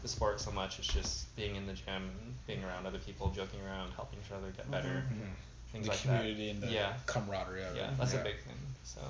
[0.01, 2.09] the sport so much is just being in the gym,
[2.47, 5.19] being around other people, joking around, helping each other get better, Mhm.
[5.19, 5.31] Mhm.
[5.71, 6.53] things the like community that.
[6.53, 7.97] and the yeah, camaraderie of yeah, it.
[7.97, 8.55] that's a big thing.
[8.83, 9.01] So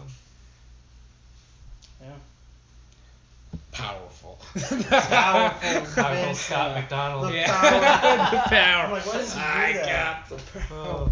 [2.02, 2.14] Yeah.
[3.72, 4.40] Powerful.
[4.90, 6.04] Powerful.
[6.04, 7.28] Michael Vince, Scott uh, McDonald.
[7.32, 7.52] the Yeah.
[7.52, 8.32] power.
[8.32, 8.86] the power.
[8.86, 10.30] I'm like, why does he do I that?
[10.30, 10.68] got the power.
[10.72, 11.12] Oh.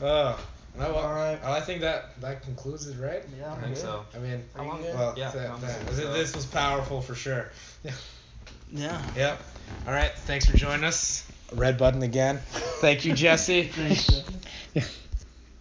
[0.00, 0.40] Oh.
[0.78, 1.42] Well, All right.
[1.42, 3.22] well, I think that that concludes it, right?
[3.38, 3.78] Yeah, I think good.
[3.78, 4.04] so.
[4.14, 7.50] I mean, Are you long- well, Yeah, that- that- so- this was powerful for sure.
[7.82, 7.92] Yeah.
[8.70, 9.02] Yeah.
[9.16, 9.40] Yep.
[9.86, 10.12] All right.
[10.26, 11.24] Thanks for joining us.
[11.52, 12.38] Red button again.
[12.80, 13.64] Thank you, Jesse.
[13.68, 14.24] Thanks, Jeff.
[14.74, 14.84] Yeah.